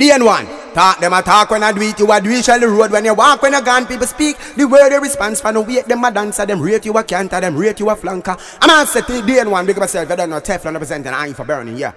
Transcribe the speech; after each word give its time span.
DN1. 0.00 0.72
Talk 0.72 0.98
them 0.98 1.12
a 1.12 1.20
talk 1.20 1.50
when 1.50 1.62
I 1.62 1.72
do 1.72 1.82
it, 1.82 1.98
you 1.98 2.10
a 2.10 2.20
do 2.20 2.30
it, 2.30 2.44
shall 2.44 2.58
the 2.58 2.68
road 2.68 2.90
when 2.90 3.04
you 3.04 3.12
walk, 3.12 3.42
when 3.42 3.52
you 3.52 3.62
gone, 3.62 3.86
people 3.86 4.06
speak. 4.06 4.38
The 4.56 4.66
word 4.66 4.90
they 4.90 4.98
response 4.98 5.40
for 5.42 5.52
no 5.52 5.60
wait, 5.60 5.86
them 5.86 6.02
a 6.02 6.10
dancer, 6.10 6.46
them 6.46 6.62
rate 6.62 6.86
you 6.86 6.96
a 6.96 7.04
canter, 7.04 7.38
them 7.40 7.56
rate 7.56 7.78
you 7.80 7.90
a 7.90 7.96
flanker. 7.96 8.40
I'm 8.62 8.70
a 8.82 8.86
set 8.86 9.06
the 9.06 9.20
DN1, 9.20 9.66
big 9.66 9.76
myself, 9.76 10.10
I 10.10 10.16
don't 10.16 10.30
know, 10.30 10.40
Teflon 10.40 10.72
representing, 10.72 11.12
I 11.12 11.26
ain't 11.26 11.36
for 11.36 11.44
burning, 11.44 11.76
yeah. 11.76 11.92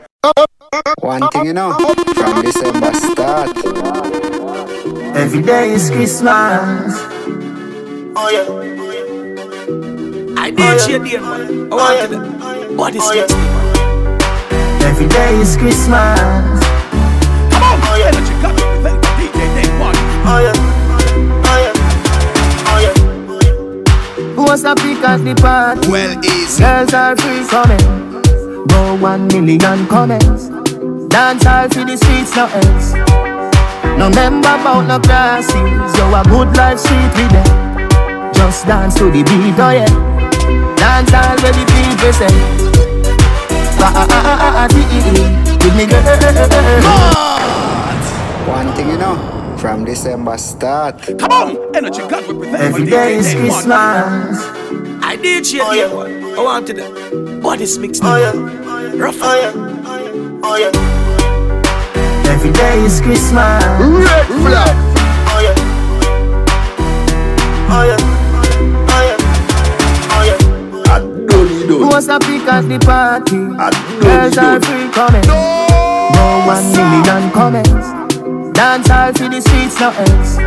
One 1.00 1.30
thing 1.30 1.46
you 1.46 1.54
know, 1.54 1.74
from 2.16 2.42
December 2.42 2.94
start. 2.94 3.56
Every 5.16 5.42
day 5.42 5.72
is 5.72 5.90
Christmas. 5.90 6.94
Oh 8.16 8.30
yeah. 8.30 8.48
I 10.42 10.50
did 10.50 10.60
oh, 10.60 10.88
yeah. 10.90 10.98
dear 10.98 11.22
man. 11.22 11.72
I 11.72 11.76
wanted 11.76 12.14
oh, 12.14 12.62
it. 12.62 12.76
What 12.76 12.96
is 12.96 13.02
oh, 13.06 13.14
yeah. 13.14 13.28
Every 14.90 15.08
day 15.08 15.36
is 15.38 15.56
Christmas. 15.58 16.53
Come 18.04 18.12
on, 18.12 18.12
oh, 18.12 18.12
yeah. 18.12 18.12
Energy 18.12 18.36
got 18.42 18.54
me 18.56 18.64
DJ 19.18 19.40
Dane 19.56 19.80
One. 19.80 19.96
Oh 20.26 20.40
yeah. 20.44 20.56
Oh 21.48 21.60
yeah. 21.64 21.74
Oh 22.70 22.80
yeah. 22.84 22.96
Who 24.36 24.42
wants 24.44 24.64
to 24.64 24.76
pick 24.76 25.04
at 25.04 25.18
the 25.24 25.34
party? 25.36 25.88
Well, 25.90 26.14
easy. 26.26 26.64
Girls 26.64 26.94
are 26.94 27.16
free 27.16 27.46
coming. 27.48 27.84
Go 28.68 28.96
one 28.96 29.28
million 29.28 29.88
comments. 29.88 30.50
Dance 31.10 31.46
all 31.46 31.70
to 31.70 31.86
the 31.86 31.96
streets, 31.98 32.36
no 32.36 32.48
else. 32.48 32.94
No 33.98 34.10
member 34.10 34.50
about 34.50 34.88
no 34.88 35.00
classes. 35.00 35.54
Yo, 35.54 36.14
a 36.14 36.24
good 36.26 36.56
life 36.58 36.80
sweet 36.80 37.14
with 37.16 37.32
them. 37.32 38.34
Just 38.34 38.66
dance 38.66 38.96
to 38.96 39.06
the 39.06 39.22
beat, 39.24 39.60
oh 39.60 39.70
yeah. 39.70 39.86
Dance 40.76 41.14
all 41.14 41.38
where 41.42 41.54
the 41.54 41.64
people 41.72 42.14
say. 42.14 42.34
Ah 43.86 43.92
ah 43.96 44.08
ah 44.10 44.26
ah 44.40 44.64
ah 44.64 44.68
With 45.64 45.76
me 45.76 45.86
girl. 45.86 47.33
One 48.48 48.74
thing 48.76 48.90
you 48.90 48.98
know, 48.98 49.56
from 49.58 49.86
December 49.86 50.38
start. 50.38 51.02
Come 51.18 51.32
on, 51.32 51.76
energy 51.76 52.02
God 52.02 52.28
represent. 52.28 52.56
Every 52.56 52.86
day 52.86 53.16
is 53.16 53.34
Christmas. 53.34 54.38
I 55.02 55.16
did 55.22 55.46
shit 55.46 55.62
oh, 55.64 55.72
yeah. 55.72 56.38
I 56.38 56.44
wanted 56.44 56.78
it. 56.80 57.42
Bodies 57.42 57.78
mixed. 57.78 58.04
Oh 58.04 58.18
yeah. 58.18 58.34
Rough. 59.02 59.18
Oh 59.22 59.36
yeah. 59.36 59.54
Oh 60.44 60.58
yeah. 60.58 60.72
Every 62.30 62.52
day 62.52 62.82
is 62.84 63.00
Christmas. 63.00 63.64
Red 63.64 64.28
flag. 64.28 64.76
Oh 65.32 65.40
yeah. 65.40 65.56
Oh 67.72 67.84
yeah. 67.88 67.98
Oh 68.92 69.04
yeah. 69.08 69.18
Oh 70.12 70.24
yeah. 70.28 70.92
I 70.92 71.00
don't 71.00 71.48
Who 71.68 71.88
wants 71.88 72.08
to 72.08 72.20
pick 72.20 72.48
at 72.48 72.62
the 72.68 72.80
party? 72.80 73.38
I 73.58 73.70
don't 73.70 74.02
Girls 74.02 74.38
are 74.38 74.60
free 74.62 74.90
coming. 74.92 75.26
No, 75.28 75.38
no 76.14 76.44
one 76.46 76.66
million 76.74 77.32
comments. 77.32 78.03
Dance 78.54 78.90
all 78.90 79.12
for 79.14 79.30
the 79.30 79.42
streets, 79.42 79.80
no 79.80 79.90
else. 79.90 80.38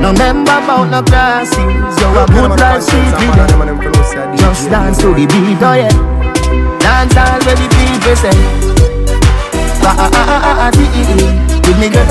No 0.00 0.12
member 0.12 0.50
about 0.50 0.90
no 0.90 1.02
classes. 1.02 1.56
Yo, 2.00 2.08
a 2.16 2.26
good 2.26 2.58
life 2.58 2.82
sweet 2.82 3.12
with 3.20 3.34
them. 3.36 4.36
Just 4.36 4.70
dance 4.70 4.98
to 4.98 5.14
the 5.14 5.26
beat, 5.26 5.62
oh 5.62 5.74
yeah. 5.76 5.92
Dance 6.80 7.16
all 7.16 7.38
where 7.44 7.56
the 7.56 7.68
people 7.68 8.16
say. 8.16 8.82
Ah 9.84 9.98
ah 9.98 10.10
ah 10.14 10.30
ah 10.46 10.56
ah 10.62 10.70
With 11.66 11.78
me 11.80 11.88
girl 11.90 12.06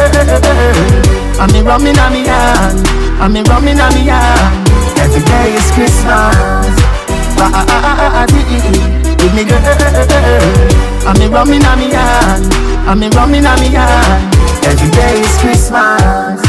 I'm 1.40 1.56
in 1.56 1.64
rumming 1.64 1.98
on 1.98 2.12
me 2.12 2.28
hand 2.28 2.84
I'm 3.18 3.34
in 3.36 3.46
rumming 3.46 3.80
on 3.80 3.94
me 3.96 4.12
hand 4.12 4.68
Every 5.00 5.24
day 5.24 5.56
is 5.56 5.72
Christmas 5.72 6.76
Ah 7.40 7.48
ah 7.48 7.64
ah 7.64 7.96
ah 7.96 8.12
ah 8.20 8.28
With 8.28 9.34
me 9.34 9.44
girl 9.48 9.64
I'm 11.08 11.22
in 11.22 11.32
rumming 11.32 11.64
on 11.64 11.80
me 11.80 11.92
hand 11.96 12.71
I'm 12.88 13.02
in 13.04 13.12
rumming 13.12 13.46
on 13.46 13.60
me 13.60 13.68
hand 13.68 14.36
Every 14.66 14.90
day 14.92 15.20
is 15.22 15.38
Christmas 15.40 16.42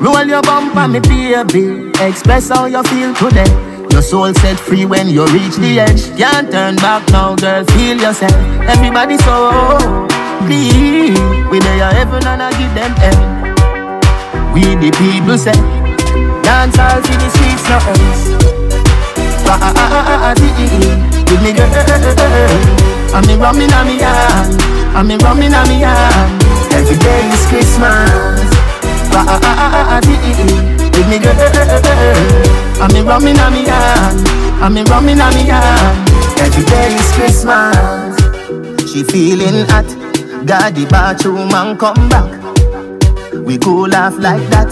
Roll 0.00 0.24
your 0.24 0.42
bumper, 0.42 0.88
me 0.88 1.00
baby 1.00 1.90
Express 2.00 2.48
how 2.48 2.66
you 2.66 2.82
feel 2.84 3.14
today 3.14 3.70
your 3.90 4.02
soul 4.02 4.32
set 4.34 4.56
free 4.56 4.84
when 4.86 5.08
you 5.08 5.26
reach 5.26 5.56
the 5.56 5.80
edge. 5.80 6.16
Can't 6.16 6.48
turn 6.48 6.76
back 6.76 7.02
now, 7.10 7.34
girl. 7.34 7.64
Feel 7.74 7.98
yourself. 7.98 8.30
Everybody 8.70 9.18
so 9.18 9.50
Please, 10.46 11.18
we 11.50 11.58
there 11.58 11.92
heaven 11.92 12.24
and 12.24 12.40
I 12.40 12.50
give 12.54 12.72
them 12.72 12.94
hell. 13.02 13.20
We 14.54 14.62
the 14.78 14.90
people 14.96 15.36
say, 15.36 15.52
dance 16.42 16.78
all 16.78 17.02
to 17.02 17.12
the 17.18 17.28
streets, 17.34 17.66
no 17.68 17.76
else. 17.92 18.22
Ah 19.46 19.58
ah 19.60 19.74
ah 19.76 19.90
ah 19.92 20.30
ah 20.30 20.34
With 21.28 21.42
me 21.42 21.52
girl, 21.52 21.70
I'm 23.12 23.28
in 23.28 23.40
rumming 23.40 23.74
me 23.86 23.99
hand, 25.00 25.10
I'm 25.10 25.10
in 25.10 25.18
rumming 25.18 25.54
on 25.54 25.68
me 25.68 25.80
hand. 25.80 26.42
Every 26.72 26.96
day 26.96 27.28
is 27.32 27.46
Christmas. 27.46 28.50
Ah 29.12 29.40
ah 29.42 29.42
ah 29.42 30.00
With 30.92 31.08
me 31.08 31.18
girl, 31.18 31.36
I'm 32.82 32.96
in 32.96 33.06
rumming 33.06 33.38
on 33.38 33.52
me 33.52 33.64
hand, 33.64 34.28
I'm 34.62 34.76
in 34.76 34.84
rumming 34.86 35.20
on 35.20 35.34
me 35.34 35.44
hand. 35.44 36.08
Every 36.38 36.64
day 36.64 36.94
is 36.94 37.12
Christmas. 37.12 38.16
She 38.90 39.04
feeling 39.04 39.66
hot 39.68 39.86
God 40.46 40.74
the 40.74 40.86
bathroom 40.86 41.52
and 41.54 41.78
come 41.78 42.08
back. 42.08 42.30
We 43.44 43.58
go 43.58 43.82
laugh 43.82 44.16
like 44.18 44.48
that. 44.50 44.70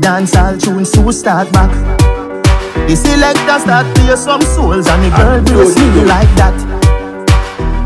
Dance 0.00 0.36
all 0.36 0.56
tunes 0.56 0.90
to 0.92 1.12
start 1.12 1.52
back. 1.52 1.70
The 2.88 2.96
selector 2.96 3.58
start 3.60 3.86
play 3.94 4.16
some 4.16 4.42
souls 4.42 4.86
and 4.88 5.04
the 5.04 5.10
girl 5.16 5.42
will 5.56 5.70
sing 5.70 6.06
like 6.06 6.28
that. 6.36 6.79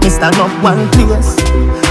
Me 0.04 0.10
stand 0.10 0.36
up 0.36 0.52
one 0.62 0.86
place. 0.90 1.32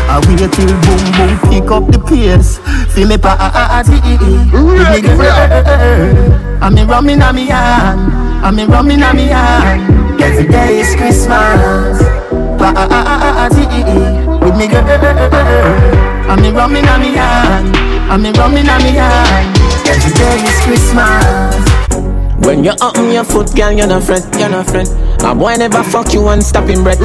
I 0.06 0.22
wait 0.29 0.38
till 0.53 0.69
boom 0.85 1.01
boom 1.18 1.34
pick 1.50 1.72
up 1.72 1.90
the 1.90 1.97
pace. 1.97 2.62
Feel 2.94 3.07
me 3.07 3.18
pa 3.18 3.34
ah 3.40 3.50
ah 3.50 3.81
ah 3.81 3.90
I'm 6.62 6.78
in 6.78 6.88
rumming 6.88 7.24
on 7.24 7.34
me 7.34 7.47
hand. 7.47 8.13
I'm 8.46 8.59
in 8.59 8.69
rumming 8.69 9.01
on 9.01 9.16
me 9.16 9.34
hand. 9.34 10.22
Every 10.22 10.46
day 10.46 10.81
is 10.81 10.94
Christmas. 10.94 12.06
Pa 12.62 12.69
ah 12.78 12.85
ah 12.85 13.18
ah 13.18 13.50
ah 13.50 14.38
with 14.45 14.57
me 14.62 14.68
girl. 14.69 14.85
I'm 16.30 16.45
in 16.45 16.53
rumming 16.53 16.85
on 16.85 17.01
me 17.01 17.18
hand. 17.18 17.74
I'm 18.13 18.24
in 18.24 18.34
rumming 18.38 18.69
on 18.69 18.84
me 18.84 18.94
hand. 18.94 19.57
Every 19.90 20.13
day 20.13 20.38
is 20.38 20.62
Christmas. 20.62 21.73
When 22.40 22.64
you're 22.64 22.76
up 22.82 22.98
on 22.98 23.12
your 23.12 23.24
foot, 23.24 23.56
girl, 23.56 23.72
you're 23.72 23.88
not 23.88 24.04
friend, 24.04 24.24
you're 24.38 24.50
not 24.50 24.70
friend. 24.70 24.90
My 25.22 25.34
boy 25.34 25.56
never 25.56 25.84
fuck 25.84 26.14
you 26.14 26.28
and 26.28 26.44
stop 26.44 26.68
him 26.68 26.84
breath. 26.84 27.00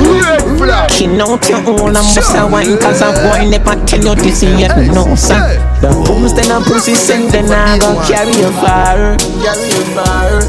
King 0.91 1.21
out 1.21 1.49
your 1.49 1.59
own 1.69 1.95
and 1.95 1.95
must 1.95 2.33
have 2.33 2.51
wine, 2.51 2.79
cause 2.79 3.01
a 3.03 3.13
boy 3.13 3.49
never 3.49 3.77
tell 3.87 4.03
you 4.03 4.15
this 4.17 4.43
yet. 4.43 4.75
No, 4.93 5.15
son. 5.15 5.39
The 5.81 5.91
booms 6.07 6.35
then 6.35 6.51
a 6.51 6.61
pussy 6.65 6.95
send, 6.95 7.31
then 7.31 7.51
I 7.53 7.79
go 7.79 7.95
carry 8.09 8.33
you 8.33 8.51
far. 8.59 9.17
Carry 9.45 9.69
you 9.69 9.85
far. 9.95 10.43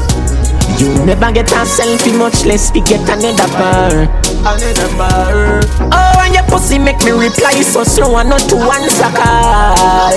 You 0.80 1.04
never 1.04 1.30
get 1.30 1.52
a 1.52 1.62
selfie, 1.62 2.16
much 2.16 2.44
less 2.44 2.72
we 2.72 2.80
get 2.80 3.00
another 3.08 3.46
bar. 3.52 4.08
Another 4.40 4.88
bar. 4.96 5.60
Oh, 5.92 6.20
and 6.24 6.34
your 6.34 6.44
pussy 6.44 6.78
make 6.78 6.98
me 7.04 7.12
reply 7.12 7.60
so 7.60 7.84
slow 7.84 8.16
and 8.16 8.30
not 8.30 8.40
to 8.48 8.56
answer 8.56 9.10
call. 9.12 10.10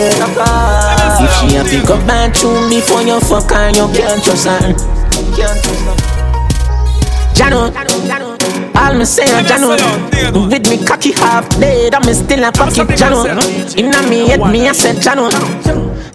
If 1.20 1.32
she 1.40 1.58
a 1.58 1.64
pick 1.64 1.90
up 1.90 2.08
bathroom 2.08 2.70
before 2.70 3.02
you 3.02 3.20
fuck 3.20 3.52
her, 3.52 3.70
you 3.70 3.88
can't 3.94 4.24
trust 4.24 4.48
her. 4.48 4.74
Can't 5.36 5.64
trust 5.64 6.24
Jano, 7.34 7.70
all 8.76 8.94
me 8.98 9.06
say 9.06 9.24
a 9.24 9.44
Jano 9.44 10.50
With 10.50 10.70
me 10.70 10.86
cocky 10.86 11.12
half 11.14 11.50
dead, 11.60 11.94
I'm 11.94 12.04
still 12.14 12.44
a 12.44 12.52
pocket 12.52 12.88
Jano 12.98 13.26
Inna 13.78 14.10
me 14.10 14.28
head, 14.28 14.42
me 14.52 14.68
a 14.68 14.74
say 14.74 14.94
Jano 14.94 15.30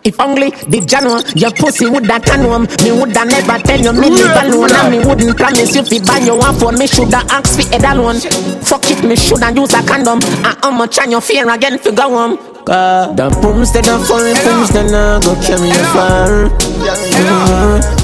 if 0.04 0.18
only 0.20 0.50
the 0.50 0.80
Jano, 0.80 1.20
your 1.38 1.50
pussy 1.50 1.84
woulda 1.86 2.18
can 2.20 2.40
home. 2.40 2.64
Me 2.82 2.92
woulda 2.92 3.24
never 3.26 3.58
tell 3.60 3.80
you 3.80 3.92
me 3.92 4.08
live 4.08 4.36
alone, 4.40 4.72
and 4.72 4.90
me 4.90 4.98
wouldn't 5.04 5.36
promise 5.36 5.74
you 5.74 5.84
fi 5.84 5.98
buy 6.00 6.24
your 6.24 6.38
one 6.38 6.54
phone. 6.54 6.78
Me 6.78 6.86
shoulda 6.86 7.18
ask 7.28 7.58
fi 7.60 7.64
head 7.68 7.84
alone. 7.84 8.16
Fuck 8.62 8.90
it, 8.90 9.04
me 9.04 9.16
shoulda 9.16 9.52
use 9.52 9.74
a 9.74 9.82
condom. 9.84 10.20
And 10.22 10.56
how 10.64 10.70
much 10.70 10.98
on 10.98 11.10
your 11.10 11.20
fear 11.20 11.50
again 11.50 11.78
fi 11.78 11.90
go 11.90 12.08
home? 12.08 12.38
The 12.64 13.28
booms 13.42 13.72
they 13.72 13.82
the 13.82 13.98
foreign 14.08 14.36
booms 14.44 14.70
they 14.70 14.88
nah 14.88 15.20
go 15.20 15.34
carry 15.42 15.68
you 15.68 15.84
far. 15.92 16.48
Mm-hmm. 16.48 17.97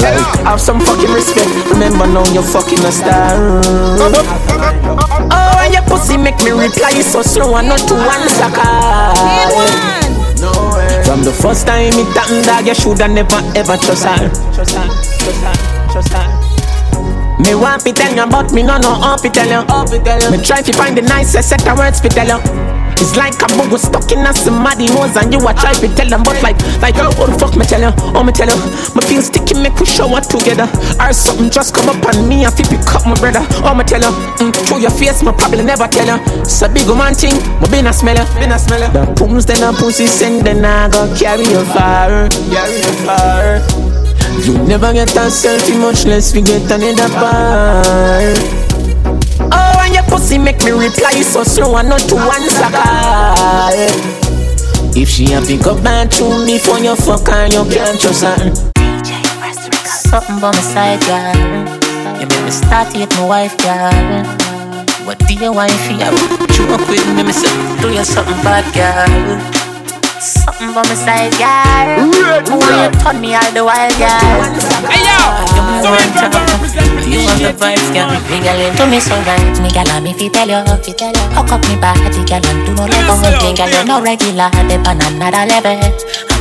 Like, 0.00 0.18
have 0.46 0.60
some 0.60 0.80
fucking 0.80 1.12
respect. 1.12 1.50
Remember 1.70 2.06
now 2.06 2.24
you're 2.32 2.42
fucking 2.42 2.78
a 2.80 2.92
star. 2.92 3.62
Oh, 5.30 5.68
your 5.72 5.82
pussy 5.82 6.16
make 6.16 6.38
me 6.44 6.52
reply 6.52 6.90
so 7.02 7.22
slow 7.22 7.56
and 7.56 7.68
not 7.68 7.80
to 7.88 7.94
answer 7.94 8.50
call. 8.54 9.14
From 11.04 11.24
the 11.24 11.32
first 11.32 11.66
time 11.66 11.92
it 11.92 12.06
happened, 12.16 12.44
dog, 12.46 12.66
you 12.66 12.74
shoulda 12.74 13.08
never 13.08 13.40
ever 13.56 13.76
trust 13.76 14.06
her. 14.06 14.28
Trust 14.54 14.76
trust 14.76 16.12
trust. 16.12 16.48
Me 17.40 17.54
want 17.54 17.82
to 17.82 17.92
tell 17.92 18.14
you, 18.14 18.26
but 18.30 18.52
me 18.52 18.62
no 18.62 18.76
you. 18.76 18.82
How 18.82 19.16
to 19.16 19.28
tell 19.30 20.20
you. 20.20 20.30
Me 20.36 20.42
try 20.44 20.60
to 20.60 20.72
find 20.72 20.96
the 20.96 21.02
nicest 21.02 21.48
set 21.48 21.66
of 21.68 21.78
words 21.78 22.00
to 22.00 22.08
tell 22.08 22.26
you. 22.26 22.77
It's 22.98 23.14
like 23.14 23.38
a 23.38 23.46
bug 23.54 23.70
was 23.70 23.82
stuck 23.86 24.10
in 24.10 24.26
a 24.26 24.34
somebody 24.34 24.90
nose 24.90 25.14
and 25.14 25.30
you 25.32 25.38
a 25.38 25.54
try 25.54 25.72
to 25.72 25.88
tell 25.94 26.08
them, 26.10 26.22
but 26.26 26.34
like, 26.42 26.58
like, 26.82 26.98
oh, 26.98 27.30
the 27.30 27.38
fuck 27.38 27.54
me 27.54 27.64
tell 27.64 27.78
you? 27.78 27.94
Oh, 28.14 28.24
me 28.26 28.32
tell 28.32 28.50
you, 28.50 28.58
my 28.94 29.02
feel 29.06 29.22
sticky, 29.22 29.54
make 29.54 29.78
we 29.78 29.86
shower 29.86 30.20
together. 30.20 30.66
Or 30.98 31.12
something 31.14 31.48
just 31.50 31.74
come 31.74 31.88
up 31.88 32.02
on 32.10 32.26
me 32.26 32.44
and 32.44 32.52
fi 32.52 32.66
pick 32.66 32.82
up 32.90 33.06
my 33.06 33.14
brother. 33.14 33.46
Oh, 33.62 33.74
me 33.74 33.84
tell 33.86 34.02
you, 34.02 34.10
mm, 34.42 34.50
through 34.66 34.82
your 34.82 34.90
face, 34.90 35.22
my 35.22 35.30
probably 35.30 35.62
never 35.62 35.86
tell 35.86 36.10
you. 36.10 36.18
A 36.18 36.68
big 36.68 36.90
man 36.90 37.14
thing, 37.14 37.38
my 37.62 37.70
been 37.70 37.86
a 37.86 37.92
smeller, 37.92 38.26
been 38.34 38.50
a 38.50 38.58
smeller. 38.58 38.90
The 38.90 39.06
pooms 39.14 39.46
then 39.46 39.62
a 39.62 39.72
pussy 39.72 40.06
send 40.06 40.44
then 40.44 40.64
I 40.64 40.90
go 40.90 41.06
carry 41.14 41.46
you 41.46 41.62
far, 41.70 42.28
carry 42.50 42.82
you 42.82 42.94
far. 43.06 43.62
You 44.42 44.58
never 44.66 44.92
get 44.92 45.14
a 45.14 45.30
selfie, 45.30 45.78
much 45.80 46.04
less 46.04 46.34
we 46.34 46.42
get 46.42 46.70
another 46.70 47.08
part. 47.14 48.67
Pussy 50.08 50.38
make 50.38 50.62
me 50.64 50.72
reply 50.72 51.20
so 51.22 51.44
slow 51.44 51.76
and 51.76 51.88
not 51.88 52.00
to 52.00 52.16
answer 52.16 52.70
call. 52.72 53.72
If 54.96 55.08
she 55.08 55.32
a 55.32 55.40
pick 55.40 55.66
up 55.66 55.84
and 55.84 56.10
to 56.12 56.44
me 56.44 56.58
for 56.58 56.78
your 56.78 56.96
fuck 56.96 57.28
and 57.28 57.52
you 57.52 57.64
can't 57.64 58.00
trust 58.00 58.24
her. 58.24 58.54
Something 59.84 60.40
by 60.40 60.50
my 60.52 60.60
side, 60.60 61.00
girl. 61.04 62.20
You 62.20 62.26
make 62.26 62.44
me 62.44 62.50
start 62.50 62.92
hate 62.94 63.10
my 63.16 63.26
wife, 63.26 63.56
girl. 63.58 64.24
What 65.06 65.18
do 65.26 65.34
you 65.34 65.52
want 65.52 65.72
for 65.72 65.92
you? 65.92 66.48
Up 66.68 66.80
with 66.88 67.16
me, 67.16 67.22
me 67.22 67.32
say, 67.32 67.48
do 67.80 67.88
you 67.90 68.04
something 68.04 68.34
bad, 68.42 68.64
girl? 68.74 69.67
Something 70.18 70.74
by 70.74 70.82
my 70.82 70.94
side, 70.98 71.30
girl. 71.38 72.10
Why 72.58 72.90
you 72.90 72.90
turn 72.98 73.20
me 73.22 73.34
all 73.38 73.50
the 73.54 73.62
while, 73.62 73.92
girl? 74.02 74.42
Hey 74.90 75.06
yo, 75.06 75.14
You 75.54 75.62
me 75.62 75.78
want 75.78 76.10
to, 76.18 76.26
you 77.06 77.22
want 77.22 77.38
the 77.38 77.54
vibes, 77.54 77.88
girl. 77.94 78.10
Me 78.26 78.42
girl, 78.42 78.58
you 78.58 78.70
do 78.74 78.84
me 78.90 78.98
so 78.98 79.14
right. 79.22 79.46
Me 79.62 79.70
girl, 79.70 79.86
I'm 79.94 80.06
if 80.10 80.20
you 80.20 80.30
tell 80.30 80.48
you, 80.50 80.58
if 80.74 80.88
you 80.88 80.94
tell 80.94 81.14
you. 81.14 81.22
Hook 81.38 81.52
up 81.54 81.62
me 81.70 81.78
body, 81.78 82.22
girl, 82.26 82.42
and 82.50 82.60
do 82.66 82.74
no 82.74 82.84
let 82.90 83.06
go. 83.06 83.14
Me 83.46 83.54
girl, 83.54 83.70
you 83.70 83.84
no 83.86 84.02
regular, 84.02 84.50
dip 84.66 84.82
on 84.90 84.98
another 85.06 85.46
level. 85.46 85.78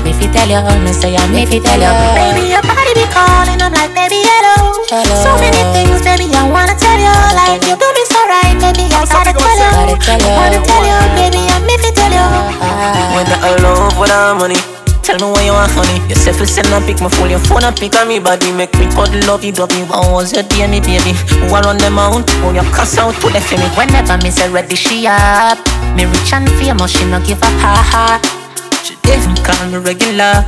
I'm 0.08 0.16
if 0.16 0.24
you 0.24 0.32
tell 0.32 0.48
you, 0.48 0.64
me 0.88 0.94
say 0.96 1.16
I'm 1.20 1.36
if 1.36 1.52
you 1.52 1.60
tell 1.60 1.76
you. 1.76 1.92
Baby, 2.16 2.48
your 2.48 2.64
body 2.64 2.96
be 2.96 3.04
calling, 3.12 3.60
I'm 3.60 3.76
like, 3.76 3.92
baby, 3.92 4.24
hello. 4.24 4.72
So 4.88 5.36
many 5.36 5.60
things, 5.76 6.00
baby, 6.00 6.32
I 6.32 6.48
wanna 6.48 6.80
tell 6.80 6.96
you. 6.96 7.12
Like, 7.36 7.60
you 7.68 7.76
do 7.76 7.88
me 7.92 8.04
so 8.08 8.24
right, 8.24 8.56
baby, 8.56 8.88
I 8.88 9.04
gotta 9.04 9.36
tell 9.36 9.60
you. 9.60 10.32
Wanna 10.32 10.64
tell 10.64 10.84
you, 10.88 10.96
baby, 11.20 11.44
I'm 11.52 11.68
if 11.68 11.84
you 11.84 11.92
tell 11.92 12.08
you. 12.08 12.24
Ah. 12.24 13.20
Whether 13.20 13.36
I 13.36 13.52
love, 13.60 14.00
whether 14.00 14.16
I'm 14.16 14.40
money. 14.40 14.56
Tell 15.04 15.20
me 15.20 15.28
why 15.28 15.44
you 15.44 15.52
want 15.52 15.76
honey. 15.76 16.00
Yourself 16.08 16.40
will 16.40 16.48
send 16.48 16.72
a 16.72 16.80
pic, 16.88 17.04
my 17.04 17.12
phone, 17.12 17.28
your 17.32 17.44
phone 17.44 17.68
a 17.68 17.72
pic 17.76 17.92
on 18.00 18.08
me 18.08 18.24
body. 18.24 18.56
Make 18.56 18.80
me 18.80 18.88
cuddle 18.96 19.20
love 19.28 19.44
you, 19.44 19.52
love 19.60 19.76
you. 19.76 19.92
How 19.92 20.08
was 20.08 20.32
your 20.32 20.44
day, 20.48 20.68
me 20.72 20.80
baby? 20.80 21.12
Who 21.44 21.52
are 21.52 21.68
on 21.68 21.84
the 21.84 21.92
mount? 21.92 22.32
Who 22.48 22.56
you 22.56 22.64
cuss 22.72 22.96
out 22.96 23.16
to 23.20 23.28
the 23.28 23.44
me? 23.60 23.68
Whenever 23.76 24.16
me 24.24 24.32
say 24.32 24.48
ready, 24.48 24.76
she 24.80 25.04
up. 25.04 25.60
Me 26.00 26.08
rich 26.08 26.32
and 26.32 26.48
famous, 26.56 26.96
she 26.96 27.04
no 27.12 27.20
give 27.20 27.44
a 27.44 27.52
ha 27.60 27.76
ha. 27.84 28.37
She 28.84 28.94
even 29.10 29.36
call 29.46 29.62
me 29.72 29.78
regular. 29.80 30.44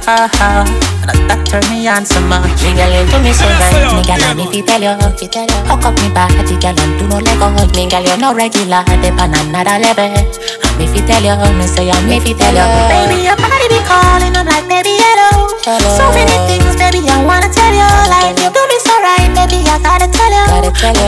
And 1.10 1.26
that 1.26 1.42
turn 1.50 1.66
me 1.74 1.90
on 1.90 2.06
so 2.06 2.22
much. 2.30 2.46
Me 2.62 2.76
girl, 2.78 2.92
you 2.94 3.02
do 3.10 3.18
me 3.26 3.34
so 3.34 3.50
right. 3.50 3.98
Me 3.98 4.06
girl, 4.06 4.22
if 4.46 4.54
you 4.54 4.62
tell 4.62 4.82
you, 4.82 4.94
if 5.10 5.22
you 5.22 5.30
tell 5.30 5.48
you. 5.50 5.60
Hook 5.66 5.86
up 5.90 5.96
me 5.98 6.10
body, 6.14 6.54
girl, 6.62 6.78
and 6.78 6.94
do 7.00 7.08
no 7.10 7.18
let 7.18 7.38
go. 7.42 7.50
Me 7.74 7.90
girl, 7.90 8.06
you 8.06 8.18
no 8.22 8.30
regular, 8.38 8.86
dip 9.02 9.18
on 9.18 9.34
another 9.34 9.82
level. 9.82 10.14
I'm 10.14 10.78
if 10.78 10.94
you 10.94 11.02
tell 11.10 11.24
you, 11.24 11.34
me 11.58 11.66
say 11.66 11.90
I'm 11.90 12.06
if 12.14 12.28
you 12.30 12.38
tell 12.38 12.54
you. 12.54 12.66
Baby, 12.94 13.26
your 13.26 13.38
body 13.42 13.68
be 13.74 13.82
calling, 13.90 14.38
I'm 14.38 14.46
like, 14.46 14.70
baby, 14.70 15.02
hello. 15.02 15.50
So 15.98 16.06
many 16.14 16.38
things, 16.46 16.78
baby, 16.78 17.02
I 17.10 17.18
wanna 17.26 17.50
tell 17.50 17.74
you. 17.74 17.90
Like, 18.14 18.38
you 18.38 18.50
do 18.54 18.62
me 18.70 18.78
so 18.86 18.94
right, 19.02 19.30
baby, 19.34 19.66
I 19.66 19.82
gotta 19.82 20.06
tell 20.06 20.30
you. 20.30 20.46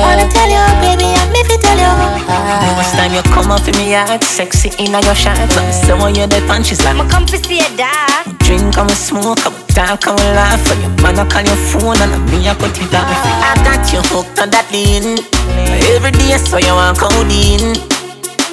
Wanna 0.01 0.25
tell 0.27 0.49
you, 0.49 0.65
baby, 0.81 1.13
I'm 1.13 1.29
if 1.37 1.45
you 1.45 1.61
tell 1.61 1.77
you. 1.77 1.93
Next 2.81 2.97
time 2.97 3.13
you 3.13 3.21
come 3.29 3.51
up 3.53 3.63
in 3.69 3.77
me 3.77 3.93
yard, 3.93 4.23
sexy 4.23 4.73
in 4.81 4.91
your 4.91 5.15
shirt. 5.15 5.37
So 5.85 5.95
me 5.95 6.09
when 6.09 6.15
you're 6.15 6.27
there, 6.27 6.43
and 6.51 6.65
she's 6.65 6.83
like, 6.83 6.97
come 7.21 7.39
to 7.39 7.47
see 7.47 7.59
a 7.59 7.77
dad. 7.77 8.25
drink 8.39 8.75
we 8.77 8.93
smoke, 8.93 9.37
we 9.45 9.73
talk 9.73 10.05
we 10.05 10.23
laugh. 10.33 10.71
And 10.71 10.81
your 10.81 10.93
man 11.01 11.19
a 11.19 11.25
call 11.29 11.43
your 11.43 11.55
phone, 11.69 11.97
and 12.01 12.25
me 12.31 12.47
a 12.47 12.55
cut 12.55 12.77
it 12.77 12.93
off. 12.93 13.05
I 13.05 13.53
got 13.63 13.91
you 13.93 14.01
hooked 14.09 14.39
on 14.39 14.49
that 14.49 14.67
lean. 14.71 15.19
Every 15.93 16.11
day, 16.11 16.37
so 16.37 16.57
you 16.57 16.73
want 16.73 16.97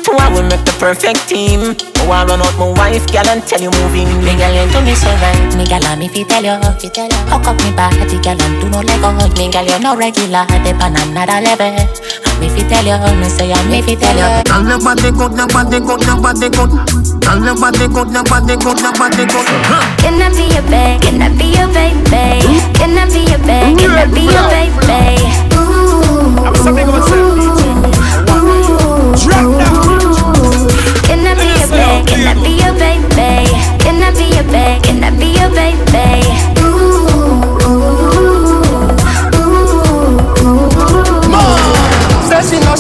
codeine. 0.08 0.16
Why 0.16 0.28
we 0.32 0.49
make 0.49 0.64
the 0.64 0.72
perfect 0.81 1.28
team? 1.28 1.76
Oh, 2.05 2.10
I 2.12 2.25
run 2.25 2.40
out 2.40 2.56
my 2.56 2.72
wife, 2.72 3.05
girl, 3.12 3.28
and 3.28 3.43
tell 3.44 3.60
you 3.60 3.70
moving. 3.82 4.08
Me 4.25 4.32
girl, 4.37 4.52
you 4.52 4.64
do 4.72 4.81
me 4.81 4.94
so 4.94 5.08
right. 5.20 5.37
Me 5.56 5.64
girl, 5.69 5.84
I'm 5.84 6.02
if 6.02 6.16
you 6.16 6.25
tell 6.25 6.43
you, 6.44 6.56
if 6.56 6.82
you 6.82 6.90
tell 6.90 7.08
you. 7.08 7.20
Hook 7.28 7.46
up 7.46 7.56
me 7.60 7.70
body, 7.76 8.16
girl, 8.25 8.40
and 8.40 8.55
do 8.60 8.66
no 8.72 8.81
let 8.81 9.00
go. 9.00 9.12
Me 9.12 9.50
girl, 9.52 9.66
you 9.66 9.78
no 9.78 9.96
regular, 9.96 10.46
dip 10.64 10.81
on 10.81 10.96
another 10.96 11.40
level. 11.44 11.76
I'm 12.25 12.43
if 12.43 12.56
you 12.56 12.64
tell 12.69 12.87
you, 12.87 12.96
me 13.20 13.28
say 13.28 13.52
I'm 13.52 13.69
if 13.69 13.88
you 13.88 13.96
tell 13.96 14.16
you. 14.16 14.43
Tell 14.49 14.62
nobody 14.64 15.10
good, 15.12 15.32
nobody 15.37 15.78
good, 15.81 16.00
nobody 16.06 16.49
good. 16.49 16.72
Tell 17.20 17.40
nobody 17.40 17.87
good, 17.93 18.08
nobody 18.08 18.56
good, 18.56 18.78
nobody 18.81 19.25
good. 19.28 19.46
Huh. 19.69 19.84
Can 20.00 20.16
I 20.22 20.32
be 20.32 20.49
your 20.49 20.64
babe? 20.72 21.02
Can 21.02 21.20
I 21.20 21.28
be 21.28 21.52
your 21.52 21.69
baby? 21.69 22.56
Can 22.78 22.96
I 22.96 23.05
be 23.05 23.20
your 23.28 23.43
babe? 23.44 23.76
Can 23.76 23.93
I 23.93 24.06
be 24.08 24.25
your 24.25 24.49
baby? 24.49 25.20
Ooh. 25.58 26.40
Can 26.64 27.27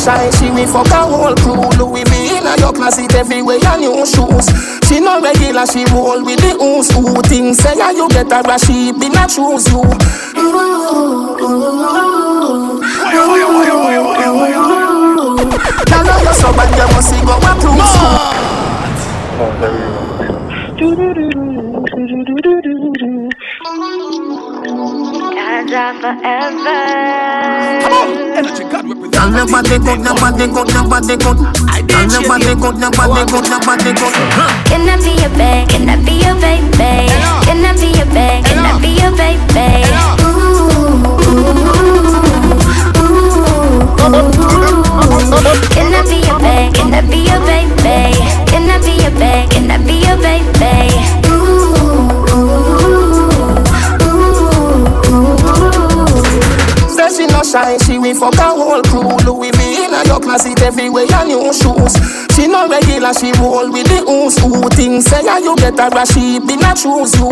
shy, 0.08 0.30
she 0.38 0.48
will 0.50 0.66
fuck 0.66 0.88
a 0.88 1.00
whole 1.04 1.34
crew. 1.36 1.68
Louis 1.76 2.04
V 2.08 2.36
in 2.36 2.46
a 2.46 2.56
your 2.58 2.72
closet 2.72 3.14
everywhere 3.14 3.60
and 3.60 3.80
new 3.82 4.06
shoes. 4.06 4.48
She 4.88 5.00
no 5.00 5.20
regular, 5.20 5.66
she 5.66 5.84
roll 5.92 6.24
with 6.24 6.40
the 6.40 6.56
ooze. 6.56 6.90
Who 6.92 7.20
things 7.28 7.58
say 7.58 7.76
yeah, 7.76 7.90
you 7.90 8.08
get 8.08 8.30
rush, 8.30 8.62
she 8.64 8.92
be 8.92 9.08
not 9.10 9.28
choose 9.28 9.68
you. 9.68 9.82
Now 15.90 16.02
know 16.02 16.18
you 16.24 16.32
so 16.40 16.48
bad, 16.56 16.70
you 16.72 16.86
must 16.94 17.12
go 17.26 17.34
and 17.36 17.60
prove 17.60 17.86
school. 17.92 18.38
Tell 29.18 29.30
nobody 29.32 29.78
good, 29.78 29.98
nobody 29.98 30.46
good, 30.46 30.68
nobody 30.72 31.16
good. 31.18 31.38
Tell 31.90 32.06
nobody 32.06 32.54
good, 32.54 32.76
nobody 32.78 33.22
good, 33.26 33.50
nobody 33.50 33.90
good. 33.98 34.14
Huh. 34.38 34.46
Can 34.70 34.88
I 34.88 34.94
be 35.02 35.10
your 35.18 35.30
babe? 35.34 35.68
Can 35.68 35.88
I 35.90 35.96
be 36.06 36.22
your 36.22 36.38
baby? 36.38 37.10
Can 37.42 37.64
I 37.66 37.74
be 37.74 37.98
your 37.98 38.06
babe? 38.14 38.44
Can 38.46 38.62
I 38.62 38.78
be 38.78 38.94
your 38.94 39.10
baby? 39.18 39.82
Can 45.74 45.92
I 45.94 46.02
be 46.06 46.18
your 46.22 46.38
babe? 46.38 46.74
Can 46.74 46.94
I 46.94 47.02
be 47.02 47.26
your 47.26 47.40
baby? 47.42 48.14
Can 48.46 48.70
I 48.70 48.78
be 48.78 49.02
your 49.02 49.10
babe? 49.18 49.50
Can 49.50 49.70
I 49.70 49.78
be 49.78 50.06
your 50.06 50.16
baby? 50.22 52.17
Say 57.08 57.26
she 57.26 57.32
no 57.32 57.42
shy, 57.42 57.78
she 57.78 57.98
will 57.98 58.14
fuck 58.14 58.34
a 58.36 58.52
whole 58.52 58.82
crew. 58.82 59.16
Louis 59.24 59.50
V 59.52 59.84
in 59.84 59.94
a 59.94 60.04
your 60.04 60.20
closet 60.20 60.60
everywhere 60.60 61.06
and 61.08 61.28
new 61.28 61.52
shoes. 61.54 61.96
She 62.36 62.46
no 62.46 62.68
regular, 62.68 63.14
she 63.14 63.32
roll 63.40 63.72
with 63.72 63.88
the 63.88 64.04
ooze. 64.04 64.36
Who 64.38 64.68
things 64.68 65.06
say 65.06 65.24
yeah, 65.24 65.38
you 65.38 65.54
a 65.56 65.88
rush, 65.88 66.12
she 66.12 66.38
be 66.38 66.56
not 66.56 66.76
choose 66.76 67.14
you. 67.16 67.30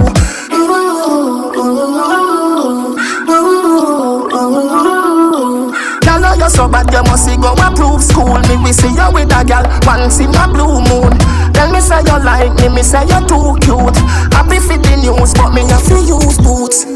Girl, 6.00 6.20
know 6.20 6.32
you 6.40 6.48
so 6.48 6.68
bad, 6.68 6.88
you 6.90 7.02
must 7.04 7.28
go 7.36 7.52
approve 7.60 8.00
school. 8.02 8.40
Me 8.48 8.56
we 8.64 8.72
see 8.72 8.88
you 8.88 9.08
with 9.12 9.28
a 9.36 9.44
girl 9.44 9.64
once 9.84 10.20
in 10.20 10.32
a 10.32 10.48
blue 10.48 10.80
moon. 10.88 11.12
Tell 11.52 11.70
me 11.70 11.80
say 11.80 12.00
you 12.00 12.16
like 12.24 12.54
me, 12.64 12.68
me 12.72 12.82
say 12.82 13.04
you 13.04 13.20
too 13.28 13.52
cute. 13.60 13.96
Happy 14.32 14.56
for 14.56 14.78
the 14.80 14.96
news, 15.04 15.34
but 15.34 15.52
me 15.52 15.68
have 15.68 15.84
to 15.84 16.00
use 16.00 16.38
boots. 16.38 16.95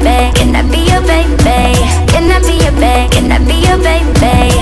Can 0.00 0.54
I 0.54 0.62
be 0.62 0.78
your 0.90 1.00
baby? 1.02 1.74
Can 2.06 2.30
I 2.30 2.38
be 2.40 2.54
your 2.62 2.72
babe? 2.78 3.10
Can 3.10 3.32
I 3.32 3.38
be 3.38 3.54
your 3.66 3.78
baby? 3.78 4.54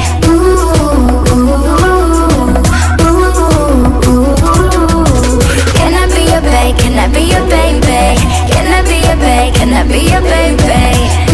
Can 5.77 5.95
I 5.95 6.07
be 6.09 6.23
your 6.31 6.41
babe? 6.41 6.77
Can 6.79 6.99
I 6.99 7.09
be 7.13 7.21
your 7.21 7.45
baby? 7.49 8.17
Can 8.51 8.73
I 8.73 8.83
be 8.83 8.97
your? 9.05 9.17
Can 9.55 9.73
I 9.75 9.83
be 9.85 10.11
your 10.11 10.23
baby? 10.23 11.26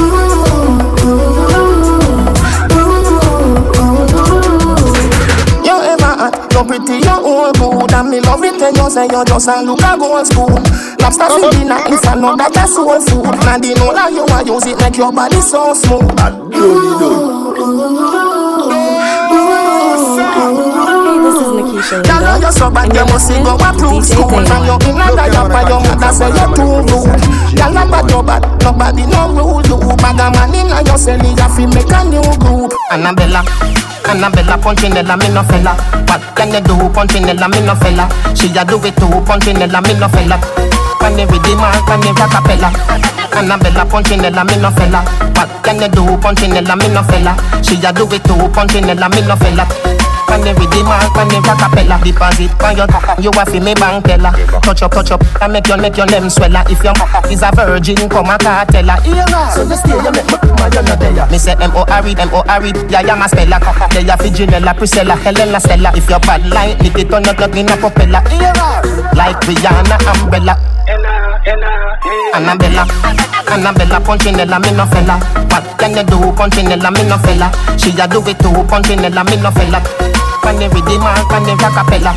You 6.62 6.78
ever 6.78 6.78
hot, 6.78 6.86
you 6.86 6.94
pretty, 6.94 7.04
you 7.04 7.10
whole 7.10 7.52
good 7.52 7.92
And 7.92 8.10
me 8.10 8.20
love 8.20 8.44
it 8.44 8.60
when 8.60 8.74
you 8.74 8.90
say 8.90 9.04
you 9.06 9.24
just 9.24 9.48
a 9.48 9.62
look 9.62 9.82
a 9.82 9.96
gold 9.98 10.26
spoon. 10.26 10.62
Lobster 11.00 11.28
for 11.28 11.50
dinner 11.50 11.80
is 11.90 12.04
another 12.04 12.50
that's 12.50 12.74
soul 12.74 13.00
food. 13.00 13.24
Now 13.42 13.58
the 13.58 13.74
know 13.74 13.92
that 13.92 14.12
you 14.12 14.24
a 14.26 14.42
use 14.46 14.66
it 14.66 14.78
make 14.78 14.96
your 14.96 15.12
body 15.12 15.40
so 15.40 15.74
smooth. 15.74 16.06
This 21.22 21.36
is 21.38 21.50
Nikisha 21.54 22.02
Girl, 22.04 22.20
know 22.22 22.36
you 22.46 22.52
so 22.52 22.70
bad, 22.70 22.92
you 22.94 23.04
must 23.06 23.26
see 23.26 23.38
go 23.42 23.54
approve 23.58 24.04
school. 24.06 24.28
From 24.46 24.64
your 24.66 24.78
inner 24.86 25.10
diaper, 25.16 25.62
your 25.68 25.80
mother 25.82 26.12
say 26.12 26.30
you 26.30 26.46
too 26.54 26.82
rude. 26.86 27.22
Girl, 27.56 27.72
not 27.72 27.90
bad, 27.90 28.06
no 28.10 28.22
bad, 28.22 28.42
nobody 28.62 29.06
no 29.06 29.30
rule 29.34 29.62
you. 29.66 29.78
Bag 29.98 30.18
a 30.20 30.30
man 30.30 30.54
inna 30.54 30.82
your 30.86 30.98
cell, 30.98 31.18
you 31.18 31.36
fi 31.36 31.66
make 31.66 31.90
a 31.90 32.00
new 32.06 32.22
group. 32.38 32.72
Annabella, 32.90 33.42
Annabella 34.12 34.58
Punchinella, 34.58 35.16
me 35.16 35.28
no 35.30 35.42
fella. 35.42 35.74
What 36.06 36.20
can 36.36 36.52
you 36.52 36.60
do, 36.60 36.76
Punchinella, 36.92 37.48
me 37.48 37.60
no 37.64 37.74
fella? 37.76 38.06
She 38.34 38.52
a 38.58 38.62
do 38.62 38.76
it 38.84 38.94
too, 38.96 39.08
Punchinella, 39.24 39.80
me 39.80 39.94
no 39.94 40.06
fella. 40.10 40.38
Can 41.00 41.18
you 41.18 41.26
the 41.26 41.56
mark, 41.56 41.86
can 41.86 42.02
you 42.02 42.12
rockapella? 42.12 42.68
Annabella 43.34 43.86
Punchinella, 43.86 44.44
me 44.44 44.56
no 44.56 44.70
fella. 44.72 45.02
What 45.34 45.64
can 45.64 45.80
you 45.80 45.88
do, 45.88 46.04
Punchinella, 46.20 46.76
me 46.76 46.88
no 46.92 47.02
fella? 47.04 47.34
She 47.62 47.76
a 47.86 47.90
do 47.90 48.04
it 48.12 48.22
too, 48.24 48.36
Punchinella, 48.52 49.08
me 49.08 49.22
no 49.22 49.34
fella. 49.36 49.91
Can 50.32 50.48
you 50.48 50.54
read 50.56 50.72
the 50.72 50.80
mark, 50.88 51.12
can 51.12 51.28
you 51.28 51.44
rockapella? 51.44 52.00
Deposit 52.00 52.56
on 52.64 52.72
your 52.72 52.88
you 53.20 53.28
a 53.36 53.44
fi 53.44 53.60
me 53.60 53.74
bank 53.76 54.08
teller. 54.08 54.32
Touch 54.64 54.80
up, 54.80 54.90
touch 54.90 55.10
up, 55.12 55.20
and 55.42 55.52
make 55.52 55.68
your 55.68 55.76
make 55.76 55.96
your 55.96 56.06
name 56.08 56.32
swella. 56.32 56.64
If 56.72 56.80
your 56.80 56.96
is 57.28 57.44
a 57.44 57.52
virgin, 57.52 58.08
come 58.08 58.32
a 58.32 58.40
cartella. 58.40 58.96
So 59.52 59.68
you 59.68 59.76
stay, 59.76 59.92
you 59.92 60.08
make 60.08 60.24
me 60.24 60.36
come 60.40 60.56
and 60.56 60.72
you 60.72 60.82
not 60.88 60.96
there. 60.96 61.26
Me 61.28 61.36
say 61.36 61.52
M 61.60 61.76
O 61.76 61.84
R 61.84 62.06
E, 62.08 62.16
M 62.16 62.32
O 62.32 62.40
R 62.48 62.64
E, 62.64 62.72
yeah, 62.88 63.04
yeah, 63.04 63.14
my 63.14 63.28
speller. 63.28 63.60
They 63.92 64.08
a 64.08 64.16
fi 64.16 64.32
Janella, 64.32 64.72
Priscilla, 64.72 65.16
Helena, 65.20 65.60
Stella. 65.60 65.92
If 65.94 66.08
your 66.08 66.20
bad 66.20 66.48
line, 66.48 66.78
lick 66.80 66.96
it 66.96 67.12
on 67.12 67.24
your 67.24 67.34
plug 67.34 67.54
in 67.54 67.68
a 67.68 67.76
propeller. 67.76 68.24
Like 69.12 69.36
Rihanna, 69.44 70.00
Umbrella. 70.16 70.56
Annabella, 72.32 72.86
Annabella, 73.52 74.00
Punchinella, 74.00 74.58
me 74.58 74.72
no 74.72 74.86
fella. 74.86 75.20
What 75.52 75.78
can 75.78 75.92
you 75.94 76.04
do, 76.04 76.32
Punchinella, 76.32 76.90
me 76.90 77.04
no 77.04 77.18
fella? 77.18 77.52
She 77.76 77.90
a 78.00 78.08
do 78.08 78.24
it 78.26 78.38
too, 78.40 78.64
Punchinella, 78.64 79.24
me 79.28 79.36
no 79.36 79.50
fella. 79.50 79.82
Read 80.44 80.84
the 80.84 80.98
mark, 80.98 81.28
can 81.28 81.46
you 81.46 81.56
rockapella? 81.56 82.12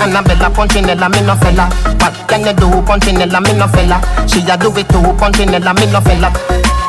Annabella, 0.00 0.50
Punchinella, 0.50 1.08
me 1.10 1.20
no 1.26 1.34
fella. 1.36 1.68
What 2.00 2.28
can 2.28 2.44
you 2.44 2.52
do, 2.52 2.82
Punchinella, 2.82 3.40
me 3.40 3.52
no 3.58 3.66
fella? 3.68 4.00
She 4.28 4.40
a 4.50 4.56
do 4.56 4.70
it 4.76 4.88
too, 4.88 5.00
Punchinella, 5.16 5.74
me 5.74 5.86
no 5.90 6.00
fella. 6.00 6.30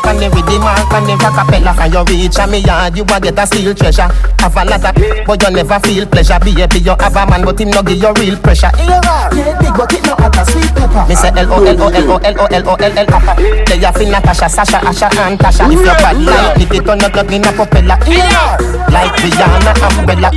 You 0.06 0.32
read 0.32 0.46
the 0.48 0.58
mark, 0.60 0.90
can 0.90 1.10
you 1.10 1.18
rockapella? 1.18 1.76
Can 1.76 1.92
you 1.92 2.04
reach 2.06 2.40
a 2.40 2.48
me 2.48 2.60
yard, 2.60 2.96
you 2.98 3.04
a 3.04 3.20
get 3.20 3.38
a 3.38 3.46
steel 3.46 3.76
treasure. 3.76 4.10
Have 4.40 4.56
a 4.58 4.64
lot 4.66 4.86
of, 4.86 4.96
but 5.28 5.42
you 5.42 5.52
never 5.52 5.80
feel 5.82 6.06
pleasure. 6.08 6.40
Baby, 6.40 6.80
you 6.80 6.96
have 6.98 7.16
a 7.16 7.26
man, 7.30 7.44
but 7.44 7.60
him 7.60 7.70
no 7.70 7.84
give 7.84 8.02
you 8.02 8.14
real 8.14 8.38
pressure. 8.38 8.72
Yeah, 8.78 9.30
big, 9.30 9.76
but 9.76 9.92
it 9.92 10.06
no 10.06 10.16
a 10.16 10.42
sweet 10.46 10.72
pepper. 10.74 11.06
Me 11.06 11.16
say 11.16 11.30
L 11.36 11.52
O 11.52 11.62
L 11.62 11.82
O 11.82 11.88
L 11.90 12.12
O 12.12 12.18
L 12.18 12.36
O 12.42 12.46
L 12.46 12.70
O 12.70 12.74
L 12.74 12.94
L 12.96 13.08
They 13.68 13.84
a 13.84 13.92
fin 13.92 14.10
Natasha, 14.10 14.48
Sasha, 14.48 14.80
Asha, 14.82 15.10
and 15.20 15.38
Tasha. 15.38 15.68
If 15.70 15.84
your 15.84 15.94
bad 16.00 16.18
like, 16.18 16.62
if 16.62 16.72
it 16.72 16.90
on 16.90 17.00
your 17.00 17.10
plug 17.10 17.32
in 17.34 17.46
a 17.46 17.52
propeller. 17.52 17.98
Yeah, 18.08 18.58
like 18.90 19.14
Rihanna, 19.20 19.74
Umbrella. 20.00 20.30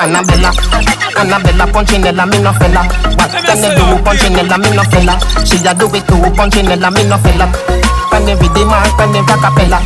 Annabella, 0.00 0.50
Annabella, 1.18 1.66
Punchinella, 1.66 2.24
me 2.26 2.38
no 2.40 2.52
fella. 2.54 2.82
What 3.14 3.30
can 3.44 3.58
you 3.62 3.70
do, 3.76 3.84
Punchinella, 4.02 4.56
me 4.58 4.70
no 4.74 4.82
fella? 4.84 5.18
She 5.44 5.58
a 5.66 5.74
do 5.74 5.86
it 5.92 6.06
too, 6.06 6.22
Punchinella, 6.34 6.90
me 6.90 7.04
no 7.04 7.18
fella. 7.18 7.46
You 8.28 8.36
read 8.36 8.52
the 8.52 8.64
mark, 8.66 8.92
can 8.98 9.14
you 9.14 9.22
rockapella? 9.24 9.80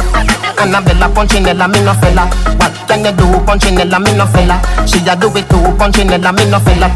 Annabella, 0.59 1.07
Punchinella, 1.15 1.71
me 1.71 1.79
no 1.85 1.95
fella. 1.95 2.27
What 2.59 2.75
can 2.89 3.05
you 3.05 3.13
do, 3.15 3.27
Punchinella, 3.47 4.03
me 4.03 4.17
no 4.17 4.27
fella? 4.27 4.59
She 4.87 4.99
a 5.07 5.15
do 5.15 5.31
it 5.39 5.47
too, 5.49 5.63
Punchinella, 5.79 6.35
me 6.35 6.51
no 6.51 6.59
fella. 6.59 6.91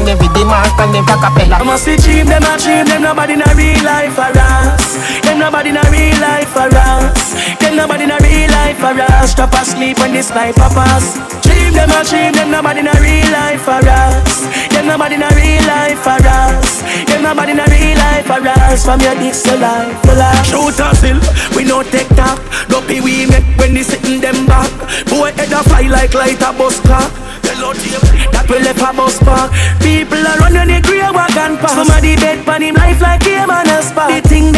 You 0.00 0.16
read 0.16 0.32
the 0.32 0.44
mark, 0.46 0.72
can 0.78 0.94
you 0.94 1.02
rockapella? 1.02 1.60
I 1.60 1.64
must 1.64 1.84
be 1.84 1.96
cheap, 1.98 2.24
them 2.24 2.42
a 2.44 2.56
cheap, 2.56 2.86
them 2.88 3.02
nobody 3.02 3.34
in 3.34 3.42
a 3.42 3.54
real 3.54 3.84
life 3.84 4.14
for 4.14 4.32
us. 4.32 4.96
Them 5.20 5.38
nobody 5.38 5.68
in 5.68 5.76
a 5.76 5.84
real 5.92 6.16
life 6.18 6.48
for 6.48 6.72
us. 6.72 7.34
Them 7.60 7.76
nobody 7.76 8.04
in 8.04 8.10
a 8.10 8.18
real 8.24 8.48
life 8.48 8.78
for 8.78 8.96
us. 8.96 9.32
Stop 9.32 9.52
asleep 9.52 9.98
when 9.98 10.14
this 10.14 10.30
life 10.30 10.56
pass. 10.56 11.39
Cheap, 11.70 11.78
them 11.78 11.90
a 11.94 12.02
cheap, 12.02 12.34
them 12.34 12.50
nobody 12.50 12.80
in 12.80 12.88
a 12.88 12.94
real 12.98 13.30
life 13.30 13.62
for 13.62 13.78
us. 13.78 14.42
Them 14.74 14.86
nobody 14.86 15.14
in 15.14 15.22
a 15.22 15.30
real 15.38 15.62
life 15.70 16.02
for 16.02 16.18
us. 16.18 16.82
Them 17.06 17.22
nobody 17.22 17.52
in 17.52 17.60
a 17.60 17.66
real 17.70 17.96
life 17.96 18.26
for 18.26 18.42
us. 18.42 18.84
From 18.84 19.00
your 19.00 19.14
dicks 19.14 19.42
to 19.42 19.54
life, 19.56 20.02
to 20.02 20.14
life. 20.18 20.46
Shoot 20.46 20.82
a 20.82 20.90
still, 20.98 21.20
we 21.54 21.62
no 21.62 21.84
take 21.84 22.08
talk. 22.18 22.42
Dopey 22.66 23.00
we 23.00 23.26
make 23.26 23.46
when 23.54 23.74
they 23.74 23.84
sitting 23.84 24.20
them 24.20 24.46
back. 24.46 24.70
Boy 25.06 25.30
head 25.38 25.52
a 25.52 25.62
fly 25.62 25.86
like 25.86 26.12
light 26.12 26.42
a 26.42 26.50
bus 26.52 26.80
car. 26.80 27.06
That 28.32 28.46
will 28.48 28.62
left 28.62 28.80
a 28.80 28.90
bus 28.96 29.18
park. 29.20 29.52
People 29.78 30.18
are 30.18 30.38
running 30.38 30.74
the 30.74 30.80
grey 30.82 31.06
wagon 31.06 31.58
past. 31.58 31.74
Somebody 31.76 32.16
bed 32.16 32.44
pan 32.46 32.62
him 32.62 32.74
life 32.74 33.00
like 33.00 33.22
a 33.26 33.46
man 33.46 33.68
a 33.68 33.82
spot. 33.82 34.10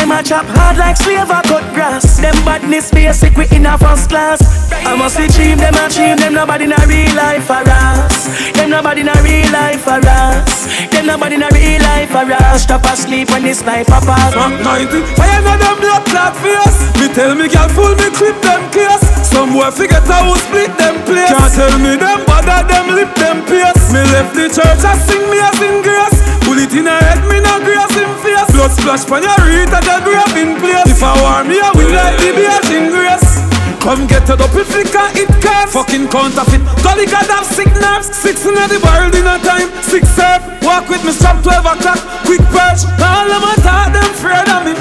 They 0.02 0.08
them 0.08 0.18
a 0.18 0.22
chop 0.26 0.46
hard 0.58 0.78
like 0.82 0.96
slave 0.98 1.30
a 1.30 1.38
cut 1.46 1.62
grass. 1.78 2.18
Them 2.18 2.34
badness 2.42 2.90
basic 2.90 3.38
we 3.38 3.46
in 3.54 3.70
a 3.70 3.78
first 3.78 4.10
class. 4.10 4.42
I 4.82 4.98
must 4.98 5.14
be 5.14 5.30
cheap, 5.30 5.62
them 5.62 5.78
a 5.78 5.86
cheap, 5.86 6.18
them 6.18 6.34
nobody 6.34 6.66
in 6.66 6.74
a 6.74 6.82
real 6.90 7.06
life 7.14 7.46
for 7.46 7.62
us. 7.62 8.26
Them 8.50 8.74
nobody 8.74 9.06
in 9.06 9.08
a 9.14 9.14
real 9.22 9.46
life 9.54 9.86
for 9.86 10.02
us. 10.02 10.66
Them 10.90 11.06
nobody 11.06 11.38
in 11.38 11.46
a 11.46 11.50
real 11.54 11.78
life 11.86 12.10
for 12.10 12.26
us. 12.26 12.66
Stop 12.66 12.82
asleep 12.90 13.30
when 13.30 13.46
this 13.46 13.62
life 13.62 13.86
a 13.94 14.02
pass. 14.02 14.34
Rock 14.34 14.58
90 14.58 15.06
Fire 15.14 15.38
na 15.38 15.54
them 15.54 15.78
blood 15.78 16.02
clot 16.10 16.34
face 16.42 16.82
Me 16.98 17.06
tell 17.14 17.38
me 17.38 17.46
girl 17.46 17.70
full 17.70 17.94
me 17.94 18.10
clip 18.10 18.34
them 18.42 18.66
case 18.74 19.06
Somewhere 19.22 19.70
boy 19.70 19.86
forget 19.86 20.02
how 20.10 20.26
we 20.26 20.34
split 20.50 20.74
them 20.82 20.98
place 21.06 21.30
Can't 21.30 21.54
tell 21.54 21.78
me 21.78 21.94
them 21.94 22.26
bother 22.26 22.66
them 22.66 22.90
lip 22.90 23.14
them 23.14 23.38
pace 23.46 23.94
Me 23.94 24.02
left 24.10 24.34
the 24.34 24.50
church 24.50 24.82
I 24.82 24.98
sing 24.98 25.22
me 25.30 25.38
as 25.38 25.62
in 25.62 25.78
grace 25.86 26.31
Bullet 26.44 26.72
in 26.74 26.86
her 26.86 26.98
head 26.98 27.22
me 27.30 27.38
no 27.38 27.58
grace 27.62 27.96
in 27.96 28.10
face. 28.22 28.50
Blood 28.52 28.72
splash 28.74 29.04
pan 29.06 29.22
your 29.22 29.38
reed 29.46 29.70
at 29.70 29.82
the 29.86 29.96
grave 30.02 30.36
in 30.36 30.58
place. 30.58 30.90
If 30.90 31.02
I 31.02 31.12
war 31.22 31.42
me 31.46 31.58
I 31.58 31.70
win 31.74 31.90
like 31.94 32.18
the 32.18 32.30
beach 32.34 32.70
in 32.70 32.90
grace. 32.90 33.42
Come 33.82 34.06
get 34.06 34.30
it 34.30 34.38
up 34.38 34.54
if 34.54 34.70
you 34.70 34.86
can 34.86 35.10
it 35.18 35.30
can 35.42 35.66
Fucking 35.66 36.06
counterfeit. 36.06 36.62
Golly 36.86 37.06
God 37.06 37.26
have 37.30 37.46
sick 37.46 37.70
nerves. 37.82 38.10
Six 38.14 38.46
in 38.46 38.54
the 38.54 38.66
in 38.70 39.26
a 39.26 39.36
time. 39.42 39.68
Six 39.82 40.06
serve 40.14 40.42
Walk 40.62 40.86
with 40.88 41.02
me 41.02 41.10
strap 41.10 41.42
12 41.42 41.66
o'clock. 41.66 41.98
Quick 42.22 42.42
perch 42.54 42.86
All 43.02 43.26
of 43.26 43.42
my 43.42 43.54
thought 43.62 43.90
them 43.90 44.06
afraid 44.06 44.46
of 44.50 44.62
me. 44.62 44.74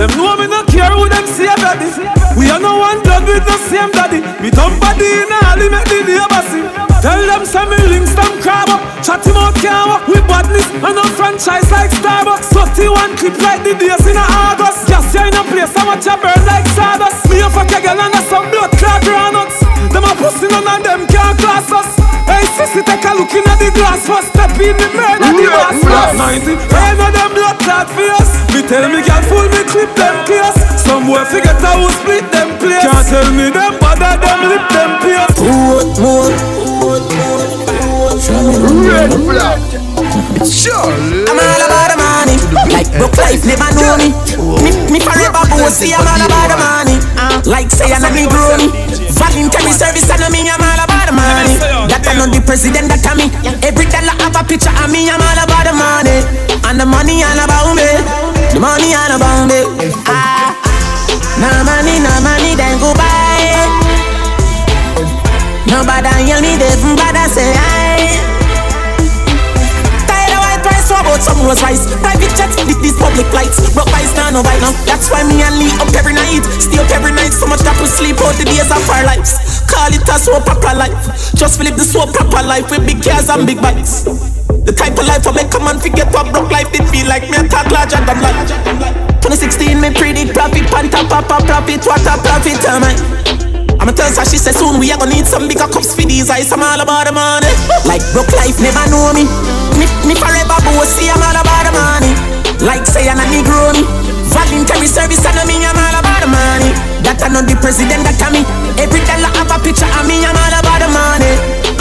Them 0.00 0.12
know 0.16 0.36
me 0.36 0.46
not 0.48 0.68
care 0.68 0.92
who 0.92 1.08
them 1.08 1.26
say 1.28 1.52
daddy. 1.56 1.88
We 2.36 2.48
are 2.48 2.60
no 2.60 2.80
one 2.80 3.00
blood 3.04 3.24
with 3.28 3.44
the 3.44 3.56
same 3.68 3.92
daddy. 3.92 4.20
Me 4.40 4.50
dumb 4.50 4.78
body 4.80 5.04
in 5.04 5.32
a 5.32 5.38
alley 5.52 5.68
make 5.68 5.88
the 5.88 6.00
neighbor 6.04 6.42
see 6.48 6.95
Tell 7.02 7.22
them 7.26 7.44
some 7.46 7.70
me 7.70 7.78
links 7.88 8.14
them 8.14 8.40
crab 8.40 8.68
up. 8.68 8.82
Chat 9.04 9.24
him 9.26 9.36
out 9.36 9.54
can't 9.56 9.88
walk 9.88 10.08
with 10.08 10.26
badness. 10.26 10.66
And 10.82 10.94
no 10.96 11.04
franchise 11.16 11.70
like 11.70 11.90
Starbucks. 11.90 12.50
31 12.52 13.16
clip 13.16 13.36
like 13.40 13.62
the 13.62 13.74
days 13.74 14.04
in 14.06 14.16
a 14.16 14.26
August. 14.48 14.88
Just 14.88 15.14
you 15.14 15.22
in 15.24 15.34
a 15.34 15.42
place 15.46 15.72
I 15.76 15.82
watch 15.86 16.04
you 16.06 16.16
burn 16.20 16.42
like 16.46 16.66
sawdust 16.76 17.28
Me 17.30 17.40
a 17.40 17.48
fuck 17.48 17.70
a 17.72 17.78
girl 17.80 18.00
and 18.00 18.14
a 18.14 18.20
some 18.28 18.46
blood 18.52 18.70
clot 18.76 19.00
groundnuts 19.02 19.58
Them 19.92 20.04
a 20.04 20.12
pussy 20.18 20.46
none 20.52 20.66
of 20.66 20.80
them 20.84 21.06
can't 21.08 21.38
class 21.38 21.70
us. 21.72 21.90
Hey 22.28 22.44
sissy 22.54 22.82
take 22.84 23.06
a 23.06 23.12
look 23.16 23.32
in 23.32 23.46
at 23.48 23.58
the 23.58 23.70
glass 23.72 24.04
First. 24.06 24.34
Step 24.34 24.52
in 24.60 24.76
the 24.76 24.88
murder 24.92 25.30
the 25.32 25.46
boss 25.48 25.78
boss 25.84 26.12
90 26.18 26.58
Hey 26.68 26.90
no 26.98 27.06
them 27.10 27.30
blood 27.32 27.58
clot 27.64 27.88
face 27.96 28.32
Me 28.52 28.60
tell 28.66 28.86
me 28.90 29.00
girl 29.00 29.22
full 29.30 29.46
me 29.48 29.62
clip 29.64 29.90
them 29.96 30.16
case. 30.26 30.58
Some 30.82 31.06
boy 31.06 31.24
forget 31.24 31.58
how 31.62 31.80
we 31.80 31.90
split 31.96 32.26
them 32.30 32.58
place. 32.58 32.82
Can't 32.82 33.06
tell 33.08 33.28
me 33.32 33.50
them 33.50 33.78
bother 33.80 34.14
them 34.20 34.40
lip 34.50 34.64
them 34.70 34.90
pierce. 35.02 35.36
More, 35.40 35.82
more 36.02 36.65
I'm 41.26 41.34
all 41.34 41.62
about 41.66 41.90
the 41.90 41.98
money. 41.98 42.38
Like 42.70 42.86
broke 42.94 43.18
life 43.18 43.42
never 43.42 43.66
know 43.74 43.98
me. 43.98 44.14
Me, 44.62 44.70
me 44.94 44.98
forever 45.02 45.42
bossy. 45.50 45.90
I'm 45.90 46.06
all 46.06 46.22
about 46.22 46.46
the 46.46 46.56
money. 46.62 46.96
Like 47.42 47.74
say 47.74 47.90
I'm 47.90 48.06
a 48.06 48.10
Negroni. 48.14 48.70
Voluntary 49.18 49.72
service 49.74 50.06
and 50.14 50.30
me. 50.30 50.46
I'm 50.46 50.62
all 50.62 50.78
about 50.78 51.10
the 51.10 51.14
money. 51.18 51.58
That 51.90 52.06
I 52.06 52.14
know 52.14 52.30
the 52.30 52.38
president. 52.46 52.86
That 52.94 53.02
I 53.02 53.18
me. 53.18 53.34
Every 53.66 53.90
dollar 53.90 54.14
have 54.22 54.38
a 54.38 54.46
picture 54.46 54.70
of 54.70 54.86
me. 54.86 55.10
I'm 55.10 55.18
all 55.18 55.40
about 55.42 55.66
the 55.66 55.74
money. 55.74 56.22
And 56.70 56.78
the 56.78 56.86
money 56.86 57.26
all 57.26 57.40
about 57.42 57.74
me. 57.74 57.90
The 58.54 58.60
money 58.62 58.94
all 58.94 59.10
about 59.10 59.50
me. 59.50 59.66
Ah. 60.06 60.54
No 61.42 61.50
money, 61.66 61.98
no 61.98 62.14
money, 62.22 62.54
then 62.54 62.78
go 62.80 62.94
buy. 62.94 63.25
Nobody 65.66 66.08
hear 66.22 66.38
me, 66.38 66.54
they 66.54 66.70
from 66.78 66.94
bad 66.94 67.18
I 67.18 67.26
say 67.26 67.50
aye. 67.50 68.14
Tired 70.06 70.30
of 70.30 70.40
white 70.46 70.62
price, 70.62 70.86
so 70.86 70.94
about 70.94 71.18
some 71.18 71.42
rose 71.42 71.58
rice. 71.58 71.90
Private 71.98 72.30
jets, 72.38 72.54
this, 72.62 72.78
this 72.78 72.94
public 72.94 73.26
flights. 73.34 73.58
Broke 73.74 73.90
by 73.90 74.06
now, 74.14 74.30
no 74.30 74.40
now. 74.46 74.70
That's 74.86 75.10
why 75.10 75.26
me 75.26 75.42
and 75.42 75.58
Lee 75.58 75.74
up 75.82 75.90
every 75.98 76.14
night. 76.14 76.46
Stay 76.62 76.78
up 76.78 76.86
every 76.94 77.10
night, 77.10 77.34
so 77.34 77.50
much 77.50 77.66
that 77.66 77.74
we 77.82 77.90
sleep 77.90 78.14
out 78.22 78.38
the 78.38 78.46
days 78.46 78.70
of 78.70 78.78
our 78.86 79.02
lives. 79.02 79.66
Call 79.66 79.90
it 79.90 80.06
a 80.06 80.16
so 80.22 80.38
proper 80.38 80.70
life. 80.70 80.94
Just 81.34 81.58
live 81.58 81.74
the 81.74 81.82
so 81.82 82.06
proper 82.06 82.46
life 82.46 82.70
with 82.70 82.86
big 82.86 83.02
cars 83.02 83.26
and 83.26 83.42
big 83.42 83.58
bikes. 83.58 84.06
The 84.66 84.70
type 84.70 84.94
of 84.94 85.06
life 85.10 85.26
I 85.26 85.34
make 85.34 85.50
a 85.50 85.58
man 85.58 85.82
forget 85.82 86.14
what 86.14 86.30
broke 86.30 86.50
life 86.50 86.70
did 86.70 86.86
feel 86.94 87.10
like 87.10 87.26
me 87.26 87.42
a 87.42 87.46
talk 87.50 87.66
larger 87.74 87.98
than 88.06 88.22
life. 88.22 88.46
2016 89.18 89.82
me 89.82 89.90
predict 89.90 90.30
profit, 90.30 90.66
pan 90.70 90.86
top 90.94 91.10
a 91.10 91.18
profit, 91.26 91.82
what 91.82 92.06
a 92.06 92.14
profit 92.22 92.62
am 92.70 92.86
I? 92.86 93.55
I'ma 93.86 93.94
tell 93.94 94.10
her 94.10 94.26
she 94.26 94.34
say 94.34 94.50
soon 94.50 94.82
we 94.82 94.90
are 94.90 94.98
gonna 94.98 95.14
need 95.14 95.30
some 95.30 95.46
bigger 95.46 95.70
cups 95.70 95.94
for 95.94 96.02
these 96.02 96.26
eyes. 96.26 96.50
I'm 96.50 96.58
all 96.58 96.82
about 96.82 97.06
the 97.06 97.14
money. 97.14 97.46
Like 97.86 98.02
broke 98.10 98.34
life 98.34 98.58
never 98.58 98.82
know 98.90 99.14
me. 99.14 99.30
Me, 99.78 99.86
me 100.02 100.18
forever 100.18 100.58
bossy. 100.66 101.06
I'm 101.06 101.22
all 101.22 101.38
about 101.38 101.62
the 101.62 101.70
money. 101.70 102.10
Like 102.66 102.82
say 102.82 103.06
I'm 103.06 103.22
a 103.22 103.22
Negro 103.30 103.70
me. 103.78 103.86
Voluntary 104.34 104.90
service 104.90 105.22
and 105.22 105.38
I 105.38 105.46
mean 105.46 105.62
I'm 105.62 105.78
all 105.78 106.02
about 106.02 106.18
the 106.18 106.26
money. 106.26 106.74
That 107.06 107.22
I 107.22 107.30
know 107.30 107.46
the 107.46 107.54
president 107.62 108.02
that 108.10 108.18
I 108.18 108.34
me. 108.34 108.42
Every 108.74 109.06
dollar 109.06 109.30
have 109.38 109.54
a 109.54 109.58
picture 109.62 109.86
of 109.86 110.02
me. 110.10 110.18
I'm 110.18 110.34
all 110.34 110.54
about 110.58 110.82
the 110.82 110.90
money. 110.90 111.30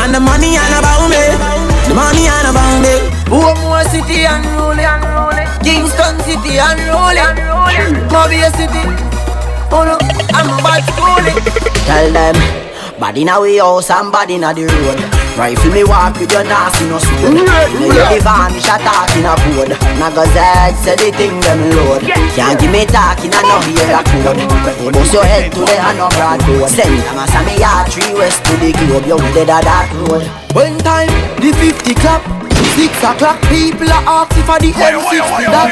And 0.06 0.14
the 0.14 0.22
money 0.22 0.62
all 0.62 0.78
about 0.78 1.10
me. 1.10 1.26
The 1.90 1.98
money 1.98 2.30
all 2.30 2.54
about 2.54 2.86
me. 2.86 3.02
More 3.34 3.82
City 3.90 4.30
unruly, 4.30 4.86
Kingston 5.66 6.22
City 6.22 6.62
unruly, 6.62 7.26
Mobile 8.14 8.54
City. 8.54 8.86
Oh 9.74 9.82
no, 9.82 9.98
I'm 10.36 10.52
bad 10.60 10.84
schooling. 10.92 11.40
Tell 11.88 12.12
them, 12.12 12.36
body 13.00 13.22
in 13.24 13.30
a 13.30 13.40
way 13.40 13.58
house 13.58 13.90
and 13.90 14.12
body 14.12 14.36
in 14.36 14.44
a 14.44 14.54
the 14.54 14.68
road. 14.68 15.00
Rifle 15.36 15.72
me 15.72 15.84
walk 15.84 16.16
with 16.20 16.32
your 16.32 16.44
nasty 16.44 16.88
no 16.88 16.98
sword. 17.00 17.36
You 17.36 17.44
know 17.44 18.08
the 18.08 18.20
vanish 18.24 18.68
a 18.72 18.80
talk 18.80 19.12
in 19.20 19.28
a 19.28 19.36
board. 19.36 19.72
Naga 20.00 20.24
Z 20.32 20.40
say 20.80 20.96
the 20.96 21.12
thing 21.12 21.40
them 21.44 21.60
load. 21.76 22.02
Can't 22.36 22.60
give 22.60 22.72
me 22.72 22.86
talking 22.88 23.32
and 23.36 23.44
no 23.48 23.60
hear 23.68 23.96
a 23.96 24.02
code. 24.04 24.40
Bust 24.96 25.14
your 25.14 25.26
head 25.28 25.52
to 25.52 25.60
the 25.60 25.76
hand 25.76 26.00
of 26.00 26.12
broad 26.16 26.40
road. 26.48 26.70
Send 26.72 27.00
them 27.04 27.20
a 27.20 27.28
Sammy 27.28 27.60
yard 27.60 27.92
three 27.92 28.14
west 28.16 28.44
to 28.46 28.56
the 28.64 28.72
globe. 28.72 29.04
You 29.08 29.16
with 29.16 29.36
the 29.36 29.44
dark 29.44 29.92
road. 30.08 30.24
One 30.56 30.78
time 30.80 31.12
the 31.44 31.52
50 31.52 31.94
clap. 31.96 32.45
Six 32.76 32.92
o'clock, 33.00 33.40
people 33.48 33.88
are 33.88 34.28
asking 34.28 34.44
for 34.44 34.60
the 34.60 34.68
M60 34.76 35.48
that 35.48 35.72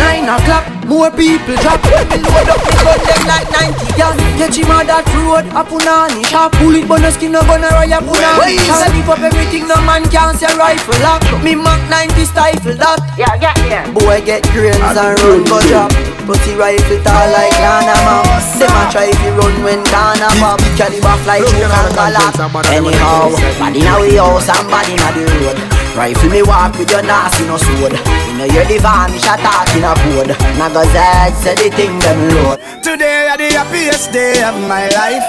Nine 0.00 0.32
o'clock, 0.32 0.64
more 0.88 1.12
people 1.12 1.52
drop. 1.60 1.76
Me 2.08 2.16
load 2.24 2.48
up 2.48 2.56
the 2.64 2.72
gun 2.72 3.00
them 3.04 3.22
like 3.28 3.48
90 3.52 4.00
gas 4.00 4.16
Get 4.40 4.56
him 4.56 4.72
on 4.72 4.88
that 4.88 5.04
road, 5.12 5.44
a 5.52 5.60
punani 5.60 6.24
Sharp 6.24 6.56
bullet, 6.56 6.88
but 6.88 7.04
no 7.04 7.12
skin, 7.12 7.36
no 7.36 7.44
gun, 7.44 7.68
or 7.68 7.84
a 7.84 8.00
punani 8.00 8.56
Shall 8.64 8.80
lift 8.96 9.12
up 9.12 9.20
everything, 9.20 9.68
no 9.68 9.76
man 9.84 10.08
can 10.08 10.32
say 10.40 10.48
rifle 10.56 10.96
lock. 11.04 11.20
Me 11.44 11.52
Mac 11.52 11.84
90 11.92 12.16
stifle 12.24 12.80
that. 12.80 12.96
Yeah, 13.20 13.36
yeah, 13.44 13.52
yeah 13.68 13.84
Boy 13.92 14.24
get 14.24 14.40
grains 14.56 14.80
and 14.80 15.20
run, 15.20 15.44
go 15.44 15.60
drop 15.68 15.92
Pussy 16.24 16.56
rifle 16.56 16.96
tall 17.04 17.28
like 17.28 17.52
Lana 17.60 17.92
Mom 18.08 18.24
Them 18.56 18.72
a 18.72 18.82
try 18.88 19.12
to 19.12 19.28
run 19.36 19.52
when 19.60 19.84
Ghana 19.84 20.32
pop 20.40 20.64
Caliber 20.80 21.12
fly 21.28 21.44
through 21.44 21.68
Kankala 21.68 22.24
Anyhow, 22.72 23.36
body 23.60 23.84
in 23.84 23.92
a 23.92 24.00
way 24.00 24.16
house 24.16 24.48
and 24.48 24.64
body 24.72 24.96
in 24.96 25.04
the 25.12 25.28
road 25.44 25.77
Rifle 25.96 26.30
me 26.30 26.42
walk 26.42 26.78
with 26.78 26.90
your 26.90 27.02
nasty 27.02 27.44
no 27.46 27.56
sword 27.56 27.92
You 27.92 28.34
know 28.38 28.44
you're 28.44 28.64
the 28.64 28.78
vanish 28.78 29.24
attack 29.24 29.68
in 29.74 29.82
a 29.84 29.94
code 29.94 30.30
Naga 30.58 30.84
Z 30.94 30.98
say 31.42 31.54
the 31.54 31.74
thing 31.74 31.98
them 31.98 32.18
load 32.34 32.58
Today 32.82 33.28
are 33.28 33.36
the 33.36 33.50
happiest 33.52 34.12
day 34.12 34.42
of 34.42 34.54
my 34.68 34.88
life, 34.88 35.24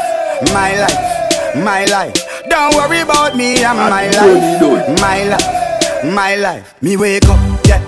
my 0.53 0.71
life, 0.79 1.55
my 1.63 1.85
life. 1.85 2.13
Don't 2.49 2.73
worry 2.75 3.01
about 3.01 3.35
me 3.35 3.63
and 3.63 3.77
my 3.77 4.07
life, 4.09 5.01
my 5.01 5.23
life, 5.23 6.05
my 6.13 6.35
life. 6.35 6.75
Me 6.81 6.95
wake 6.95 7.25
up, 7.27 7.39
yeah. 7.65 7.81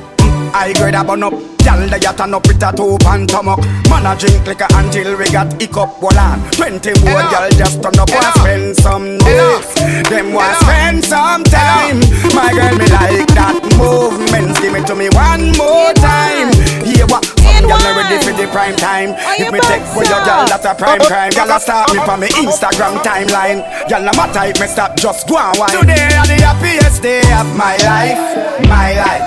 I 0.54 0.74
grade 0.74 0.96
a 0.96 1.04
bun 1.04 1.24
up, 1.24 1.34
Y'all 1.62 1.78
the 1.78 2.00
yacht 2.02 2.20
and 2.20 2.34
up 2.34 2.48
with 2.48 2.64
a 2.64 2.74
two 2.74 2.98
stomach. 2.98 3.62
Man 3.86 4.06
a 4.10 4.18
drink 4.18 4.42
liquor 4.50 4.66
until 4.74 5.14
we 5.14 5.30
got 5.30 5.54
hiccup. 5.62 6.02
Well 6.02 6.18
on, 6.18 6.42
twenty 6.58 6.90
more 7.06 7.22
y'all 7.30 7.54
just 7.54 7.78
turn 7.86 7.94
up 8.02 8.10
and 8.10 8.34
spend 8.42 8.76
some 8.82 9.18
days. 9.22 9.70
Them 10.10 10.34
want 10.34 10.58
to 10.58 10.66
spend 10.66 11.06
some 11.06 11.44
time. 11.46 12.02
My 12.34 12.50
girl 12.50 12.74
me 12.82 12.90
like 12.90 13.30
that 13.38 13.62
movement. 13.78 14.58
Give 14.58 14.74
it 14.74 14.90
to 14.90 14.96
me 14.98 15.14
one 15.14 15.54
more 15.54 15.94
time. 16.02 16.50
Yeah, 16.82 17.06
what? 17.06 17.30
Some 17.30 17.70
y'all 17.70 17.94
ready 17.94 18.18
for 18.26 18.34
the 18.34 18.50
prime 18.50 18.74
time. 18.76 19.14
If 19.38 19.54
me 19.54 19.62
take 19.70 19.86
for 19.94 20.02
your 20.02 20.22
girl, 20.26 20.50
that's 20.50 20.66
a 20.66 20.74
prime 20.74 21.06
crime. 21.06 21.30
Y'all 21.38 21.46
a 21.46 21.62
start 21.62 21.94
me 21.94 22.02
from 22.02 22.26
me 22.26 22.30
Instagram 22.42 23.06
timeline. 23.06 23.62
Y'all 23.86 24.02
no 24.02 24.10
matter 24.18 24.50
if 24.50 24.58
me 24.58 24.66
stop, 24.66 24.98
just 24.98 25.30
go 25.30 25.38
and 25.38 25.54
wine. 25.62 25.78
Today 25.78 26.10
are 26.18 26.26
the 26.26 26.42
happiest 26.42 27.06
day 27.06 27.22
of 27.38 27.46
my 27.54 27.78
life, 27.86 28.18
my 28.66 28.98
life, 28.98 29.26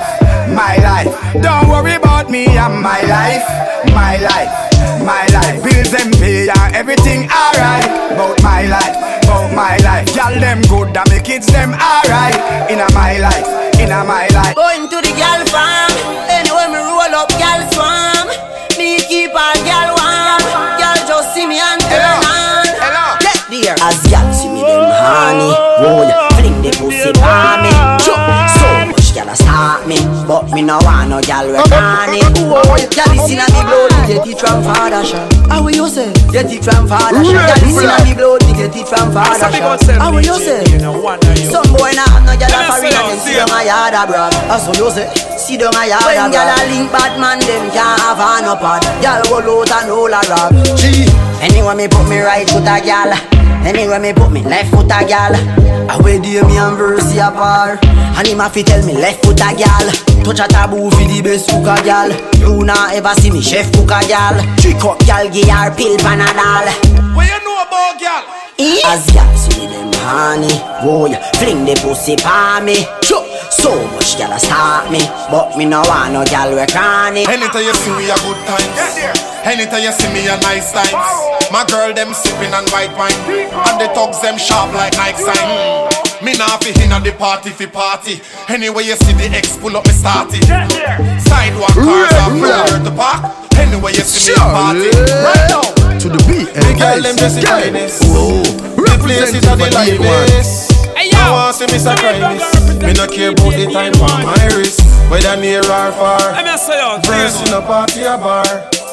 my 0.55 0.77
life. 0.79 1.11
Don't 1.43 1.69
worry 1.69 1.95
about 1.95 2.31
me 2.31 2.47
and 2.47 2.81
my 2.81 3.03
life, 3.03 3.47
my 3.93 4.17
life, 4.19 4.53
my 5.03 5.27
life. 5.35 5.63
Bills 5.63 5.91
them 5.91 6.11
pay 6.13 6.49
and 6.49 6.75
everything 6.75 7.29
alright. 7.31 7.85
About 8.15 8.41
my 8.43 8.63
life, 8.67 8.97
about 9.25 9.53
my 9.55 9.77
life. 9.79 10.07
Y'all 10.15 10.39
them 10.39 10.63
good 10.71 10.97
and 10.97 11.11
me 11.11 11.21
kids 11.21 11.47
them 11.47 11.75
alright. 11.75 12.39
Inna 12.71 12.87
my 12.95 13.19
life, 13.19 13.47
inna 13.81 14.05
my 14.05 14.29
life. 14.29 14.55
Going 14.55 14.89
to 14.89 14.97
the 14.97 15.13
gal 15.17 15.45
farm 15.47 15.93
Anyway 16.31 16.67
me 16.73 16.79
roll 16.79 17.15
up 17.15 17.29
gal 17.39 17.61
swarm 17.73 18.29
Me 18.79 18.99
keep 19.01 19.33
warm 19.33 19.59
Gal 19.65 19.95
me 30.55 30.63
no 30.63 30.79
want 30.87 31.11
no 31.11 31.19
gal 31.21 31.51
we 31.51 31.59
honey 31.75 32.23
oh, 32.47 32.55
oh, 32.55 32.63
oh, 32.63 32.79
Gal 32.95 33.11
is 33.11 33.27
inna 33.27 33.43
me 33.51 33.61
blood 33.67 33.91
Me 33.91 34.15
get 34.15 34.23
it 34.23 34.39
from 34.39 34.63
father 34.63 35.03
shot 35.03 35.27
How 35.51 35.59
will 35.67 35.75
you 35.75 35.91
say? 35.91 36.15
Get 36.31 36.47
it 36.47 36.63
from 36.63 36.87
father 36.87 37.27
shot 37.27 37.51
Gal 37.51 37.67
is 37.67 37.75
inna 37.75 37.99
me 38.07 38.15
blood 38.15 38.41
Me 38.47 38.55
get 38.55 38.71
it 38.71 38.87
from 38.87 39.11
father 39.11 39.51
shot 39.51 39.83
How 39.99 40.15
will 40.15 40.23
you 40.23 40.39
say? 40.39 40.63
Some 41.51 41.67
boy 41.75 41.91
nah 41.99 42.07
have 42.07 42.23
no 42.23 42.35
gal 42.39 42.55
a 42.55 42.61
foreign 42.71 42.95
And 42.95 43.07
them 43.11 43.19
see 43.19 43.35
them 43.35 43.51
a 43.51 43.61
yard 43.67 43.99
a 43.99 44.03
brag 44.07 44.33
That's 44.47 44.65
what 44.71 44.79
you 44.79 44.91
say. 44.95 45.11
See 45.35 45.59
them 45.59 45.75
a 45.75 45.83
yard 45.91 46.07
a 46.07 46.23
When 46.23 46.31
gal 46.31 46.47
a 46.47 46.59
link 46.71 46.89
bad 46.95 47.19
man 47.19 47.43
Them 47.43 47.67
can't 47.75 47.99
have 47.99 48.23
a 48.23 48.47
no 48.47 48.55
pad 48.55 48.87
Gal 49.03 49.27
roll 49.27 49.67
out 49.67 49.75
and 49.75 49.91
all 49.91 50.07
a 50.15 50.23
rag 50.23 50.55
Gee. 50.79 51.11
Anyway 51.43 51.75
me 51.75 51.87
put 51.91 52.07
me 52.07 52.23
right 52.23 52.47
foot 52.47 52.63
a 52.63 52.79
gal 52.79 53.11
Anyway 53.65 53.99
me 53.99 54.13
put 54.13 54.31
me 54.31 54.43
left 54.43 54.71
foot 54.71 54.87
a 54.87 55.05
gal. 55.09 55.35
I 55.91 56.01
wear 56.01 56.19
the 56.19 56.41
me 56.49 56.57
and 56.57 56.77
Versi 56.79 57.21
a 57.21 57.31
par 57.31 57.79
And 58.17 58.27
him 58.27 58.41
a 58.41 58.49
fi 58.49 58.63
tell 58.63 58.85
me 58.87 58.95
left 58.95 59.25
foot 59.25 59.41
a 59.41 59.53
gal. 59.57 59.87
Touch 60.25 60.41
a 60.41 60.47
taboo 60.49 60.91
fi 60.93 61.05
the 61.09 61.21
best 61.23 61.51
cook 61.51 61.69
a 61.69 61.77
gal. 61.85 62.09
You 62.41 62.65
nah 62.65 62.93
ever 62.93 63.15
see 63.21 63.31
me 63.31 63.43
chef 63.43 63.71
cook 63.73 63.93
a 63.93 64.01
gal. 64.09 64.37
Trick 64.61 64.85
up 64.85 64.99
gal 65.05 65.29
give 65.29 65.49
her 65.49 65.69
pill 65.77 65.97
panadol 66.01 66.67
What 67.17 67.29
you 67.29 67.41
know 67.45 67.61
about 67.65 68.01
girl? 68.01 68.25
As 68.87 69.05
gal 69.13 69.29
see 69.37 69.67
them 69.67 69.93
honey 70.01 70.53
Boy, 70.85 71.13
fling 71.41 71.65
the 71.65 71.75
pussy 71.81 72.17
pa 72.17 72.61
me. 72.65 72.85
Chuk. 73.05 73.25
So 73.53 73.73
much 73.93 74.17
gal 74.19 74.33
a 74.33 74.39
start 74.39 74.91
me. 74.91 75.01
But 75.31 75.57
me 75.57 75.65
no 75.65 75.81
want 75.89 76.13
no 76.13 76.25
gal 76.25 76.53
we 76.53 76.65
cranny. 76.73 77.25
Anytime 77.29 77.65
you 77.65 77.75
see 77.75 77.93
me 77.97 78.09
a 78.09 78.17
good 78.25 78.41
times 78.49 78.77
Anytime 79.45 79.85
you 79.85 79.93
see 79.93 80.09
me 80.13 80.25
a 80.29 80.37
nice 80.41 80.73
times 80.73 80.93
My 81.53 81.65
girl 81.69 81.93
them 81.93 82.13
sipping 82.15 82.53
on 82.53 82.65
white 82.73 82.97
wine 82.97 83.13
And 83.55 83.81
the 83.81 83.89
thugs 83.95 84.21
them 84.21 84.39
sharp 84.39 84.75
like 84.75 84.95
Nike 84.99 85.23
sign 85.23 85.89
Me 86.25 86.35
nah 86.35 86.59
fi 86.59 86.75
inna 86.83 86.99
the 87.01 87.13
party 87.13 87.51
fi 87.51 87.67
party. 87.67 88.21
Anyway 88.49 88.85
you 88.85 88.97
see 88.97 89.13
the 89.15 89.31
X 89.31 89.57
pull 89.57 89.77
up 89.77 89.87
me 89.87 89.93
starty 89.93 90.43
Sidewalk 91.23 91.75
cars 91.75 92.13
are 92.19 92.35
nowhere 92.35 92.83
to 92.83 92.93
park. 92.95 93.23
Anyway 93.59 93.93
you 93.93 94.03
see 94.03 94.33
me 94.33 94.39
party. 94.39 94.91
Right 95.23 95.47
now. 95.49 95.63
To 95.99 96.09
the 96.11 96.19
beat 96.27 96.53
The 96.53 96.75
girl 96.77 97.01
them 97.01 97.17
just 97.17 97.41
the 97.41 97.47
finest 97.47 98.03
The 98.03 98.97
place 99.01 99.33
is 99.33 99.47
a 99.47 99.57
the 99.57 99.71
livest 99.73 100.75
I 101.25 101.31
want 101.31 101.57
to 101.57 101.67
see 101.67 101.73
me 101.73 101.79
sacrifice 101.79 102.83
Me 102.83 102.93
no 102.93 103.07
care 103.07 103.31
about 103.31 103.55
the 103.55 103.71
time 103.73 103.95
on 104.03 104.27
my 104.27 104.47
wrist. 104.57 104.81
Whether 105.11 105.41
near 105.41 105.61
or 105.61 105.93
far. 105.93 106.35
Verse 107.03 107.41
in 107.49 107.55
a 107.55 107.63
party 107.63 108.05
or 108.05 108.19
bar 108.19 108.84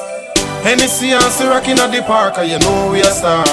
Hennessy 0.62 1.12
and 1.12 1.24
Ciroc 1.34 1.68
in 1.68 1.78
the 1.78 2.02
park 2.06 2.38
and 2.38 2.50
you 2.50 2.60
know 2.60 2.92
we 2.92 3.02
a 3.02 3.10
star 3.10 3.44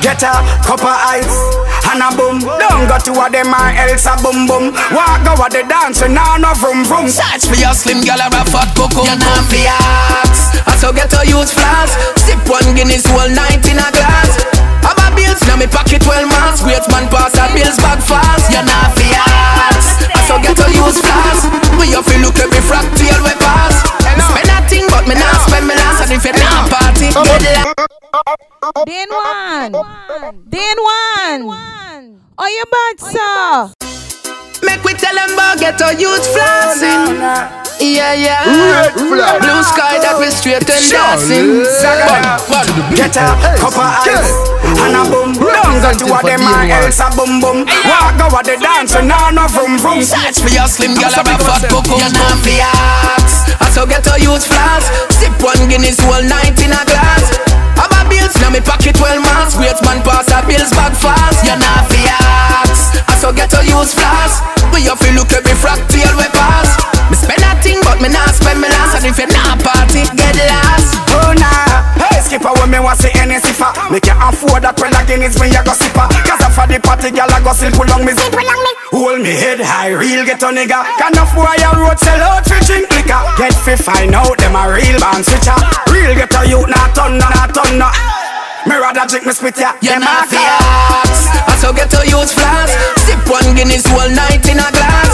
Get 0.00 0.22
a 0.24 0.32
cup 0.64 0.80
of 0.80 0.96
ice 1.12 1.64
and 1.92 2.00
a 2.00 2.08
boom. 2.16 2.40
Don't 2.40 2.88
go 2.88 2.96
to 2.96 3.12
a 3.20 3.26
them 3.28 3.52
or 3.52 3.70
else 3.76 4.08
a 4.08 4.16
boom 4.24 4.48
boom. 4.48 4.72
Walk 4.92 5.20
go 5.24 5.36
a 5.36 5.46
the 5.52 5.62
dance 5.68 6.00
and 6.00 6.16
now 6.16 6.36
no 6.36 6.52
vroom 6.56 6.84
vroom. 6.84 7.08
Search 7.08 7.44
for 7.46 7.56
your 7.56 7.72
slim 7.76 8.00
gal 8.00 8.20
or 8.20 8.32
a 8.32 8.42
fat 8.48 8.72
cocoa. 8.72 9.04
You're 9.04 9.20
not 9.20 9.44
fi 9.48 9.68
ask. 9.68 10.60
I 10.66 10.76
so 10.80 10.92
get 10.92 11.12
a 11.12 11.22
use 11.28 11.52
flask. 11.52 11.94
Sip 12.20 12.40
one 12.48 12.72
Guinness 12.72 13.04
whole 13.06 13.28
night 13.28 13.64
in 13.68 13.78
a 13.78 13.88
glass. 13.92 14.32
Have 14.84 15.00
a 15.00 15.08
bills 15.12 15.40
now 15.46 15.56
me 15.56 15.68
pocket 15.68 16.00
12 16.00 16.28
months. 16.28 16.64
Great 16.64 16.84
man 16.90 17.08
pass 17.12 17.36
a 17.36 17.44
bills 17.52 17.76
back 17.80 18.00
fast. 18.00 18.48
You're 18.50 18.64
not 18.64 18.92
fi 18.96 19.08
ask. 19.14 20.04
I 20.08 20.20
so 20.26 20.40
get 20.40 20.58
a 20.58 20.68
use 20.72 21.00
flask. 21.00 21.48
We 21.76 21.92
have 21.92 22.08
to 22.08 22.16
look 22.24 22.36
every 22.40 22.60
frack 22.64 22.88
till 22.96 23.20
we 23.20 23.32
pass. 23.40 23.93
Spend 24.20 24.50
a 24.50 24.58
thing 24.68 24.86
but 24.90 25.06
me 25.08 25.14
not 25.14 25.34
spend 25.48 25.66
me 25.66 25.74
last. 25.74 26.06
And 26.06 26.12
if 26.12 26.24
you 26.24 26.32
not 26.32 26.70
party, 26.70 27.10
get 27.10 27.42
Then 28.86 29.08
one. 29.10 29.72
Then 30.46 30.76
one. 30.82 32.20
Oh, 32.36 32.48
you 32.50 32.64
bad, 32.66 32.96
sir. 32.98 33.72
Make 34.66 34.82
we 34.82 34.94
tell 34.94 35.14
them 35.14 35.34
about 35.34 35.58
get 35.60 35.80
a 35.80 35.94
youth 35.94 36.24
flossing. 36.32 37.20
Yeah, 37.80 38.14
yeah. 38.14 38.48
Red 38.48 38.96
flag. 38.96 39.42
Blue 39.42 39.62
sky 39.62 40.00
that 40.00 40.16
we 40.16 40.30
straight 40.32 40.64
and 40.64 40.84
dancing. 40.88 41.62
One, 41.68 42.24
one. 42.48 42.70
Get 42.96 43.14
a 43.20 43.36
cup 43.60 43.76
of 43.76 43.86
ice 44.08 44.54
and 44.64 44.96
a 44.96 45.02
boom. 45.04 45.36
Don't 45.36 45.78
go 45.84 45.90
to 45.92 46.06
a 46.08 46.18
them 46.24 46.48
or 46.48 46.64
else 46.64 47.00
a 47.02 47.12
boom 47.12 47.44
boom. 47.44 47.68
Walk 47.84 48.16
go 48.16 48.26
a 48.32 48.40
the 48.40 48.56
dance 48.56 48.94
and 48.96 49.08
now 49.08 49.28
no 49.30 49.44
vroom 49.52 49.76
vroom. 49.76 50.00
Search 50.00 50.40
for 50.40 50.48
your 50.48 50.66
slim 50.66 50.96
gal 50.96 51.12
or 51.12 51.28
a 51.28 51.36
fat 51.36 51.68
cocoa. 51.68 52.00
You're 52.00 52.14
not 52.14 52.40
fi 52.40 52.64
ask. 52.64 53.43
I 53.60 53.70
so 53.70 53.86
get 53.86 54.06
a 54.06 54.14
youth 54.18 54.46
flask. 54.46 54.88
Sip 55.14 55.34
one 55.42 55.60
Guinness 55.68 56.00
whole 56.00 56.22
night 56.24 56.56
in 56.62 56.72
a 56.72 56.82
glass. 56.86 57.24
Have 57.78 57.92
a 57.94 58.02
bills, 58.08 58.34
now 58.40 58.50
me 58.50 58.60
pocket 58.60 58.98
well 58.98 59.20
mass. 59.20 59.56
Great 59.56 59.78
man 59.84 60.02
pass 60.02 60.30
a 60.30 60.40
bills 60.46 60.70
back 60.72 60.94
fast. 60.94 61.44
You're 61.44 61.58
not 61.58 61.86
fi 61.90 62.02
ask. 62.08 62.98
I 63.08 63.14
so 63.18 63.32
get 63.32 63.50
to 63.54 63.60
use 63.62 63.94
flash. 63.94 64.40
We 64.72 64.86
have 64.90 64.98
to 65.00 65.10
look 65.14 65.30
every 65.32 65.54
frack 65.58 65.80
till 65.90 66.14
we 66.16 66.26
pass. 66.34 66.74
Me 67.10 67.16
spend 67.16 67.42
a 67.44 67.52
thing, 67.62 67.78
but 67.84 68.00
me 68.00 68.08
not 68.08 68.34
spend 68.34 68.60
me 68.60 68.68
last. 68.68 69.02
And 69.02 69.06
if 69.06 69.18
you 69.18 69.28
not 69.28 69.62
party, 69.62 70.06
get 70.16 70.36
lost. 70.50 70.63
Nah, 72.94 73.02
hey 73.02 73.02
skipper 73.02 73.02
when 73.02 73.02
me 73.02 73.02
want 73.02 73.02
see 73.02 73.12
any 73.18 73.38
siffer. 73.40 73.70
Me 73.90 73.98
can't 74.00 74.22
afford 74.22 74.62
that 74.62 74.78
when 74.78 74.94
again 74.94 75.22
it's 75.22 75.38
me 75.40 75.50
I 75.50 75.62
go 75.64 75.74
sipper. 75.74 76.06
Cause 76.22 76.42
I 76.42 76.48
for 76.50 76.66
the 76.70 76.78
party 76.78 77.10
girl 77.10 77.30
I 77.30 77.40
go 77.42 77.52
simple 77.52 77.86
long 77.90 78.04
me 78.04 78.12
zip 78.14 78.32
long 78.32 78.62
me. 78.62 78.72
Hold 78.94 79.20
me 79.22 79.32
head 79.34 79.60
high, 79.60 79.90
real 79.90 80.24
get 80.24 80.42
a 80.42 80.48
nigga. 80.54 80.78
Can 80.98 81.18
of 81.18 81.30
boy 81.34 81.58
a 81.58 81.70
road 81.74 81.98
sell 81.98 82.22
out 82.22 82.46
fi 82.46 82.58
drink 82.62 82.86
liquor. 82.94 83.22
Get 83.38 83.54
fi 83.54 83.74
find 83.74 84.14
out 84.14 84.38
them 84.38 84.54
a 84.54 84.62
real 84.70 84.98
band 85.00 85.24
switcher. 85.26 85.56
Real 85.90 86.14
get 86.14 86.34
a 86.34 86.46
youth 86.46 86.70
not 86.70 86.94
turn 86.94 87.18
no, 87.18 87.26
not 87.34 87.50
turn 87.50 87.78
no. 87.78 87.90
Me 88.66 88.78
rather 88.78 89.04
drink 89.10 89.26
me 89.26 89.32
spit 89.34 89.58
ya. 89.58 89.74
You're 89.82 89.98
not 89.98 90.30
a 90.30 90.30
fi 90.30 90.38
I 90.38 91.54
so 91.58 91.72
get 91.74 91.90
to 91.92 92.00
use 92.06 92.32
flash. 92.32 92.70
Sip 93.02 93.20
one 93.26 93.54
Guinness 93.58 93.86
whole 93.90 94.10
night 94.10 94.44
in 94.46 94.60
a 94.60 94.68
glass. 94.70 95.12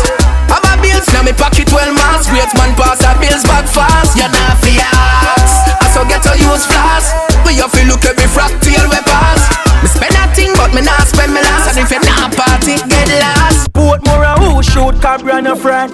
Have 0.53 0.67
a 0.67 0.75
bills, 0.83 1.07
now 1.15 1.23
me 1.23 1.33
pocket 1.33 1.71
well 1.73 1.91
mass. 1.95 2.29
Great 2.29 2.51
man 2.59 2.75
pass 2.77 3.01
a 3.07 3.15
bills 3.19 3.45
back 3.47 3.67
fast. 3.67 4.19
You're 4.19 4.29
not 4.29 4.59
fi 4.61 4.83
ask. 4.83 5.80
I 5.80 5.80
so 6.01 6.09
get 6.09 6.23
to 6.23 6.33
use 6.39 6.65
flash. 6.67 7.13
We 7.45 7.57
have 7.57 7.73
to 7.73 7.85
look 7.85 8.05
every 8.05 8.25
frack 8.25 8.53
till 8.63 8.85
we 8.89 9.01
pass. 9.05 9.41
Me 9.83 9.89
spend 9.89 10.17
a 10.17 10.35
thing, 10.35 10.53
but 10.57 10.73
me 10.75 10.81
not 10.81 11.03
spend 11.07 11.35
me 11.35 11.41
last. 11.43 11.77
And 11.77 11.85
if 11.85 11.91
you 11.91 12.01
not 12.01 12.33
party, 12.37 12.77
get 12.89 13.09
lost. 13.21 13.73
Portmore 13.73 14.25
a 14.25 14.39
who 14.41 14.63
shoot 14.63 15.01
Cabra 15.01 15.41
no 15.41 15.55
friend 15.55 15.91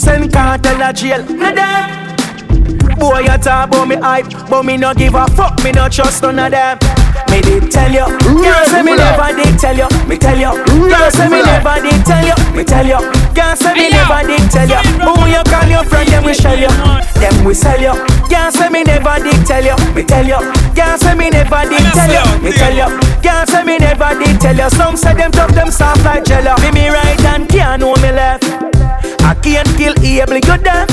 Send 0.00 0.32
cartel 0.32 0.82
a 0.82 0.92
jail 0.92 1.22
No 1.24 1.54
them 1.54 2.19
Boy 2.98 3.20
you 3.20 3.36
talk 3.38 3.68
about 3.68 3.88
me 3.88 3.96
hype 3.96 4.26
But 4.48 4.64
me 4.64 4.76
no 4.76 4.94
give 4.94 5.14
a 5.14 5.26
fuck 5.28 5.62
Me 5.64 5.72
no 5.72 5.88
trust 5.88 6.22
none 6.22 6.38
of 6.38 6.50
them 6.50 6.78
Me 7.30 7.40
did 7.40 7.70
tell 7.70 7.90
you 7.90 8.06
Girl 8.20 8.64
say 8.66 8.82
me 8.82 8.96
never 8.96 9.30
did 9.34 9.58
tell 9.58 9.76
you 9.76 9.88
Me 10.06 10.16
tell 10.18 10.36
you 10.38 10.52
Girl 10.66 11.10
say 11.10 11.28
me 11.28 11.42
never 11.42 11.76
did 11.80 12.04
tell 12.04 12.24
you 12.24 12.36
Me 12.54 12.62
tell 12.64 12.86
you 12.86 13.00
Girl 13.34 13.54
say 13.56 13.74
me 13.74 13.90
never 13.90 14.20
did 14.26 14.44
tell 14.50 14.68
you 14.68 14.80
Who 15.02 15.12
you 15.30 15.42
call 15.48 15.68
your 15.68 15.84
friend 15.84 16.08
Them 16.08 16.24
we 16.24 16.34
shell 16.34 16.58
you 16.58 16.70
Them 17.18 17.44
we 17.44 17.54
sell 17.54 17.80
you 17.80 17.94
Girl 18.28 18.50
say 18.50 18.68
me 18.68 18.82
never 18.84 19.16
did 19.22 19.40
tell 19.46 19.64
you 19.64 19.76
Me 19.94 20.02
tell 20.04 20.26
you 20.26 20.40
Girl 20.74 20.98
say 20.98 21.14
me 21.14 21.30
never 21.30 21.62
did 21.68 21.86
tell 21.94 22.10
you 22.12 22.24
Me 22.42 22.52
tell 22.52 22.74
you 22.74 22.88
Girl 23.22 23.46
say 23.46 23.64
me 23.64 23.78
never 23.78 24.10
did 24.18 24.40
tell 24.40 24.56
you 24.56 24.70
Some 24.70 24.96
say 24.96 25.14
them 25.14 25.30
tough 25.32 25.52
them 25.54 25.70
soft 25.70 26.04
like 26.04 26.24
jello 26.24 26.54
Me 26.60 26.70
me 26.72 26.88
right 26.88 27.18
and 27.24 27.48
can't 27.48 27.80
know 27.80 27.94
me 27.96 28.12
left 28.12 28.44
I 29.22 29.34
can't 29.42 29.68
kill 29.76 29.94
able 30.02 30.34
you 30.40 30.58
deaf 30.62 30.88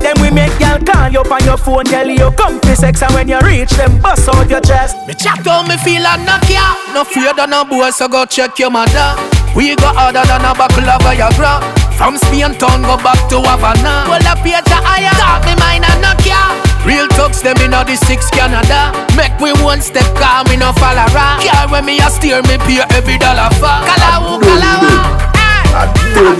Then 0.00 0.16
we 0.20 0.30
make 0.30 0.52
y'all 0.60 0.78
call 0.80 1.10
you 1.10 1.20
on 1.20 1.44
your 1.44 1.56
phone 1.56 1.84
Tell 1.84 2.08
you 2.08 2.30
come 2.32 2.60
for 2.60 2.74
sex 2.74 3.02
And 3.02 3.12
when 3.14 3.28
you 3.28 3.40
reach 3.40 3.70
them 3.70 4.00
bust 4.00 4.28
out 4.28 4.48
your 4.48 4.60
chest. 4.60 4.96
Me 5.06 5.14
chat 5.14 5.44
how 5.46 5.62
me 5.66 5.76
feel 5.76 6.06
and 6.06 6.24
knock 6.24 6.48
ya 6.48 6.74
No 6.94 7.04
fear 7.04 7.32
than 7.34 7.52
a 7.52 7.64
boy 7.64 7.90
so 7.90 8.08
go 8.08 8.24
check 8.24 8.58
your 8.58 8.70
mother. 8.70 9.14
We 9.56 9.74
go 9.76 9.90
harder 9.90 10.22
than 10.26 10.44
a 10.46 10.54
buckle 10.54 10.88
of 10.88 11.02
Viagra. 11.02 11.58
From 11.98 12.16
Spain 12.16 12.54
town 12.56 12.82
go 12.82 12.96
back 13.02 13.18
to 13.28 13.42
Havana. 13.42 14.08
Well 14.08 14.24
up 14.26 14.38
here 14.40 14.62
to 14.62 14.78
higher. 14.80 15.12
Talk 15.20 15.44
me 15.44 15.54
mind 15.60 15.84
and 15.84 16.00
knock 16.00 16.24
ya 16.24 16.56
Real 16.86 17.08
talks 17.08 17.42
them 17.42 17.56
in 17.60 17.72
the 17.72 17.96
six 17.96 18.30
Canada. 18.30 18.92
Make 19.16 19.36
we 19.40 19.52
one 19.62 19.80
step 19.82 20.06
calm 20.16 20.48
me 20.48 20.56
no 20.56 20.72
fall 20.72 20.96
around 20.96 21.44
Car 21.44 21.68
when 21.68 21.84
me 21.84 21.98
a 22.00 22.08
steer 22.08 22.40
me 22.48 22.56
pay 22.64 22.80
every 22.96 23.18
dollar 23.18 23.50
for. 23.60 23.68
Kalawu 23.84 24.40
kalawa 24.40 25.30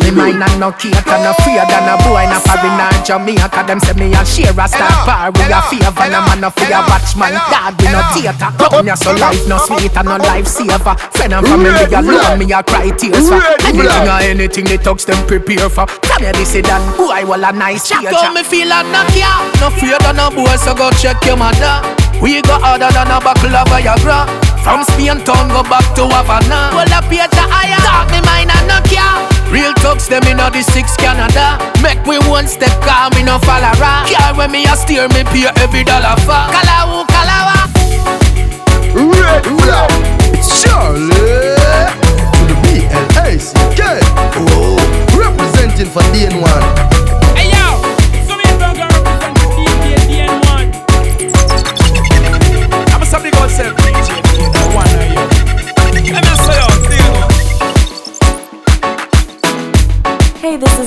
Me 0.00 0.10
mind 0.10 0.42
and 0.42 0.60
no 0.60 0.72
cake 0.72 0.94
and 1.06 1.22
no 1.22 1.32
fear 1.44 1.62
than 1.68 1.86
a 1.86 1.94
boy 2.02 2.24
in 2.26 2.32
a 2.34 2.38
foreign 2.42 2.80
or 2.80 2.90
Jamaica. 3.04 3.62
Them 3.66 3.80
say 3.80 3.94
me 3.94 4.12
a 4.12 4.24
share 4.26 4.50
a 4.50 4.66
star 4.68 4.90
power. 5.06 5.30
We 5.30 5.46
a 5.46 5.60
favor 5.70 6.02
and 6.02 6.14
a 6.14 6.20
man 6.26 6.44
a 6.44 6.50
fear 6.50 6.82
watchman. 6.88 7.32
Dad 7.48 7.74
we 7.78 7.88
no 7.90 8.00
theater. 8.12 8.50
Come 8.58 8.86
ya 8.86 8.94
so 8.94 9.12
life 9.14 9.46
no 9.46 9.58
sweet 9.58 9.96
and 9.96 10.08
no 10.08 10.16
life 10.16 10.46
saver. 10.46 10.94
Friend 11.14 11.32
and 11.34 11.46
family 11.46 11.94
alone 11.94 12.38
me 12.38 12.52
a 12.52 12.62
cry 12.62 12.90
tears 12.90 13.28
for. 13.28 13.40
Anything 13.64 14.08
or 14.08 14.20
anything 14.20 14.64
they 14.66 14.76
talks 14.78 15.04
them 15.04 15.20
prepare 15.26 15.68
for. 15.70 15.86
Come 15.86 16.22
here 16.22 16.32
this 16.32 16.54
done. 16.62 16.82
Boy 16.96 17.24
well 17.26 17.44
a 17.44 17.52
nice 17.52 17.88
teacher. 17.88 18.10
how 18.10 18.32
me 18.32 18.42
feel 18.42 18.72
and 18.72 18.90
knock 18.92 19.14
ya 19.16 19.30
No 19.60 19.70
fear 19.70 19.98
than 20.00 20.18
a 20.18 20.30
boy 20.30 20.56
so 20.56 20.74
go 20.74 20.90
check 20.92 21.22
your 21.24 21.36
mother 21.36 21.82
We 22.22 22.42
go 22.42 22.58
harder 22.58 22.90
than 22.92 23.10
a 23.10 23.20
buckle 23.20 23.54
of 23.54 23.68
Viagra 23.68 24.26
From 24.62 24.84
Spain 24.84 25.18
town 25.24 25.48
go 25.48 25.62
back 25.62 25.84
to 25.96 26.06
Havana 26.06 26.70
Well 26.74 26.88
here 27.10 27.28
to 27.28 27.44
higher 27.50 27.80
Talk 27.82 28.10
me 28.12 28.20
mind 28.22 28.50
and 28.50 28.68
knock 28.68 28.90
ya 28.92 29.19
Real 29.50 29.74
talks 29.82 30.06
them 30.08 30.22
in 30.24 30.36
the 30.36 30.62
six 30.62 30.96
Canada 30.96 31.58
Make 31.82 32.04
we 32.06 32.18
one 32.28 32.46
step 32.46 32.72
calm 32.82 33.12
me 33.14 33.22
no 33.22 33.38
around 33.42 34.08
Car 34.08 34.36
when 34.36 34.50
me 34.52 34.64
a 34.64 34.76
steer 34.76 35.08
me 35.08 35.24
pay 35.24 35.46
every 35.62 35.84
dollar 35.84 36.16
for 36.22 36.44
Kalawu 36.54 37.04
kalawa 37.08 37.70
Regular. 38.92 39.86
It's 40.34 40.62
Charlie 40.62 41.10
to 41.10 42.42
the 42.48 42.56
B-L-A-C-K. 42.64 44.00
Oh, 44.50 44.76
representing 45.16 45.86
for 45.86 46.02
DN1. 46.10 47.19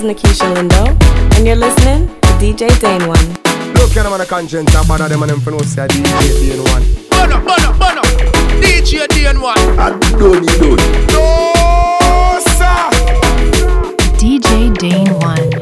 Is 0.03 0.15
Nikisha 0.15 0.53
Lindo, 0.53 1.37
and 1.37 1.45
you're 1.45 1.55
listening 1.55 2.07
to 2.07 2.27
DJ 2.39 2.69
Dane 2.79 3.07
One. 3.07 3.27
Look 3.73 3.95
at 3.97 4.03
them 4.03 4.13
on 4.13 4.19
the 4.19 4.25
conscience 4.25 4.73
and 4.75 4.87
bother 4.87 5.07
them 5.09 5.21
and 5.23 5.31
them 5.31 5.41
for 5.41 5.51
no 5.51 5.59
say 5.59 5.87
DJ 5.87 6.55
DN1. 6.55 7.09
Bono, 7.09 7.39
bono, 7.39 7.73
bono 7.77 8.01
DJ 8.61 9.07
DN1 9.07 9.77
I 9.77 9.89
don't 10.17 10.41
need 10.41 10.59
those. 10.59 10.83
No, 11.13 12.39
sir. 12.57 12.89
DJ 14.17 14.73
Dane 14.77 15.13
1, 15.19 15.52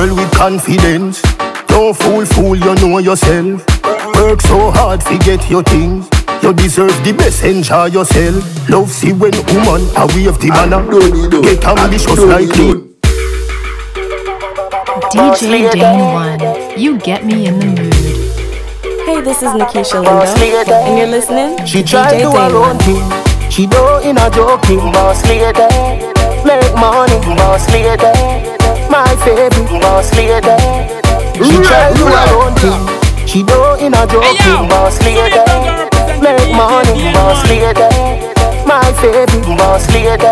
girl 0.00 0.16
with 0.16 0.32
confidence. 0.32 1.20
Don't 1.66 1.94
fool, 1.94 2.24
fool, 2.24 2.56
you 2.56 2.74
know 2.76 2.98
yourself. 2.98 3.64
Work 4.14 4.40
so 4.40 4.70
hard 4.70 5.00
to 5.02 5.18
get 5.18 5.50
your 5.50 5.62
things. 5.62 6.08
You 6.42 6.54
deserve 6.54 6.96
the 7.04 7.12
best, 7.12 7.44
enjoy 7.44 7.86
yourself. 7.86 8.40
Love 8.70 8.90
see 8.90 9.12
when 9.12 9.32
woman 9.52 9.82
a 10.00 10.06
wave 10.16 10.38
the 10.40 10.48
ah, 10.52 10.56
banner. 10.56 10.80
Get 11.42 11.64
ambitious 11.64 12.18
ah, 12.18 12.32
like 12.32 12.48
me. 12.56 12.88
DJ 15.12 15.70
Dane 15.72 16.70
1, 16.72 16.78
you 16.78 16.98
get 16.98 17.26
me 17.26 17.46
in 17.46 17.58
the 17.58 17.66
mood. 17.66 17.94
Hey, 19.04 19.20
this 19.20 19.42
is 19.42 19.50
Nikisha 19.50 20.00
Lindo, 20.02 20.24
ah, 20.24 20.86
and 20.86 20.98
you're 20.98 21.08
listening 21.08 21.66
She 21.66 21.82
to 21.82 21.88
try 21.88 22.12
DJ 22.12 22.24
to 22.24 22.24
Dane 22.24 22.36
her 22.36 22.56
own 22.56 22.62
One. 22.62 22.78
thing. 22.78 23.50
She 23.50 23.66
don't 23.66 24.04
in 24.06 24.16
a 24.16 24.30
joking 24.30 24.78
boss 24.92 25.22
lady. 25.26 25.68
Make 26.46 26.72
money, 26.76 27.20
boss 27.36 27.68
lady. 27.68 28.39
My 28.90 29.06
favorite 29.22 29.70
boss 29.80 30.12
lady. 30.14 30.56
She 31.38 31.56
try 31.62 31.94
to 31.94 32.04
her 32.10 32.28
own 32.42 32.54
thing. 32.58 33.26
She 33.26 33.42
don't 33.44 33.80
in 33.80 33.94
a 33.94 34.04
joking 34.06 34.68
boss 34.68 34.98
lady. 35.06 35.38
Make 36.20 36.50
money, 36.52 37.12
boss 37.14 37.40
lady. 37.48 37.86
My 38.66 38.82
favorite 39.00 39.46
boss 39.56 39.86
lady. 39.94 40.26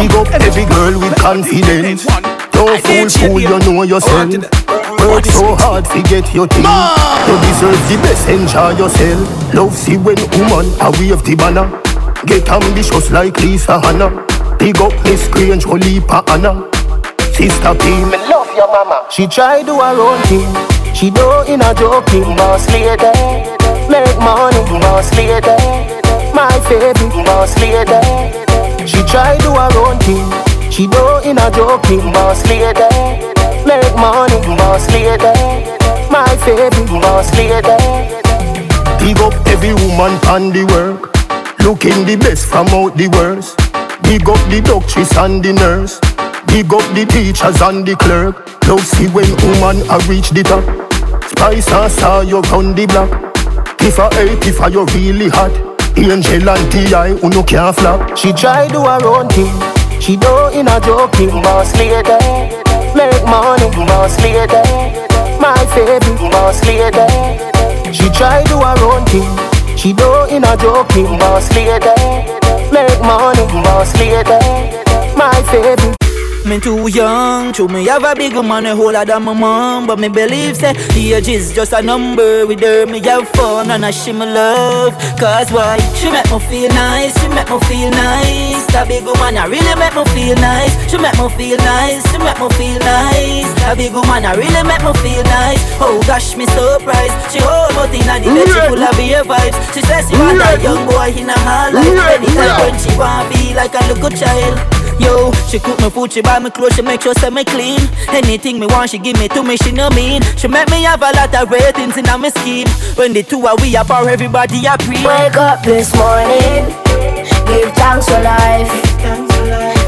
Big 0.00 0.12
up 0.16 0.28
every 0.40 0.64
girl 0.64 0.98
with 0.98 1.14
confidence. 1.16 2.06
Don't 2.50 2.80
fool, 2.82 3.08
fool, 3.10 3.40
you 3.40 3.58
know 3.60 3.82
yourself. 3.82 4.32
Work 5.04 5.26
so 5.26 5.54
hard 5.54 5.84
to 5.84 6.02
get 6.08 6.34
your 6.34 6.48
thing. 6.48 6.64
You 6.64 7.36
deserve 7.44 7.80
the 7.92 7.98
best, 8.02 8.28
enjoy 8.28 8.70
yourself. 8.78 9.54
Love 9.54 9.74
see 9.76 9.98
when 9.98 10.16
woman 10.32 10.66
a 10.80 10.90
wave 10.98 11.22
the 11.24 11.36
banner. 11.36 11.68
Get 12.26 12.48
ambitious 12.48 13.10
like 13.10 13.38
Lisa 13.40 13.78
Hanna. 13.80 14.08
Big 14.58 14.80
up 14.80 14.92
Miss 15.04 15.28
Grange, 15.28 15.66
Olipa 15.66 16.26
Anna. 16.30 16.77
Sister 17.38 17.72
P, 17.78 17.86
me 18.10 18.18
love 18.26 18.50
your 18.56 18.66
mama. 18.66 19.06
She 19.10 19.28
try 19.28 19.62
do 19.62 19.78
her 19.78 19.94
own 19.94 20.18
thing. 20.26 20.50
She 20.92 21.08
do 21.08 21.44
in 21.46 21.62
a 21.62 21.72
joking 21.72 22.34
boss 22.34 22.66
lady. 22.74 23.14
Make 23.86 24.18
money, 24.18 24.58
boss 24.82 25.06
lady. 25.14 25.54
My 26.34 26.50
favorite 26.66 27.14
boss 27.24 27.54
lady. 27.62 28.02
She 28.90 29.04
try 29.06 29.38
do 29.38 29.54
her 29.54 29.70
own 29.78 29.98
thing. 30.02 30.26
She 30.72 30.88
do 30.88 31.20
in 31.22 31.38
a 31.38 31.48
joking 31.54 32.10
boss 32.10 32.44
lady. 32.50 32.90
Make 33.64 33.94
money, 33.94 34.42
boss 34.58 34.90
lady. 34.90 35.32
My 36.10 36.26
favorite 36.42 36.90
boss 36.90 37.30
lady. 37.38 37.78
Big 38.98 39.16
up 39.22 39.34
every 39.46 39.74
woman 39.74 40.18
on 40.26 40.50
the 40.50 40.66
work. 40.74 41.14
Looking 41.60 42.04
the 42.04 42.16
best 42.16 42.46
from 42.46 42.66
out 42.74 42.96
the 42.96 43.06
worst. 43.06 43.56
Big 44.02 44.28
up 44.28 44.42
the 44.50 44.60
doctors 44.60 45.16
and 45.16 45.40
the 45.40 45.52
nurse. 45.52 46.00
Big 46.48 46.72
up 46.72 46.82
the 46.94 47.06
teachers 47.06 47.60
and 47.62 47.86
the 47.86 47.94
clerk. 47.96 48.34
Love 48.66 48.84
see 48.84 49.06
when 49.08 49.28
woman 49.42 49.80
a 49.90 49.98
reach 50.08 50.30
the 50.30 50.42
top. 50.42 50.64
Spice 51.30 51.70
and 51.70 51.92
saw 51.92 52.20
you 52.20 52.40
round 52.50 52.76
the 52.76 52.86
block. 52.86 53.10
If 53.80 53.98
I 53.98 54.08
hate, 54.14 54.46
if 54.46 54.60
I 54.60 54.68
you 54.68 54.84
really 54.86 55.28
hot. 55.28 55.52
Angel 55.96 56.48
and 56.48 56.72
T.I. 56.72 57.14
who 57.20 57.28
no 57.28 57.42
can't 57.42 57.74
flop. 57.76 58.16
She 58.16 58.32
try 58.32 58.68
do 58.68 58.80
her 58.80 59.04
own 59.04 59.28
thing. 59.28 59.52
She 60.00 60.16
do 60.16 60.48
in 60.54 60.68
a 60.68 60.80
joking 60.80 61.30
boss 61.42 61.74
lady. 61.76 62.18
Make 62.94 63.24
money, 63.26 63.68
boss 63.74 64.16
lady. 64.22 64.62
My 65.38 65.58
favorite 65.74 66.30
boss 66.30 66.64
lady. 66.66 67.06
She 67.92 68.08
try 68.10 68.44
do 68.44 68.58
her 68.58 68.78
own 68.88 69.04
thing. 69.06 69.28
She 69.76 69.92
do 69.92 70.26
in 70.30 70.44
a 70.44 70.56
joking 70.56 71.18
boss 71.18 71.50
lady. 71.54 71.94
Make 72.72 73.00
money, 73.02 73.44
boss 73.52 73.94
lady. 73.98 74.38
My 75.16 75.34
favorite. 75.50 76.07
Me 76.48 76.58
too 76.58 76.88
young, 76.88 77.52
true 77.52 77.68
me 77.68 77.84
have 77.84 78.04
a 78.04 78.14
big 78.14 78.32
money 78.32 78.70
holder 78.70 79.04
than 79.04 79.22
my 79.22 79.34
mom 79.34 79.86
But 79.86 79.98
me 79.98 80.08
believe 80.08 80.56
say 80.56 80.72
the 80.72 81.12
age 81.12 81.28
is 81.28 81.52
just 81.52 81.74
a 81.74 81.82
number. 81.82 82.46
With 82.46 82.60
her 82.60 82.86
me 82.86 83.00
have 83.04 83.28
fun 83.36 83.70
and 83.70 83.84
I 83.84 83.90
she 83.90 84.12
me 84.12 84.24
love. 84.24 84.96
Cause 85.20 85.52
why? 85.52 85.76
She 85.92 86.08
make 86.08 86.24
me 86.32 86.40
feel 86.48 86.72
nice, 86.72 87.12
she 87.20 87.28
make 87.28 87.50
me 87.52 87.60
feel 87.68 87.90
nice. 87.92 88.64
That 88.72 88.88
big 88.88 89.04
woman 89.04 89.36
I 89.36 89.44
really 89.44 89.76
make 89.76 89.92
me 89.92 90.04
feel 90.16 90.40
nice. 90.40 90.72
She 90.88 90.96
make 90.96 91.20
me 91.20 91.28
feel 91.36 91.60
nice, 91.60 92.00
she 92.08 92.16
make 92.16 92.40
me 92.40 92.48
feel 92.56 92.80
nice. 92.80 93.48
That 93.60 93.76
big 93.76 93.92
woman 93.92 94.24
I 94.24 94.32
really 94.32 94.64
make 94.64 94.80
me 94.80 94.92
feel 95.04 95.24
nice. 95.28 95.60
Oh 95.84 96.00
gosh 96.08 96.32
me 96.32 96.48
surprised. 96.56 97.12
She 97.28 97.44
hold 97.44 97.76
out 97.76 97.92
in 97.92 98.08
a 98.08 98.24
the 98.24 98.32
bed, 98.32 98.48
she 98.48 98.60
full 98.72 98.80
of 98.80 98.96
beer 98.96 99.20
vibes. 99.20 99.58
She 99.76 99.84
says 99.84 100.08
she 100.08 100.16
want 100.16 100.40
a 100.40 100.56
young 100.64 100.88
boy 100.88 101.12
in 101.12 101.28
a 101.28 101.36
her 101.36 101.76
life 101.76 102.24
Anytime 102.24 102.56
when 102.64 102.76
she 102.80 102.88
want 102.96 103.28
be 103.28 103.52
like 103.52 103.76
a 103.76 103.84
little 103.92 104.08
child 104.16 104.77
Yo, 104.98 105.30
she 105.48 105.58
cook 105.58 105.80
me 105.80 105.90
food, 105.90 106.12
she 106.12 106.20
buy 106.22 106.38
me 106.38 106.50
clothes, 106.50 106.74
she 106.74 106.82
make 106.82 107.00
sure 107.00 107.14
say 107.14 107.30
me 107.30 107.44
clean. 107.44 107.78
Anything 108.08 108.58
me 108.58 108.66
want, 108.66 108.90
she 108.90 108.98
give 108.98 109.18
me 109.18 109.28
to 109.28 109.42
me, 109.42 109.56
she 109.56 109.72
know 109.72 109.88
mean. 109.90 110.22
She 110.36 110.48
make 110.48 110.68
me 110.70 110.82
have 110.82 111.02
a 111.02 111.12
lot 111.12 111.34
of 111.34 111.50
ratings 111.50 111.96
in 111.96 112.04
me 112.20 112.30
scheme. 112.30 112.68
When 112.96 113.12
the 113.12 113.22
two 113.22 113.46
are 113.46 113.56
we 113.62 113.74
for 113.84 114.08
everybody 114.08 114.66
a 114.66 114.76
pre. 114.78 114.96
Wake 115.06 115.36
up 115.36 115.62
this 115.62 115.94
morning, 115.94 116.66
give 117.46 117.72
thanks 117.74 118.06
for 118.08 118.20
life. 118.20 118.68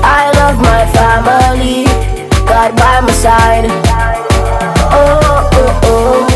I 0.02 0.30
love 0.38 0.58
my 0.62 0.86
family, 0.94 1.84
God 2.46 2.76
by 2.76 3.00
my 3.00 3.12
side. 3.12 3.66
Oh, 4.92 5.50
oh, 5.52 5.80
oh, 5.84 6.29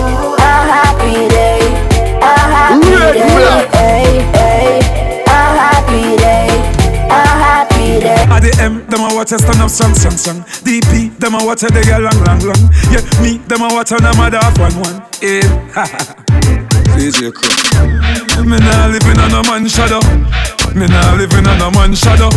At 8.30 8.40
the 8.40 8.52
M, 8.60 8.84
them 8.86 9.00
a 9.00 9.14
watch 9.14 9.32
a 9.32 9.38
stand 9.38 9.60
up 9.60 9.70
strong, 9.70 9.94
strong, 9.94 10.16
strong. 10.16 10.40
DP, 10.64 11.16
them 11.18 11.34
a 11.34 11.44
watch 11.44 11.62
a 11.62 11.68
they 11.68 11.82
get 11.82 12.00
long, 12.00 12.16
long, 12.24 12.40
long. 12.40 12.62
Yeah, 12.90 13.04
me, 13.20 13.38
them 13.48 13.62
a 13.62 13.68
watch 13.72 13.92
a 13.92 13.96
them 13.96 14.18
a 14.18 14.30
half 14.32 14.58
one, 14.58 14.74
one. 14.80 14.98
Yeah, 15.20 15.44
DJ 16.96 17.32
Cook. 17.32 17.50
Me 18.46 18.58
nah 18.58 18.86
living 18.86 19.18
on 19.20 19.32
a 19.32 19.42
man 19.48 19.68
shadow. 19.68 20.00
Me 20.74 20.86
nah 20.86 21.14
living 21.14 21.46
on 21.46 21.60
a 21.60 21.70
man 21.70 21.94
shadow. 21.94 22.30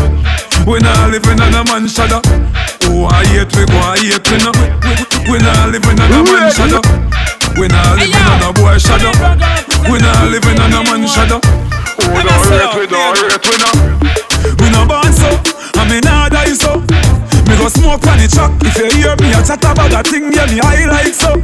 We 0.66 0.80
nah 0.80 1.08
living 1.08 1.40
on 1.40 1.54
a 1.54 1.64
man 1.66 1.88
shadow. 1.88 2.22
Oh, 2.90 3.06
I 3.08 3.26
hate 3.26 3.56
we 3.56 3.66
go, 3.66 3.78
I 3.80 3.98
hate 3.98 4.28
we 4.30 4.38
no. 4.44 4.52
We 5.32 5.40
nah 5.40 5.66
living 5.72 6.00
on 6.00 6.12
a 6.12 6.24
man 6.24 6.52
shadow. 6.52 7.07
We 7.56 7.68
nah 7.70 7.96
living 7.96 8.28
on 8.28 8.44
a 8.44 8.54
boy 8.54 8.78
shadow. 8.78 9.14
We 9.90 9.98
nah 10.04 10.28
living 10.28 10.60
on 10.60 10.74
a 10.74 10.84
man 10.84 11.08
shadow. 11.08 11.40
Oh, 11.40 12.20
nah 12.20 12.38
hate 12.52 12.76
we, 12.76 12.86
nah 12.92 13.16
hate 13.16 13.48
we 13.48 13.56
no. 13.62 13.70
We 14.60 14.68
no 14.74 14.86
born 14.86 15.12
so, 15.14 15.30
and 15.80 15.90
me 15.90 16.00
nah 16.02 16.30
die 16.30 16.54
so. 16.54 16.84
Me 17.48 17.56
go 17.56 17.70
smoke 17.70 18.06
on 18.08 18.20
the 18.20 18.28
truck 18.28 18.52
if 18.62 18.76
you 18.78 18.92
hear 19.00 19.16
me 19.24 19.32
a 19.32 19.42
chat 19.42 19.64
about 19.64 19.90
that 19.90 20.06
thing, 20.08 20.34
yeah 20.34 20.46
me 20.52 20.60
high 20.60 20.86
like 20.86 21.16
so. 21.16 21.40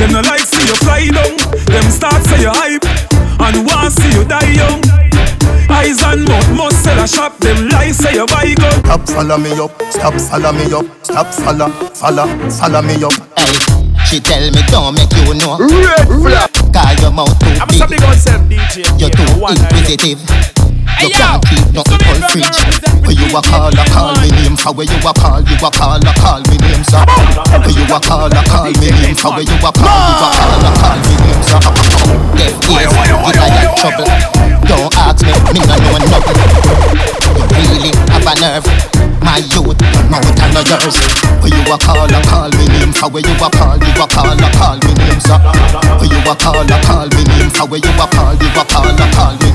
Them 0.00 0.12
no 0.12 0.20
like 0.24 0.44
see 0.48 0.64
you 0.64 0.76
fly 0.80 1.06
down, 1.12 1.36
them 1.68 1.86
start 1.92 2.24
say 2.24 2.40
you 2.40 2.50
hype, 2.50 2.84
and 3.40 3.66
want 3.66 3.92
see 3.92 4.12
you 4.16 4.24
die 4.24 4.56
young. 4.56 4.80
Eyes 5.68 6.02
and 6.02 6.24
mouth 6.26 6.48
must 6.56 6.82
sell 6.82 6.98
a 6.98 7.06
shop, 7.06 7.36
them 7.38 7.68
lies 7.68 7.98
say 7.98 8.14
you 8.14 8.26
buy 8.26 8.54
gun. 8.54 8.80
Stop 8.84 9.08
follow 9.08 9.38
me 9.38 9.52
up, 9.60 9.72
stop 9.92 10.14
follow 10.14 10.52
me 10.52 10.72
up, 10.72 10.86
stop 11.04 11.28
follow, 11.32 11.68
follow, 11.94 12.26
follow 12.50 12.82
me 12.82 12.96
up. 13.04 13.35
She 14.08 14.20
tell 14.20 14.40
me 14.50 14.62
don't 14.68 14.94
make 14.94 15.10
you 15.12 15.34
know. 15.34 15.58
Red 15.58 16.06
flag. 16.06 16.50
Cause 16.72 17.00
your 17.02 17.10
mouth 17.10 17.36
too 17.40 17.46
I'm 17.60 17.66
big. 17.68 17.76
sorry, 17.78 17.96
God 17.98 18.16
self 18.18 18.42
DJ. 18.42 18.84
You're 19.00 19.10
too 19.10 19.24
inquisitive. 19.46 20.55
You 20.96 21.10
can't 21.12 21.44
keep 21.44 21.66
nothing 21.76 22.00
on 22.08 22.20
fridge. 22.32 22.58
Where 23.04 23.12
you 23.12 23.28
a 23.36 23.40
call 23.44 23.68
a 23.68 23.84
call 23.92 24.16
me 24.20 24.30
name 24.32 24.56
for 24.56 24.72
where 24.72 24.88
you 24.88 24.96
a 24.96 25.12
call 25.12 25.44
you 25.44 25.56
a 25.60 25.70
call 25.70 26.00
a 26.00 26.12
call 26.16 26.40
me 26.48 26.56
name 26.56 26.84
sir. 26.84 27.04
Where 27.04 27.70
you 27.70 27.84
a 27.84 27.98
call 28.00 28.32
a 28.32 28.40
call 28.48 28.72
me 28.80 28.88
name 28.90 29.14
for 29.14 29.30
where 29.36 29.44
you 29.44 29.56
a 29.60 29.70
call 29.76 29.92
you 29.92 30.24
a 30.24 30.28
call 30.32 30.64
a 30.64 30.70
call 30.80 30.98
me 31.04 31.14
name 31.20 31.42
sir. 31.44 31.60
Deaf 32.36 32.56
ears, 32.72 32.92
you 32.96 33.16
got 33.28 33.76
trouble. 33.76 34.08
Don't 34.66 34.90
ask 34.98 35.20
me, 35.22 35.32
me 35.54 35.60
no 35.68 35.76
know 35.78 36.00
nothing. 36.10 36.38
You 37.36 37.64
really 37.70 37.92
have 38.10 38.26
a 38.26 38.34
nerve. 38.40 38.66
My 39.22 39.38
youth, 39.52 39.78
your 39.78 40.04
mouth 40.08 40.26
and 40.42 40.54
no 40.54 40.62
yours. 40.64 40.96
Where 41.44 41.52
you 41.52 41.62
a 41.70 41.76
call 41.76 42.08
a 42.08 42.20
call 42.24 42.50
me 42.56 42.66
name 42.72 42.92
for 42.96 43.10
where 43.12 43.22
you 43.22 43.36
a 43.36 43.48
call 43.52 43.76
you 43.78 43.92
a 43.94 44.06
call 44.08 44.32
a 44.32 44.48
call 44.56 44.78
me 44.80 44.92
name 44.96 45.20
sir. 45.20 45.38
Where 46.00 46.08
you 46.08 46.18
a 46.24 46.34
call 46.34 46.64
a 46.64 46.76
call 46.82 47.06
me 47.12 47.22
name 47.36 47.50
for 47.52 47.68
where 47.68 47.78
you 47.84 47.92
a 47.94 48.06
call 48.10 48.34
you 48.34 48.48
a 48.48 48.64
call 48.64 48.88
a 48.88 49.06
call 49.14 49.34
me 49.38 49.44
name. 49.44 49.45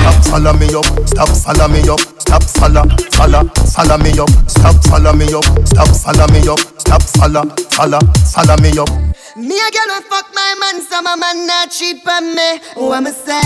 Stop 0.00 0.24
follow 0.24 0.52
me 0.54 0.66
up, 0.74 0.86
stop 1.06 1.28
follow 1.28 1.68
me 1.68 1.80
up, 1.88 2.00
stop 2.18 2.42
follow, 2.42 2.84
follow, 3.12 3.44
follow 3.68 3.98
me 3.98 4.10
up, 4.18 4.30
stop 4.48 4.76
follow 4.88 5.12
me 5.12 5.26
up, 5.34 5.44
stop 5.68 5.88
follow 6.00 6.26
me 6.32 6.40
up, 6.48 6.58
stop 6.80 7.02
follow, 7.02 7.44
follow, 7.70 8.00
follow 8.32 8.56
me 8.62 8.70
up. 8.78 8.88
Me 9.36 9.56
a 9.60 9.68
girl 9.70 9.90
who 9.94 10.00
fuck 10.08 10.26
my 10.34 10.54
man, 10.60 10.80
so 10.80 11.02
my 11.02 11.16
man 11.16 11.46
not 11.46 11.70
cheap 11.70 12.06
on 12.08 12.34
me. 12.34 12.60
Who 12.74 12.92
am 12.92 13.06
I 13.06 13.10
say? 13.12 13.44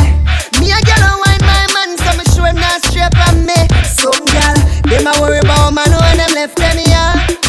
Me 0.61 0.71
a 0.71 0.79
girl 0.87 1.03
who 1.03 1.23
wine 1.27 1.43
my 1.43 1.67
man, 1.75 1.99
so 1.99 2.11
me 2.17 2.25
sure 2.33 2.53
not 2.53 2.83
straight 2.87 3.11
on 3.29 3.45
me. 3.45 3.59
Some 3.85 4.25
girl, 4.31 4.55
them 4.87 5.07
a 5.07 5.21
worry 5.21 5.39
about 5.39 5.75
man 5.75 5.91
when 5.91 6.17
them 6.17 6.33
left 6.35 6.57
them 6.57 6.79
here. 6.79 7.44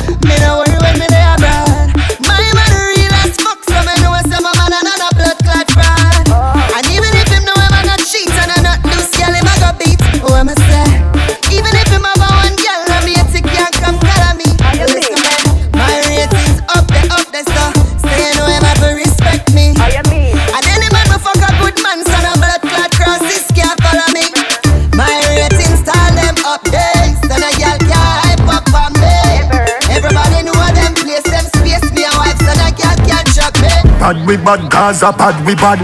Me. 34.13 34.13
Pad 34.13 34.27
we 34.27 34.37
bad 34.37 34.71
Gaza, 34.71 35.11
pad 35.13 35.45
we 35.45 35.55
bad. 35.55 35.79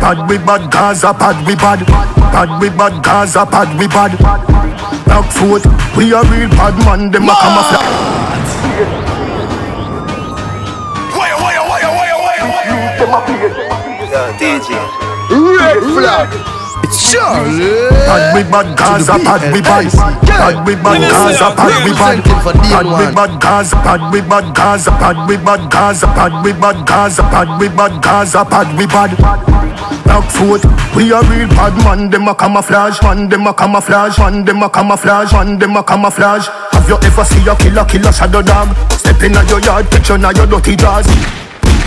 Pad 0.00 0.28
we 0.28 0.38
bad 0.38 0.70
Gaza, 0.70 1.12
pad 1.12 1.46
we 1.46 1.54
bad. 1.56 1.84
Pad 2.32 2.60
we 2.60 2.68
bad 2.70 3.02
Gaza, 3.02 3.46
pad 3.46 3.78
we 3.78 3.88
bad. 3.88 4.16
Black 5.04 5.32
foot, 5.32 5.64
we 5.96 6.12
a 6.12 6.22
real 6.22 6.48
bad 6.50 6.74
man. 6.84 7.10
Them 7.10 7.28
a 7.28 7.34
camouflage. 7.34 8.14
DJ. 14.38 14.70
Red 15.30 15.80
flag. 15.94 16.63
It's 16.84 17.00
Charlie. 17.10 17.88
Pad 18.04 18.36
we 18.36 18.42
bad 18.44 18.76
Gaza, 18.76 19.16
pad 19.16 19.40
we 19.52 19.60
bad. 19.64 19.88
Pad 20.28 20.66
we 20.66 20.74
bad 20.76 21.00
Gaza, 21.08 21.48
pad 21.56 21.72
we 21.80 21.92
bad. 21.96 22.20
Pad 22.24 22.86
we 22.92 23.06
bad 23.16 23.40
Gaza, 23.40 23.76
pad 23.80 24.12
we 24.12 24.20
bad 24.20 24.54
Gaza, 24.54 24.90
pad 24.92 25.16
we 25.26 25.36
bad 25.38 25.70
Gaza, 25.70 26.06
pad 26.12 26.44
we 26.44 26.52
bad 26.52 26.86
Gaza, 26.86 27.22
pad 27.32 27.48
we 27.58 27.68
bad 27.68 28.02
Gaza, 28.02 28.44
pad 28.44 28.68
we 28.76 28.86
bad. 28.86 29.16
Black 30.04 30.28
foot, 30.30 30.62
we 30.94 31.10
a 31.10 31.22
real 31.24 31.48
bad 31.56 31.72
man. 31.84 32.10
Them 32.10 32.28
a 32.28 32.34
camouflage, 32.34 33.00
man. 33.02 33.28
Them 33.30 33.46
a 33.46 33.54
camouflage, 33.54 34.18
man. 34.18 34.44
Them 34.44 34.62
a 34.62 34.68
camouflage, 34.68 35.32
man. 35.32 35.58
Them 35.58 35.76
a 35.76 35.82
camouflage. 35.82 36.46
Have 36.72 36.88
you 36.88 36.98
ever 37.00 37.24
see 37.24 37.48
a 37.48 37.56
killer, 37.56 37.84
killer 37.86 38.12
shadow 38.12 38.42
dog? 38.42 38.76
Step 38.92 39.22
in 39.22 39.32
your 39.48 39.60
yard, 39.60 39.90
picture 39.90 40.18
now 40.18 40.30
your 40.30 40.46
dirty 40.46 40.76
jaws. 40.76 41.06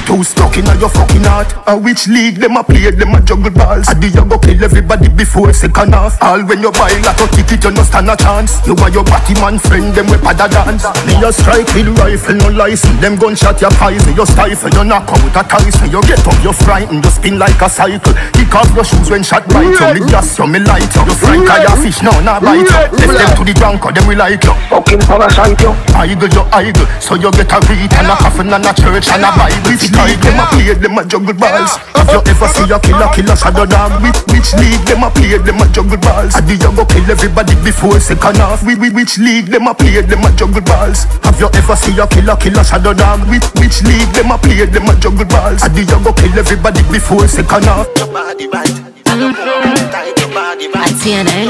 Too 0.07 0.23
stuck 0.23 0.55
in 0.55 0.63
your 0.79 0.87
fucking 0.87 1.27
heart. 1.27 1.51
A 1.67 1.75
which 1.75 2.07
league 2.07 2.39
them 2.39 2.55
a 2.55 2.63
play, 2.63 2.87
them 2.89 3.11
a 3.11 3.19
juggle 3.19 3.51
balls. 3.51 3.91
I 3.91 3.93
do 3.99 4.07
you 4.07 4.23
go 4.23 4.39
kill 4.39 4.63
everybody 4.63 5.11
before 5.11 5.51
second 5.51 5.91
half. 5.91 6.15
All 6.23 6.39
when 6.47 6.63
you 6.63 6.71
buy 6.71 6.95
like 7.03 7.19
a 7.19 7.27
ticket, 7.35 7.67
you 7.67 7.71
no 7.75 7.83
stand 7.83 8.07
a 8.07 8.15
chance. 8.15 8.63
You 8.63 8.71
and 8.79 8.95
your 8.95 9.03
batty 9.03 9.35
man 9.43 9.59
friend, 9.59 9.91
them 9.91 10.07
we 10.07 10.15
pada 10.23 10.47
dance. 10.47 10.87
Me 11.03 11.19
a 11.19 11.29
strike 11.35 11.67
with 11.75 11.91
rifle, 11.99 12.39
no 12.39 12.47
license. 12.55 12.95
Them 13.03 13.19
gunshot 13.19 13.59
your 13.59 13.71
poison, 13.75 14.15
you 14.15 14.25
stifle, 14.25 14.71
you 14.71 14.83
knock 14.87 15.11
out 15.11 15.35
a 15.35 15.43
Tyson. 15.43 15.91
You 15.91 15.99
get 16.07 16.23
up, 16.23 16.39
you 16.39 16.55
frightened, 16.55 17.03
you 17.03 17.11
spin 17.11 17.35
like 17.35 17.59
a 17.59 17.67
cycle. 17.67 18.15
Kick 18.31 18.55
off 18.55 18.71
your 18.71 18.87
shoes 18.87 19.11
when 19.11 19.27
shot 19.27 19.43
bite 19.51 19.75
you. 19.75 19.87
Me 19.91 19.99
just 20.07 20.39
you, 20.39 20.47
me 20.47 20.63
light 20.63 20.87
you. 20.95 21.03
You 21.03 21.15
friend 21.19 21.43
your 21.43 21.75
fish, 21.83 21.99
no, 21.99 22.15
not 22.23 22.39
bite 22.39 22.63
you. 22.63 22.79
Left 22.95 23.11
them 23.11 23.31
to 23.35 23.43
the 23.43 23.53
drunk, 23.59 23.83
or 23.83 23.91
them 23.91 24.07
we 24.07 24.15
like 24.15 24.39
you. 24.47 24.55
Fucking 24.71 25.03
parasite 25.03 25.59
you. 25.59 25.75
Idle, 25.91 26.31
you 26.31 26.43
idle. 26.55 26.87
So 27.03 27.19
you 27.19 27.27
get 27.35 27.51
a 27.51 27.59
read 27.67 27.91
and 27.91 28.07
a 28.07 28.15
coffin 28.15 28.55
and 28.55 28.63
a 28.63 28.71
church 28.71 29.11
and 29.11 29.27
a 29.27 29.35
Bible. 29.35 29.75
Which 29.97 30.13
league 30.13 30.21
them 30.21 30.37
a 30.37 30.45
play, 30.53 30.73
them 30.77 30.97
a 30.97 31.03
juggle 31.05 31.33
balls. 31.33 31.73
Have 31.97 32.09
you 32.13 32.21
ever 32.21 32.47
see 32.53 32.69
a 32.69 32.77
killer, 32.79 33.09
killer 33.13 33.35
shadow 33.35 33.65
dog? 33.65 33.97
Which, 34.01 34.19
which 34.29 34.53
league 34.61 34.85
them 34.85 35.01
a 35.03 35.09
play, 35.09 35.37
them 35.41 35.57
a 35.57 35.65
juggle 35.73 35.97
balls? 35.97 36.35
I 36.35 36.41
do 36.45 36.53
you 36.53 36.71
go 36.75 36.85
kill 36.85 37.09
everybody 37.09 37.55
before 37.65 37.99
second 37.99 38.37
half? 38.37 38.61
We, 38.61 38.75
we, 38.75 38.89
which 38.93 39.17
league 39.17 39.47
them 39.49 39.67
a 39.67 39.73
play, 39.73 40.01
them 40.01 40.21
a 40.21 40.29
juggle 40.37 40.61
balls? 40.61 41.05
Have 41.25 41.39
you 41.41 41.49
ever 41.49 41.75
see 41.75 41.97
a 41.97 42.05
killer, 42.07 42.37
killer 42.37 42.63
shadow 42.63 42.93
dog? 42.93 43.25
Which, 43.29 43.45
which 43.57 43.81
league 43.83 44.13
them 44.13 44.29
a 44.29 44.37
play, 44.37 44.65
them 44.65 44.85
a 44.85 44.93
juggle 45.01 45.25
balls? 45.25 45.63
I 45.63 45.67
do 45.73 45.81
you 45.81 45.99
go 46.03 46.13
kill 46.13 46.37
everybody 46.37 46.83
before 46.93 47.27
second 47.27 47.65
half? 47.65 47.87
Your 47.97 48.07
body 48.13 48.47
right. 48.47 48.69
I 49.09 50.93
see 50.93 51.13
and 51.13 51.27
I 51.27 51.45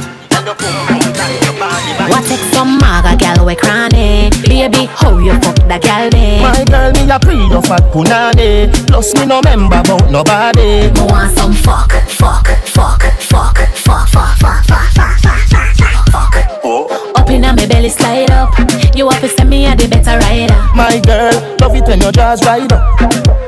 know. 0.00 0.09
What 0.50 2.26
take 2.26 2.42
some 2.50 2.78
maga 2.78 3.16
gal 3.16 3.46
we 3.46 3.54
cranny 3.54 4.30
Baby, 4.42 4.86
how 4.90 5.18
you 5.18 5.38
fuck 5.38 5.54
that 5.70 5.78
gal 5.80 6.10
me? 6.10 6.42
My 6.42 6.64
girl, 6.66 6.90
me 6.90 7.06
a 7.06 7.20
pre 7.22 7.38
your 7.46 7.62
fat 7.62 7.86
punani 7.94 8.66
Plus 8.88 9.14
me 9.14 9.26
no 9.26 9.40
member 9.42 9.78
about 9.78 10.10
nobody 10.10 10.90
Me 10.90 11.06
want 11.06 11.38
some 11.38 11.54
fuck, 11.54 11.92
fuck, 12.10 12.50
fuck, 12.66 12.98
fuck, 13.22 13.58
fuck, 13.78 14.08
fuck, 14.08 14.08
fuck, 14.10 14.66
fuck, 14.66 14.66
fuck, 14.66 14.90
fuck, 14.90 15.70
fuck, 15.78 16.10
fuck. 16.10 16.34
Oh. 16.64 17.12
Up 17.14 17.30
inna 17.30 17.54
me 17.54 17.68
belly 17.68 17.88
slide 17.88 18.32
up. 18.32 18.50
You 18.96 19.08
have 19.08 19.20
to 19.20 19.28
send 19.28 19.50
me 19.50 19.66
a 19.66 19.76
the 19.76 19.86
better 19.86 20.18
rider. 20.18 20.58
My 20.74 20.98
girl, 21.06 21.30
love 21.62 21.76
it 21.78 21.86
when 21.86 22.00
your 22.00 22.10
jaws 22.10 22.44
ride 22.44 22.72
up 22.72 23.00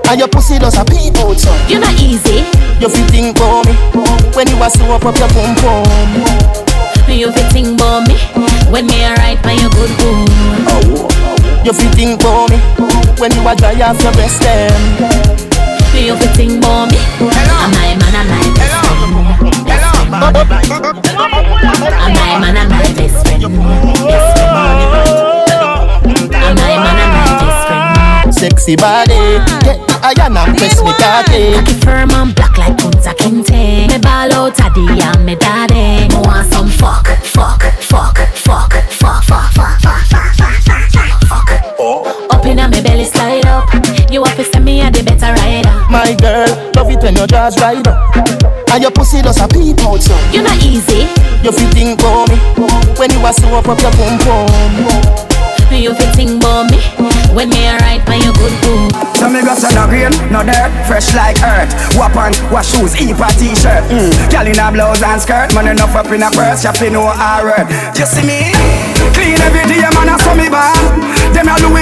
And 0.06 0.20
your 0.20 0.28
pussy 0.28 0.60
does 0.60 0.78
a 0.78 0.84
peep 0.84 1.18
out 1.18 1.34
so 1.34 1.50
You 1.66 1.80
not 1.80 1.98
easy. 1.98 2.46
You 2.78 2.88
fit 2.88 3.10
think 3.10 3.38
for 3.38 3.62
me 3.66 3.74
When 4.38 4.46
you 4.46 4.62
a 4.62 4.70
slow 4.70 4.94
up 4.94 5.04
up 5.04 5.18
your 5.18 5.28
pum 5.28 5.54
pum 5.56 6.61
You 7.12 7.28
fit 7.30 7.52
think 7.52 7.68
about 7.78 8.08
me 8.08 8.16
when 8.72 8.86
me 8.86 9.04
a 9.04 9.12
ride 9.14 9.42
by 9.42 9.52
your 9.52 9.68
good 9.70 9.90
boom. 9.98 10.26
You 11.64 11.72
fit 11.72 11.94
think 11.94 12.20
for 12.22 12.48
me 12.48 12.56
When 13.20 13.30
you 13.32 13.46
a 13.46 13.54
dry 13.54 13.80
off 13.82 14.02
your 14.02 14.12
breast 14.12 14.40
them 14.40 14.72
You 15.94 16.16
fit 16.16 16.34
think 16.34 16.58
about 16.58 16.90
me. 16.90 16.98
I'm 17.20 17.70
my 17.70 17.94
man, 18.00 18.14
I'm 18.16 18.26
my 18.26 18.42
best 18.56 18.74
friend. 18.82 19.14
Best. 19.68 19.94
I'm 19.94 20.10
my 20.10 20.32
man, 22.40 22.56
I'm 22.56 22.68
my 22.68 22.82
best 22.96 23.26
friend. 23.26 23.42
Best 24.08 24.38
friend. 24.38 24.52
I'm 26.34 26.54
my 26.56 26.74
man, 26.80 26.98
I'm 26.98 27.10
my 27.12 27.24
best 27.38 27.60
friend. 27.68 28.34
Sexy 28.34 28.74
body 28.74 29.38
Get 29.62 29.78
the 29.86 29.94
iron 30.02 30.34
and 30.36 30.56
press 30.58 30.82
me 30.82 30.90
cocky 30.98 31.54
Cocky 31.54 31.74
firm 31.84 32.10
and 32.10 32.34
black 32.34 32.58
like 32.58 32.74
Kunta 32.76 33.14
Kinte. 33.14 33.81
Me 34.02 34.08
ball 34.08 34.32
out 34.32 34.58
a 34.58 34.66
the 34.74 34.98
and 35.14 35.24
me 35.24 35.36
daddy. 35.36 36.08
Me 36.08 36.20
want 36.26 36.50
some 36.52 36.68
fuck, 36.68 37.06
fuck, 37.22 37.62
fuck, 37.78 38.18
fuck, 38.34 38.74
fuck, 38.74 39.22
fuck, 39.22 39.22
fuck, 39.22 39.52
fuck, 39.52 39.78
fuck, 39.78 40.02
fuck, 40.10 40.34
fuck, 40.34 41.20
fuck, 41.22 41.76
fuck. 41.78 42.34
Up 42.34 42.46
inna 42.46 42.68
me 42.68 42.82
belly 42.82 43.04
slide 43.04 43.46
up. 43.46 43.68
You 44.10 44.24
have 44.24 44.36
to 44.36 44.44
send 44.44 44.64
me 44.64 44.80
a 44.80 44.90
the 44.90 45.04
better 45.04 45.32
rider. 45.38 45.70
My 45.88 46.16
girl, 46.18 46.50
love 46.74 46.90
it 46.90 47.00
when 47.02 47.14
your 47.14 47.26
jaws 47.26 47.60
ride 47.60 47.86
up 47.86 48.16
And 48.72 48.82
your 48.82 48.90
pussy 48.90 49.22
does 49.22 49.40
a 49.40 49.46
peep 49.46 49.78
out 49.80 50.00
so 50.00 50.16
You 50.32 50.42
not 50.42 50.56
easy. 50.64 51.06
You 51.44 51.52
fit 51.52 51.70
think 51.74 52.00
for 52.00 52.26
me 52.26 52.36
When 52.98 53.10
you 53.12 53.24
a 53.24 53.32
slow 53.32 53.58
up 53.58 53.68
up 53.68 53.78
your 53.80 53.92
pum 53.92 54.18
pum 54.18 55.70
You 55.70 55.94
fit 55.94 56.14
think 56.16 56.42
about 56.42 56.70
me 56.70 57.01
when 57.32 57.48
me 57.48 57.66
a 57.66 57.76
ride 57.80 58.04
by 58.04 58.16
your 58.20 58.32
good 58.36 58.54
boom. 58.62 58.88
So 59.16 59.28
me 59.28 59.40
go 59.42 59.54
say 59.54 59.72
no 59.74 59.88
green, 59.88 60.12
no 60.30 60.44
dirt, 60.44 60.70
fresh 60.86 61.14
like 61.14 61.40
earth. 61.42 61.72
Wap 61.96 62.16
on, 62.16 62.32
wash 62.52 62.70
shoes, 62.70 62.94
eat 63.00 63.16
a 63.16 63.28
t-shirt. 63.38 63.84
Mm. 63.88 64.12
Girl 64.30 64.46
in 64.46 64.58
a 64.58 64.68
blouse 64.70 65.02
and 65.02 65.20
skirt, 65.20 65.54
man 65.54 65.68
enough 65.68 65.94
up 65.96 66.10
in 66.12 66.22
a 66.22 66.30
purse, 66.30 66.64
you 66.64 66.90
know 66.90 67.08
a 67.08 67.40
word. 67.42 67.66
You 67.96 68.06
see 68.06 68.24
me? 68.26 68.52
Clean 69.16 69.36
every 69.40 69.64
day, 69.68 69.80
man, 69.80 70.08
I 70.12 70.16
saw 70.20 70.34
me 70.34 70.48
born. 70.48 71.00
Them 71.32 71.48
a 71.48 71.56
Louis 71.64 71.81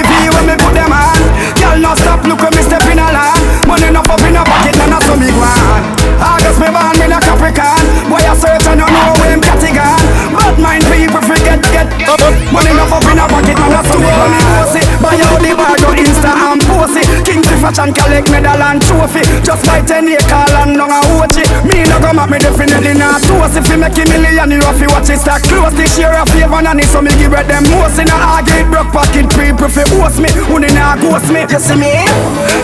Me 22.11 22.17
no 22.17 22.27
go 22.27 22.27
map 22.27 22.31
me 22.35 22.39
definitely 22.43 22.93
not 22.99 23.23
toast 23.23 23.55
If 23.55 23.71
you 23.71 23.79
make 23.79 23.95
a 23.95 24.03
million 24.03 24.51
you 24.51 24.59
have 24.59 24.75
to 24.75 24.85
watch 24.91 25.07
it 25.07 25.23
start 25.23 25.47
close 25.47 25.71
This 25.79 25.95
year 25.95 26.11
a 26.11 26.27
favor 26.27 26.59
and 26.59 26.83
so 26.83 26.99
me 26.99 27.07
give 27.15 27.31
it 27.31 27.47
them 27.47 27.63
most 27.71 28.03
In 28.03 28.11
a 28.11 28.17
argue 28.35 28.67
broke 28.67 28.91
pocket 28.91 29.31
people 29.31 29.71
fi 29.71 29.87
host 29.95 30.19
me 30.19 30.27
Who 30.51 30.59
nah 30.59 30.99
ghost 30.99 31.31
me 31.31 31.47
You 31.47 31.55
see 31.55 31.79
me? 31.79 32.03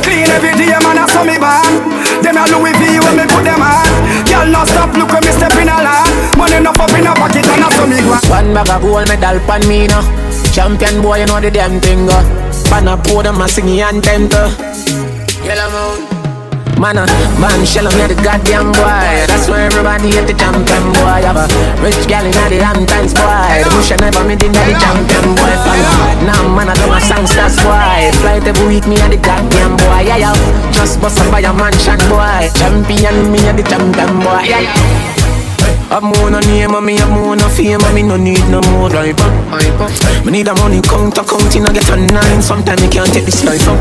Clean 0.04 0.28
every 0.28 0.52
day 0.60 0.76
man 0.84 1.00
I 1.00 1.08
saw 1.08 1.24
me 1.24 1.40
born 1.40 1.64
Them 2.20 2.36
a 2.36 2.44
Louis 2.52 2.76
V 2.76 3.00
when 3.00 3.16
me 3.16 3.24
put 3.24 3.48
them 3.48 3.64
on 3.64 3.88
Girl 4.28 4.52
no 4.52 4.68
stop 4.68 4.92
look 5.00 5.16
when 5.16 5.24
me 5.24 5.32
step 5.32 5.56
in 5.56 5.72
a 5.72 5.80
land 5.80 6.12
Money 6.36 6.60
enough 6.60 6.84
up 6.84 6.92
in 6.92 7.08
a 7.08 7.16
pocket 7.16 7.48
and 7.48 7.64
I 7.64 7.72
saw 7.72 7.88
me 7.88 8.04
go 8.04 8.20
One 8.28 8.52
bag 8.52 8.68
of 8.68 8.84
gold 8.84 9.08
medal 9.08 9.40
pan 9.48 9.64
me 9.64 9.88
now. 9.88 10.04
Champion 10.52 11.02
boy, 11.02 11.24
you 11.24 11.26
know 11.28 11.40
the 11.40 11.52
damn 11.52 11.80
thing. 11.80 12.10
Uh. 12.10 12.20
Pan 12.68 12.88
a 12.88 12.98
podium, 12.98 13.40
a 13.40 13.48
sing 13.48 13.80
anthem 13.80 14.28
to. 14.28 14.97
Man, 16.78 16.94
uh, 16.96 17.10
man, 17.42 17.66
shell 17.66 17.90
me 17.90 18.06
the 18.06 18.13
goddamn 18.22 18.70
boy. 18.70 19.26
That's 19.26 19.50
why 19.50 19.66
everybody 19.66 20.13
hate 20.13 20.30
the 20.30 20.38
champion 20.38 20.86
boy. 20.94 21.26
Have 21.26 21.42
a 21.42 21.50
rich 21.82 22.06
gal 22.06 22.22
in 22.22 22.32
the 22.32 22.62
Hamptons 22.62 23.18
boy. 23.18 23.66
The 23.66 23.70
bush 23.74 23.90
never 23.98 24.22
made 24.22 24.38
the 24.38 24.54
champion 24.54 25.26
boy. 25.34 25.54
Follow. 25.66 26.22
Now 26.30 26.46
man, 26.54 26.70
I 26.70 26.78
do 26.78 26.86
my 26.86 27.02
songsters 27.02 27.58
boy. 27.66 28.13
Flight 28.22 28.46
every 28.46 28.68
week, 28.70 28.86
me 28.86 29.02
and 29.02 29.12
the 29.12 29.18
goddamn 29.18 29.74
boy. 29.78 30.06
Yeah, 30.06 30.30
yeah. 30.30 30.72
Just 30.72 31.02
bust 31.02 31.18
up 31.18 31.32
by 31.32 31.42
a 31.42 31.52
mansion 31.52 31.98
boy. 32.13 32.46
Champion, 32.54 33.32
me 33.34 33.42
and 33.50 33.58
the 33.58 33.63
champion 33.66 34.22
boy. 34.22 34.46
Yeah, 34.46 34.62
yeah. 34.62 35.27
I'm 35.90 36.04
more 36.04 36.30
no 36.30 36.40
name 36.40 36.76
and 36.76 36.86
me 36.86 36.98
have 36.98 37.10
more 37.10 37.36
no 37.36 37.48
fame 37.50 37.80
and 37.82 37.96
me 37.96 38.04
no 38.04 38.18
need 38.18 38.44
no 38.50 38.62
more 38.72 38.90
driver. 38.90 39.30
Me 40.26 40.32
need 40.32 40.48
a 40.48 40.54
money 40.56 40.82
count 40.82 41.18
accounting 41.18 41.66
I 41.66 41.74
get 41.74 41.90
a 41.90 41.96
nine. 41.96 42.42
Sometimes 42.42 42.82
me 42.82 42.88
can't 42.90 43.12
take 43.12 43.26
this 43.26 43.44
life 43.44 43.68
up. 43.68 43.80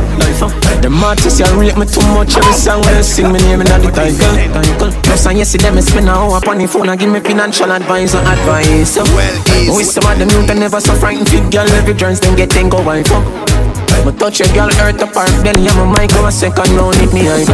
The 0.82 0.90
artists 1.04 1.40
you 1.40 1.46
rate 1.58 1.76
me 1.76 1.86
too 1.86 2.04
much 2.14 2.36
every 2.36 2.52
song 2.52 2.82
when 2.82 2.94
they 2.94 3.02
sing 3.02 3.32
me 3.32 3.38
name 3.40 3.60
in 3.60 3.66
the 3.66 3.90
title. 3.90 4.92
Plus 5.02 5.26
and 5.26 5.38
yes, 5.38 5.50
see 5.50 5.58
them 5.58 5.80
spend 5.80 6.08
a 6.08 6.12
hour 6.12 6.38
upon 6.38 6.58
the 6.58 6.66
phone 6.66 6.88
and 6.88 6.98
give 6.98 7.10
me 7.10 7.20
financial 7.20 7.70
advice 7.72 8.14
and 8.14 8.26
advice. 8.26 8.96
Well, 8.96 9.36
easy. 9.58 9.70
With 9.74 9.86
some 9.86 10.06
of 10.06 10.18
them 10.18 10.30
youth 10.30 10.50
and 10.50 10.60
never 10.60 10.80
so 10.80 10.94
frightened 10.94 11.28
fit 11.28 11.50
girl 11.50 11.68
every 11.74 11.94
joints 11.94 12.20
them 12.20 12.36
get 12.36 12.50
ten 12.50 12.68
go 12.68 12.82
wife 12.82 13.10
up. 13.10 13.55
Me 14.04 14.12
touch 14.12 14.40
a 14.40 14.44
girl 14.52 14.70
hurt 14.74 14.98
the 14.98 15.06
park 15.06 15.30
Then 15.42 15.62
yeah, 15.62 15.74
my 15.74 16.00
mic 16.00 16.10
go 16.10 16.26
a 16.26 16.32
second 16.32 16.70
round 16.76 16.96
hit 16.96 17.12
me 17.12 17.24
high 17.24 17.44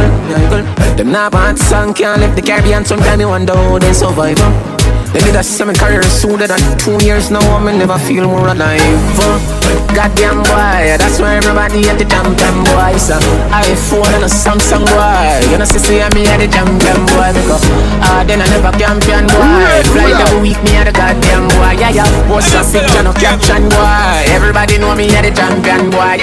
Them 0.95 1.11
not 1.11 1.31
bad 1.31 1.57
song 1.57 1.93
can't 1.93 2.21
live 2.21 2.35
the 2.35 2.41
Caribbean 2.41 2.85
Sometimes 2.85 3.19
me 3.19 3.25
wonder 3.25 3.55
how 3.55 3.79
they 3.79 3.93
survive. 3.93 4.72
They 5.13 5.21
did 5.21 5.35
a 5.35 5.43
seven 5.43 5.75
career 5.75 6.03
sooner 6.03 6.47
than 6.47 6.59
two 6.79 6.97
years. 7.05 7.29
Now 7.29 7.39
I 7.39 7.63
me 7.63 7.77
never 7.77 7.97
feel 7.99 8.27
more 8.27 8.47
alive. 8.47 9.19
Uh. 9.19 9.63
Goddamn 9.93 10.41
boy 10.49 10.97
That's 10.97 11.21
why 11.21 11.37
everybody 11.37 11.87
at 11.87 12.01
the 12.01 12.05
champion 12.05 12.65
boy 12.65 12.97
So 12.97 13.13
iPhone 13.53 14.09
and 14.17 14.25
a 14.25 14.31
Samsung 14.31 14.85
boy. 14.89 15.51
You 15.51 15.57
know 15.57 15.65
see 15.65 15.77
see 15.77 16.01
me 16.17 16.25
at 16.25 16.41
the 16.41 16.49
champion 16.49 16.97
boy 17.13 17.29
Because 17.29 17.61
ah 18.01 18.25
then 18.25 18.41
I 18.41 18.49
never 18.49 18.73
champion 18.73 19.29
boy. 19.29 19.45
Fly 19.93 20.09
every 20.17 20.41
week 20.41 20.59
me 20.65 20.81
at 20.81 20.89
the 20.89 20.93
goddamn 20.97 21.45
boy 21.53 21.77
Yeah 21.77 21.93
yeah. 21.93 22.09
What's 22.29 22.53
up 22.57 22.65
picture 22.73 23.03
no 23.03 23.13
caption 23.13 23.69
boy. 23.69 24.33
Everybody 24.33 24.77
know 24.81 24.95
me 24.95 25.13
at 25.13 25.29
the 25.29 25.31
champion 25.31 25.93
boy 25.93 26.17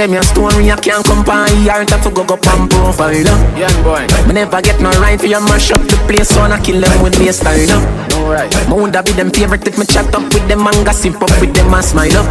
them 0.00 0.16
your 0.16 0.24
story 0.24 0.72
I 0.72 0.76
can't 0.80 1.04
compare. 1.04 1.44
Here 1.60 1.84
to 1.84 2.10
go 2.10 2.24
go 2.24 2.36
pump 2.40 2.72
profile 2.72 3.12
Yeah 3.52 3.68
boy. 3.84 4.08
Me 4.26 4.32
never 4.32 4.62
get 4.62 4.80
no 4.80 4.88
right 4.96 5.20
for 5.20 5.26
you 5.26 5.40
mash 5.44 5.70
up 5.72 5.82
the 5.84 5.96
place 6.08 6.32
So 6.32 6.40
I 6.40 6.56
kill 6.64 6.80
them 6.80 7.02
with 7.04 7.20
style 7.36 7.68
No 8.08 8.32
right 8.32 8.48
Me 8.68 8.74
woulda 8.80 9.02
be 9.02 9.12
them 9.12 9.30
favorite 9.30 9.66
if 9.68 9.76
me 9.76 9.84
chat 9.84 10.08
up 10.14 10.24
with 10.32 10.48
them 10.48 10.66
And 10.66 10.80
gossip 10.86 11.20
up 11.20 11.32
with 11.40 11.52
them 11.52 11.74
and 11.74 11.84
smile 11.84 12.16
up. 12.16 12.28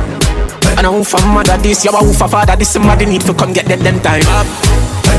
And 0.77 0.87
I 0.87 0.89
who 0.89 1.03
for 1.03 1.21
mother 1.29 1.57
this, 1.61 1.85
you 1.85 1.91
a 1.91 1.97
who 2.01 2.13
for 2.13 2.27
father 2.27 2.55
this 2.55 2.73
Somebody 2.73 3.05
need 3.05 3.21
to 3.29 3.33
come 3.33 3.53
get 3.53 3.65
them 3.65 3.79
them 3.79 3.99
time 4.01 4.25
up. 4.33 4.47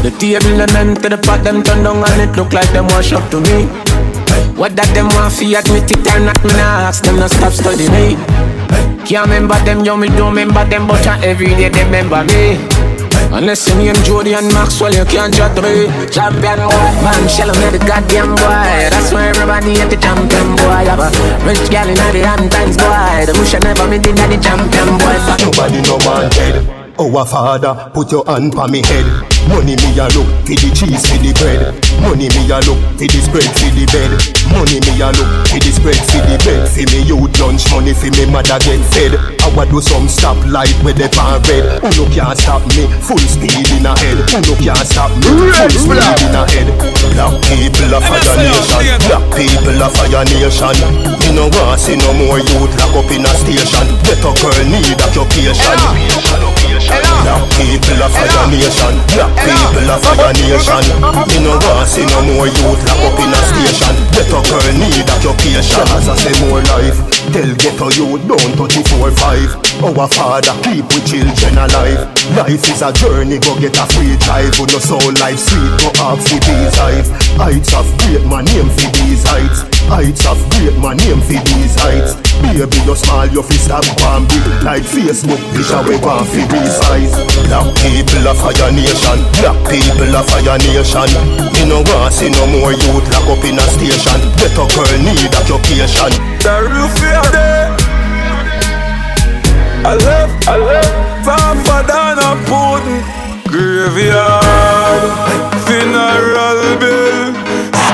The 0.03 0.11
table 0.19 0.61
and 0.61 0.71
them 0.75 0.95
to 0.97 1.09
the 1.09 1.19
pot 1.19 1.45
them 1.45 1.63
turn 1.63 1.85
down 1.85 2.03
And 2.03 2.31
it 2.31 2.37
look 2.37 2.53
like 2.53 2.71
them 2.73 2.87
wash 2.91 3.13
up 3.13 3.31
to 3.31 3.41
me 3.41 3.90
What 4.61 4.77
that 4.77 4.93
them 4.93 5.09
want 5.17 5.33
fi 5.33 5.57
admit 5.57 5.89
it 5.89 6.05
or 6.05 6.21
not 6.21 6.37
Me 6.45 6.53
nah 6.53 6.93
ask 6.93 7.01
them 7.01 7.17
no 7.17 7.25
stop 7.33 7.49
study 7.49 7.89
me 7.89 8.13
Can't 9.09 9.25
remember 9.25 9.57
them, 9.65 9.81
yo, 9.89 9.97
me 9.97 10.13
don't 10.13 10.37
remember 10.37 10.69
them, 10.69 10.85
but 10.87 11.01
uh, 11.09 11.17
every 11.25 11.57
day 11.57 11.73
they 11.73 11.83
remember 11.83 12.21
me. 12.29 12.61
Unless 13.33 13.67
you 13.73 13.75
name 13.81 13.97
Jody 14.05 14.35
and 14.35 14.53
Maxwell, 14.53 14.93
you 14.93 15.09
can't 15.09 15.33
chat 15.33 15.57
me. 15.57 15.89
Champion 16.13 16.61
boy, 16.61 16.93
man, 17.01 17.25
shell 17.25 17.49
me 17.49 17.73
the 17.73 17.81
goddamn 17.89 18.37
boy. 18.37 18.93
That's 18.93 19.11
why 19.11 19.33
everybody 19.33 19.81
at 19.81 19.89
the 19.89 19.97
champion 19.97 20.53
boy. 20.61 20.85
Have 20.85 21.01
a 21.01 21.09
rich 21.49 21.65
gal 21.73 21.89
in 21.89 21.97
the 21.97 22.21
Hamptons 22.21 22.77
boy. 22.77 23.25
The 23.25 23.33
bush 23.33 23.57
never 23.65 23.89
me 23.89 23.99
did 23.99 24.15
the 24.21 24.37
champion 24.37 24.93
boy. 25.01 25.17
Nobody 25.41 25.81
no 25.89 25.97
want 26.05 26.37
dead. 26.37 26.61
Our 27.01 27.25
father, 27.25 27.91
put 27.95 28.13
your 28.13 28.29
hand 28.29 28.55
on 28.55 28.71
me 28.71 28.85
head. 28.85 29.09
Money 29.51 29.75
me 29.83 29.99
a 29.99 30.07
look 30.15 30.31
for 30.47 30.55
the 30.55 30.71
cheese 30.71 31.03
for 31.11 31.19
the 31.19 31.35
bread. 31.43 31.75
Money 31.99 32.31
me 32.31 32.47
a 32.55 32.63
look 32.71 32.79
for 32.95 33.07
the 33.11 33.19
spread 33.19 33.51
for 33.59 33.71
the 33.75 33.83
bed. 33.91 34.15
Money 34.55 34.79
me 34.79 35.03
a 35.03 35.11
look 35.11 35.27
for 35.51 35.59
the 35.59 35.71
spread 35.75 35.99
for 36.07 36.23
the 36.23 36.39
bed. 36.47 36.71
For 36.71 36.87
me 36.95 37.03
youth 37.03 37.35
lunch 37.43 37.67
money 37.75 37.91
for 37.91 38.15
me 38.15 38.31
mother 38.31 38.63
get 38.63 38.79
fed. 38.95 39.19
I 39.43 39.51
want 39.59 39.75
do 39.75 39.83
some 39.83 40.07
stop 40.07 40.39
light 40.47 40.71
with 40.87 41.03
the 41.03 41.11
pan 41.11 41.43
red. 41.51 41.83
Who 41.83 41.91
no 41.99 42.05
can't 42.15 42.39
stop 42.39 42.63
me? 42.79 42.87
Full 43.03 43.19
speed 43.19 43.67
in 43.75 43.91
a 43.91 43.93
head. 43.99 44.23
Who 44.31 44.39
no 44.39 44.55
can't 44.55 44.87
stop 44.87 45.11
me? 45.19 45.27
Full 45.27 45.75
speed 45.75 45.99
in 45.99 46.39
a 46.39 46.47
head. 46.47 46.71
Black 47.19 47.35
people 47.51 47.91
of 47.91 48.07
fire 48.07 48.37
nation. 48.39 48.87
Black 49.11 49.25
people 49.35 49.83
of 49.83 49.91
fire 49.99 50.25
nation. 50.31 50.79
Me 51.27 51.29
no 51.35 51.51
want 51.59 51.83
see 51.83 51.99
no 51.99 52.15
more 52.15 52.39
youth 52.39 52.71
lock 52.79 52.95
up 53.03 53.11
in 53.11 53.27
a 53.27 53.33
station. 53.35 53.87
Better 54.07 54.31
girl 54.31 54.63
need 54.71 54.95
occupation. 55.03 55.75
Black 57.27 57.43
people 57.59 57.99
of 57.99 58.15
fire 58.15 58.47
nation. 58.47 58.95
Black 59.19 59.40
people 59.45 59.91
of 59.91 60.01
fire 60.05 60.33
nation. 60.37 60.85
Me 61.29 61.39
no 61.45 61.57
want 61.65 61.89
see 61.89 62.07
no 62.07 62.21
more 62.25 62.49
youth 62.49 62.81
lock 62.89 63.03
up 63.09 63.19
in 63.21 63.31
a 63.33 63.41
station. 63.49 63.95
Better 64.13 64.41
girl 64.49 64.69
need 64.77 65.09
occupation. 65.11 65.87
As 65.97 66.09
I 66.09 66.17
say 66.17 66.35
more 66.49 66.63
life. 66.75 67.20
Tell 67.31 67.55
ghetto 67.63 67.87
youth 67.95 68.27
don't 68.27 68.59
touch 68.59 68.75
it 68.75 68.89
four 68.91 69.11
five. 69.15 69.55
Our 69.87 70.09
father 70.11 70.51
keep 70.67 70.83
we 70.91 70.99
children 71.07 71.63
alive. 71.63 72.11
Life 72.35 72.67
is 72.67 72.83
a 72.83 72.91
journey, 72.91 73.39
go 73.39 73.55
get 73.55 73.79
a 73.79 73.87
free 73.95 74.19
drive. 74.19 74.51
Who 74.59 74.67
no 74.67 74.83
soul 74.83 75.15
life 75.23 75.39
sweet, 75.39 75.71
go 75.79 75.95
off 76.03 76.19
for 76.27 76.43
these 76.43 76.75
heights. 76.75 77.15
Heights 77.39 77.71
of 77.71 77.87
great 78.03 78.27
man 78.27 78.51
name 78.51 78.67
for 78.75 78.91
these 78.99 79.23
heights. 79.23 79.63
Heights 79.87 80.27
of 80.27 80.43
great 80.59 80.75
man 80.83 80.99
name 80.99 81.23
for 81.23 81.39
these 81.39 81.75
heights. 81.79 82.19
Baby, 82.43 82.83
you 82.83 82.97
small, 82.99 83.27
you 83.31 83.43
fi 83.47 83.57
stop 83.63 83.87
one 84.03 84.27
big 84.27 84.47
like 84.67 84.83
Facebook. 84.83 85.39
Picture 85.55 85.87
we 85.87 86.03
want 86.03 86.27
fi 86.35 86.43
resize. 86.51 87.15
Black 87.47 87.71
people 87.79 88.27
of 88.27 88.43
fire 88.43 88.75
nation. 88.75 89.19
Black 89.39 89.59
people 89.71 90.13
of 90.19 90.27
fire 90.27 90.59
nation. 90.67 91.11
Me 91.55 91.63
no 91.71 91.79
want 91.95 92.11
see 92.11 92.27
no 92.27 92.43
more 92.59 92.75
youth 92.75 93.07
lock 93.15 93.29
up 93.31 93.45
in 93.47 93.55
a 93.55 93.65
station. 93.71 94.19
Better 94.35 94.67
girl 94.67 94.93
need 94.99 95.31
occupation. 95.31 96.11
The 96.41 96.65
roof 96.73 96.97
fear 97.23 97.33
there. 97.33 97.77
I 99.85 99.95
left, 99.95 100.49
I 100.49 100.57
left. 100.57 101.25
Papa 101.25 101.87
Dana 101.87 102.37
Putin. 102.49 103.03
Graveyard. 103.49 105.11
Funeral 105.67 106.79
bill. 106.79 107.35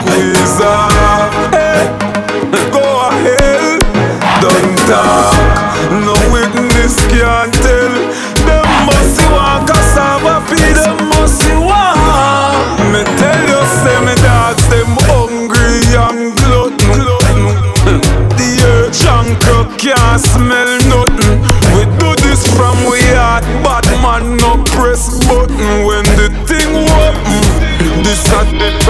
Squeeze 0.01 0.61
off. 0.61 1.33
Hey. 1.53 1.87
Go 2.73 3.09
ahead. 3.09 3.81
Don't 4.41 4.79
talk. 4.89 5.26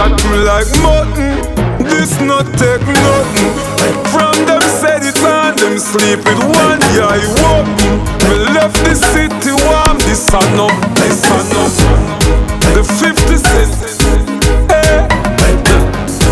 At 0.06 0.24
me 0.30 0.38
like 0.46 0.70
mutton. 0.82 1.34
This 1.82 2.20
not 2.20 2.46
take 2.58 2.86
nothing. 2.86 3.52
From 4.12 4.34
them 4.46 4.62
said 4.80 5.02
it 5.02 5.18
on 5.22 5.56
them 5.56 5.78
sleep 5.78 6.18
with 6.24 6.40
one 6.62 6.80
eye 7.02 7.24
open. 7.50 7.94
Me 8.28 8.36
left 8.54 8.78
the 8.86 8.94
city 8.94 9.52
warm, 9.66 9.98
this 10.06 10.22
sun 10.30 10.58
up, 10.58 10.74
this 10.96 11.20
sun 11.26 11.46
up. 11.62 11.72
The 12.74 12.82
50 12.82 13.36
cents. 13.36 13.78
Hey. 14.70 15.06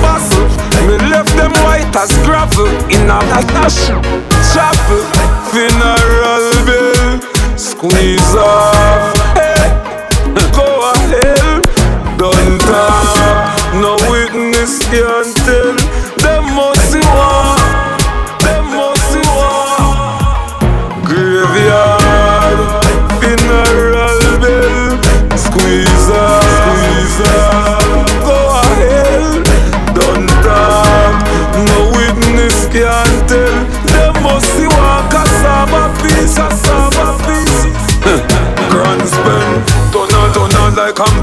Bustle. 0.03 0.49
Me 0.87 0.97
left 1.11 1.35
them 1.37 1.53
white 1.64 1.95
as 1.97 2.12
gravel 2.25 2.68
in 2.95 3.11
a 3.11 3.20
dash 3.53 3.89
chapel. 4.53 5.03
Funeral 5.51 6.47
bill, 6.66 7.20
squeeze 7.57 8.35
off. 8.35 8.54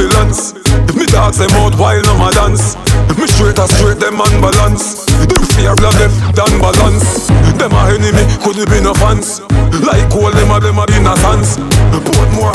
Ambulance. 0.02 0.54
If 0.89 0.95
me 0.95 1.06
dogs 1.06 1.38
them 1.38 1.52
out 1.52 1.78
while 1.78 2.02
no 2.02 2.18
ma 2.18 2.32
dance. 2.32 2.76
If 3.10 3.18
me 3.18 3.28
straight 3.28 3.60
or 3.60 3.68
straight 3.68 3.99
them 3.99 4.20
unbalance. 4.20 5.06
Them 5.06 5.43
fear 5.54 5.76
blood 5.76 5.95
them 5.95 6.12
than 6.34 6.60
balance. 6.60 7.28
Them 7.58 7.72
a 7.72 7.93
enemy 7.93 8.26
could 8.43 8.58
it 8.58 8.70
be 8.70 8.82
no 8.82 8.93
fans. 8.93 9.41
Like 9.86 10.14
all 10.16 10.32
them 10.32 10.52
a 10.52 10.60
them 10.60 10.80
a 10.80 10.86
in 10.97 11.06
a. 11.06 11.58
Put 12.06 12.32
more 12.34 12.54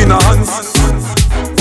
in 0.00 0.10
a 0.10 0.22
hands. 0.24 0.73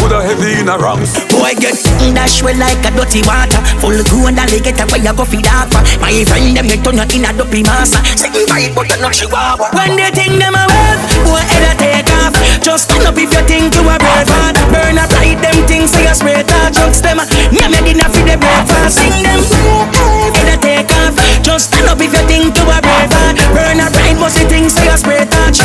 Put 0.04 0.12
a 0.12 0.20
heavy 0.20 0.60
in 0.60 0.68
a 0.68 0.76
ranks. 0.76 1.16
Boy 1.32 1.56
get 1.56 1.80
in 2.04 2.12
dash 2.12 2.44
well 2.44 2.60
like 2.60 2.84
a 2.84 2.92
dirty 2.92 3.24
water. 3.24 3.64
Full 3.80 4.04
grown 4.12 4.36
and 4.36 4.52
they 4.52 4.60
get 4.60 4.76
a 4.76 4.84
fire 4.84 5.16
go 5.16 5.24
feed 5.24 5.48
up. 5.48 5.72
My 6.04 6.12
friend 6.28 6.52
them 6.52 6.68
get 6.68 6.84
turn 6.84 7.00
you 7.00 7.08
in 7.08 7.24
a 7.24 7.32
dopey 7.32 7.64
massa 7.64 8.04
Say 8.20 8.28
right 8.52 8.68
but 8.76 8.92
you 8.92 9.00
not 9.00 9.16
chihuahua 9.16 9.72
When 9.72 9.96
they 9.96 10.12
think 10.12 10.44
them 10.44 10.60
a 10.60 10.64
wave, 10.68 11.02
boy 11.24 11.40
head 11.40 11.72
a 11.72 11.74
take 11.80 12.12
off. 12.20 12.36
Just 12.60 12.92
stand 12.92 13.08
up 13.08 13.16
if 13.16 13.32
you 13.32 13.44
think 13.48 13.72
you 13.72 13.88
a 13.88 13.96
brave 13.96 14.28
heart. 14.28 14.60
Burn 14.76 15.00
up 15.00 15.08
like 15.16 15.40
them 15.40 15.64
things 15.72 15.96
say 15.96 16.04
you 16.04 16.12
spray 16.12 16.44
touch 16.44 16.76
Drugs 16.76 17.00
them, 17.00 17.24
name 17.56 17.72
your 17.72 17.84
dinner 17.88 18.10
for 18.12 18.28
the 18.28 18.36
breakfast. 18.36 19.00
Sing 19.00 19.24
them, 19.24 19.40
head 20.36 20.52
a 20.52 20.56
take 20.60 20.92
off. 21.00 21.16
Just 21.40 21.72
stand 21.72 21.88
up 21.88 22.04
if 22.04 22.12
you 22.12 22.24
think 22.28 22.52
you 22.52 22.68
a 22.68 22.78
brave 22.84 23.08
heart. 23.08 23.40
Burn 23.56 23.80
up 23.80 23.96
right 23.96 24.20
musty 24.20 24.44
things 24.52 24.76
say 24.76 24.84
you 24.84 25.00
spray 25.00 25.24
touch 25.32 25.64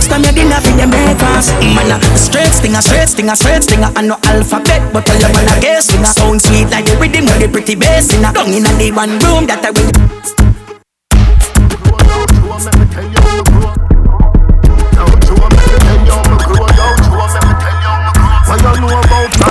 Cooks 0.00 0.08
them 0.08 0.24
your 0.24 0.32
dinner 0.32 0.56
for 0.64 0.72
the 0.80 0.86
breakfast 0.88 1.52
Man 1.60 1.92
a 1.92 2.00
straight 2.16 2.48
stinger, 2.54 2.80
straight 2.80 3.06
stinger, 3.06 3.36
straight 3.36 3.62
stinger. 3.62 3.92
I 3.94 4.00
no 4.00 4.16
alphabet 4.24 4.80
but 4.94 5.04
tell 5.04 5.20
them 5.20 5.30
man 5.32 5.58
a 5.58 5.60
guess 5.60 5.88
singer 5.88 6.06
Sound 6.06 6.40
sweet 6.40 6.70
like 6.70 6.86
the 6.86 6.96
rhythm 6.96 7.26
with 7.26 7.40
the 7.40 7.48
pretty 7.48 7.74
bass 7.74 8.08
singer 8.08 8.32
Down 8.32 8.48
in 8.48 8.64
a 8.64 8.72
the 8.78 8.92
one 8.92 9.18
room 9.18 9.46
that 9.46 9.60
I 9.62 9.70
will 9.76 9.90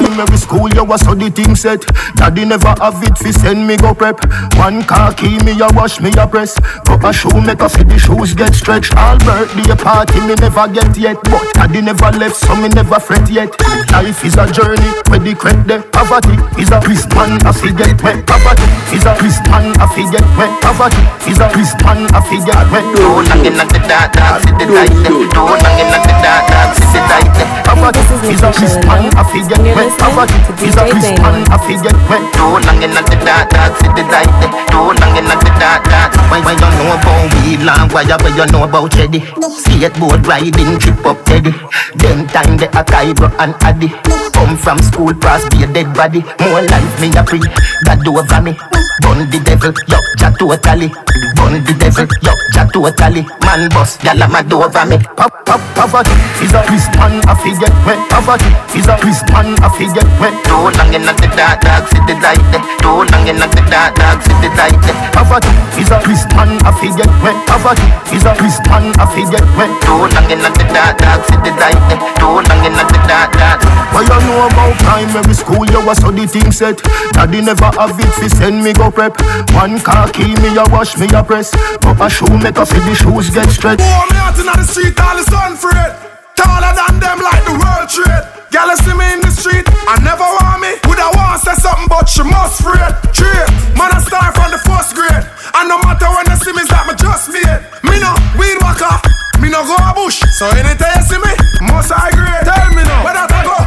primary 0.09 0.37
school? 0.37 0.69
You 0.73 0.83
was 0.83 1.01
so 1.01 1.13
the 1.13 1.29
thing 1.29 1.55
set. 1.55 1.85
Daddy 2.15 2.45
never 2.45 2.73
have 2.81 3.01
it 3.03 3.17
fi 3.17 3.31
send 3.31 3.65
me 3.67 3.77
go 3.77 3.93
prep. 3.93 4.17
One 4.57 4.83
car 4.83 5.13
key 5.13 5.37
me 5.45 5.53
a 5.61 5.69
wash 5.73 6.01
me 6.01 6.11
a 6.17 6.25
press. 6.25 6.57
A 6.99 7.13
shoe 7.13 7.39
make 7.41 7.61
a 7.61 7.69
fi 7.69 7.83
the 7.83 7.97
shoes 7.97 8.33
get 8.33 8.53
stretched. 8.53 8.95
All 8.97 9.17
birthday 9.19 9.75
party 9.75 10.19
me 10.25 10.35
never 10.35 10.67
get 10.67 10.91
yet, 10.97 11.17
but 11.23 11.45
daddy 11.53 11.81
never 11.81 12.11
left 12.17 12.35
so 12.35 12.55
me 12.55 12.69
never 12.69 12.99
fret 12.99 13.29
yet. 13.29 13.53
Life 13.91 14.25
is 14.25 14.35
a 14.35 14.45
journey 14.51 14.89
where 15.07 15.19
the 15.19 15.33
credit 15.35 15.67
there. 15.67 15.83
Poverty 15.93 16.35
is 16.59 16.71
a 16.71 16.79
Christmas 16.81 17.39
a 17.45 17.51
fi 17.53 17.71
get 17.71 18.01
wet. 18.03 18.25
Poverty 18.25 18.67
is 18.91 19.05
a 19.05 19.13
Christmas 19.15 19.63
a 19.77 19.85
fi 19.93 20.03
get 20.11 20.25
wet. 20.35 20.51
Poverty 20.61 21.03
is 21.29 21.39
a 21.39 21.47
Christmas 21.53 22.11
a 22.11 22.19
fi 22.19 22.37
get 22.43 22.65
wet. 22.73 22.83
Don't 22.97 23.27
hang 23.29 23.45
in 23.45 23.55
at 23.55 23.69
the 23.69 23.79
dark, 23.87 24.11
dark, 24.13 24.43
sit 24.43 24.55
the 24.59 24.65
tight 24.67 24.91
Don't 25.31 25.61
hang 25.61 25.79
in 25.79 25.93
at 25.93 26.03
the 26.03 26.15
dark, 26.19 26.43
dark, 26.51 26.71
sit 26.75 26.89
the 26.91 27.01
tight 27.07 27.31
Poverty 27.63 28.01
is 28.27 28.43
a 28.43 28.51
Christmas 28.51 29.07
a 29.15 29.23
fi 29.23 29.39
get 29.47 29.63
wet. 29.75 29.98
Poverty 29.99 30.39
is 30.63 30.75
a 30.79 30.83
Christmas 30.87 31.43
a 31.51 31.57
fi 31.59 31.75
get 31.83 31.97
wet. 32.07 32.23
Don't 32.33 32.63
hang 32.63 32.81
in 32.83 32.91
the 32.95 33.03
dark, 33.27 33.51
dark, 33.51 33.75
the 33.83 34.03
tight 34.07 34.31
Don't 34.71 34.97
hang 34.99 35.17
in 35.19 35.25
the 35.27 35.51
dark, 35.59 35.83
dark. 35.91 36.15
Why, 36.31 36.39
why 36.39 36.55
you 36.55 36.69
know 36.79 36.95
about 36.95 37.27
weed, 37.43 37.61
long? 37.67 37.89
Why, 37.91 38.07
why 38.07 38.31
you 38.31 38.45
know 38.47 38.63
about 38.63 38.91
Teddy? 38.91 39.19
Skateboard 39.19 40.25
riding, 40.25 40.79
trip 40.79 41.05
up 41.05 41.23
Teddy. 41.25 41.51
Them 41.95 42.27
time 42.27 42.57
they 42.57 42.67
a 42.67 42.83
Cairo 42.83 43.27
and 43.39 43.53
Addy 43.61 44.18
Come 44.39 44.55
from 44.55 44.79
school, 44.79 45.13
pass 45.19 45.43
be 45.51 45.63
a 45.63 45.67
dead 45.67 45.91
body. 45.93 46.23
More 46.39 46.63
life 46.63 46.95
me 47.03 47.11
a 47.11 47.23
pre, 47.27 47.43
God 47.83 48.07
over 48.07 48.39
me. 48.39 48.55
Bun 49.03 49.27
the 49.27 49.39
devil, 49.43 49.75
yo, 49.91 49.99
ja 50.15 50.31
totally. 50.39 50.87
Bun 51.35 51.59
the 51.67 51.75
devil, 51.75 52.07
yo, 52.23 52.31
ja 52.55 52.63
totally. 52.71 53.27
Man 53.43 53.67
boss, 53.75 53.99
gyal 53.99 54.23
a 54.23 54.27
mad 54.31 54.47
over 54.47 54.85
me. 54.87 54.95
Pop, 55.19 55.43
pop, 55.43 55.59
poverty 55.75 56.15
is 56.39 56.55
a 56.55 56.63
twist 56.63 56.87
man 56.95 57.19
a 57.27 57.35
figure. 57.35 57.67
When 57.83 57.99
poverty 58.07 58.47
is 58.79 58.87
a 58.87 58.95
twist 59.03 59.27
man 59.35 59.59
a 59.59 59.67
figure. 59.75 60.07
When 60.23 60.31
too 60.47 60.71
long 60.71 60.95
in 60.95 61.03
the 61.03 61.27
dark, 61.35 61.59
dark, 61.59 61.91
the 61.91 62.15
light. 62.23 62.39
Too 62.79 63.03
long 63.11 63.27
in 63.27 63.43
the 63.43 63.63
dark, 63.67 63.99
dark, 63.99 64.23
the 64.23 64.49
light. 64.55 64.79
Poverty 65.11 65.51
is 65.75 65.91
a 65.91 65.99
twist 65.99 66.31
man 66.39 66.55
a 66.63 66.71
figure. 66.79 67.11
When 67.19 67.35
poverty 67.43 67.87
is 68.15 68.23
a 68.23 68.31
twist 68.39 68.63
man 68.71 68.95
a 69.03 69.05
figure. 69.11 69.43
When 69.59 69.71
too 69.83 70.07
long 70.15 70.31
in 70.31 70.39
the 70.39 70.63
dark, 70.71 70.95
dark, 71.03 71.27
the 71.27 71.51
light. 71.59 71.83
Too 72.23 72.39
long 72.39 72.63
in 72.63 72.71
the 72.71 72.99
dark, 73.03 73.35
dark. 73.35 73.78
What 73.93 74.05
you 74.07 74.19
know 74.27 74.47
about 74.47 74.77
primary 74.79 75.33
school? 75.33 75.65
You 75.67 75.85
was 75.85 75.97
study 75.97 76.25
things 76.27 76.57
set. 76.57 76.77
Daddy 77.13 77.41
never 77.41 77.71
have 77.77 77.99
it 77.99 78.11
fi 78.17 78.27
send 78.27 78.63
me 78.63 78.73
go 78.73 78.91
prep. 78.91 79.17
One 79.53 79.79
car 79.81 80.09
kill 80.11 80.33
me, 80.41 80.55
a 80.57 80.63
wash 80.69 80.97
me 80.97 81.07
a 81.13 81.23
press. 81.23 81.51
But 81.81 81.99
a 81.99 82.09
shoe 82.09 82.29
make 82.37 82.55
fi 82.55 82.79
the 82.85 82.93
shoes 82.95 83.29
get 83.29 83.49
stretched. 83.49 83.81
Oh, 83.83 84.05
me 84.09 84.17
out 84.17 84.37
inna 84.39 84.53
the 84.55 84.63
street, 84.63 84.99
all 84.99 85.15
the 85.17 85.23
sun 85.25 85.53
afraid. 85.53 85.91
Taller 86.35 86.73
than 86.73 86.99
them 86.99 87.19
like 87.19 87.43
the 87.43 87.55
world 87.57 87.89
trade. 87.89 88.25
Gyal 88.49 88.73
see 88.81 88.97
me 88.97 89.05
in 89.13 89.21
the 89.21 89.29
street, 89.29 89.65
I 89.85 90.01
never 90.01 90.25
want 90.25 90.61
me. 90.61 90.73
Woulda 90.89 91.05
want 91.13 91.37
say 91.41 91.53
something, 91.53 91.85
but 91.85 92.09
she 92.09 92.23
must 92.25 92.61
afraid. 92.61 92.93
Trade, 93.13 93.49
man 93.77 93.93
I 93.93 94.01
start 94.01 94.33
from 94.33 94.49
the 94.49 94.57
first 94.65 94.97
grade, 94.97 95.21
and 95.53 95.65
no 95.69 95.77
matter 95.85 96.09
when 96.09 96.25
they 96.25 96.39
see 96.41 96.53
me, 96.57 96.65
that 96.65 96.89
me 96.89 96.97
just 96.97 97.29
made. 97.29 97.61
Me 97.85 98.01
no 98.01 98.09
weed 98.41 98.57
walker, 98.65 98.89
me 99.37 99.53
no 99.53 99.61
go 99.69 99.77
a 99.77 99.93
bush. 99.93 100.17
So 100.33 100.49
anytime 100.57 100.97
you 100.97 101.05
see 101.05 101.21
me, 101.21 101.33
must 101.69 101.93
I 101.93 102.09
grade. 102.09 102.41
Tell 102.41 102.73
me 102.73 102.81
now, 102.81 103.05
where 103.05 103.13
that 103.13 103.29
I 103.29 103.41
go, 103.45 103.57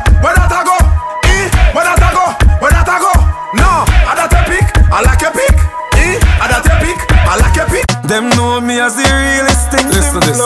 I 4.92 5.00
like 5.00 5.24
a 5.24 5.32
pick, 5.32 5.56
eh? 5.96 6.20
I 6.36 6.52
that 6.52 6.68
a 6.68 6.74
pick, 6.84 7.00
I 7.24 7.40
like 7.40 7.56
a 7.56 7.64
pick. 7.64 7.88
Them 8.12 8.28
know 8.36 8.60
me 8.60 8.76
as 8.76 8.92
the 8.92 9.08
realest 9.08 9.72
thing. 9.72 9.88
Listen 9.88 10.20
to 10.20 10.28
this. 10.28 10.36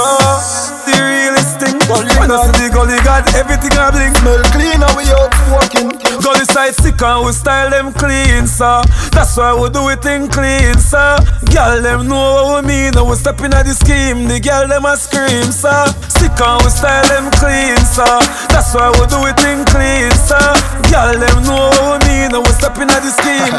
The 0.87 0.95
realest 0.95 1.59
thing. 1.59 1.75
When 1.91 2.31
I 2.31 2.39
see 2.47 2.55
the 2.63 2.71
gully 2.71 2.95
god, 3.03 3.27
everything 3.35 3.75
I 3.75 3.91
blink. 3.91 4.15
Smell 4.23 4.39
clean 4.55 4.79
and 4.79 4.95
we 4.95 5.11
out 5.11 5.35
walking. 5.51 5.91
Gully 6.23 6.47
side 6.47 6.79
sick 6.79 7.03
and 7.03 7.27
we 7.27 7.35
style 7.35 7.75
them 7.75 7.91
clean, 7.91 8.47
sir. 8.47 8.87
That's 9.11 9.35
why 9.35 9.51
we 9.51 9.67
do 9.75 9.91
it 9.91 10.07
in 10.07 10.31
clean, 10.31 10.79
sir. 10.79 11.19
Girl, 11.51 11.83
them 11.83 12.07
know 12.07 12.47
what 12.47 12.63
we 12.63 12.71
mean. 12.71 12.95
And 12.95 13.11
we 13.11 13.19
step 13.19 13.43
in 13.43 13.51
at 13.51 13.67
the 13.67 13.75
scheme. 13.75 14.31
The 14.31 14.39
girl, 14.39 14.71
them 14.71 14.87
a 14.87 14.95
scream, 14.95 15.51
sir. 15.51 15.91
Sick 16.07 16.39
and 16.39 16.63
we 16.63 16.71
style 16.71 17.03
them 17.11 17.35
clean, 17.43 17.83
sir. 17.83 18.15
That's 18.55 18.71
why 18.71 18.95
we 18.95 19.03
do 19.11 19.27
it 19.27 19.43
in 19.43 19.67
clean, 19.67 20.15
sir. 20.15 20.55
Girl, 20.87 21.19
them 21.19 21.43
know 21.43 21.67
what 21.83 21.99
we 21.99 22.15
mean. 22.15 22.31
And 22.31 22.47
we 22.47 22.53
step 22.55 22.79
in 22.79 22.95
at 22.95 23.03
the 23.03 23.11
scheme. 23.11 23.59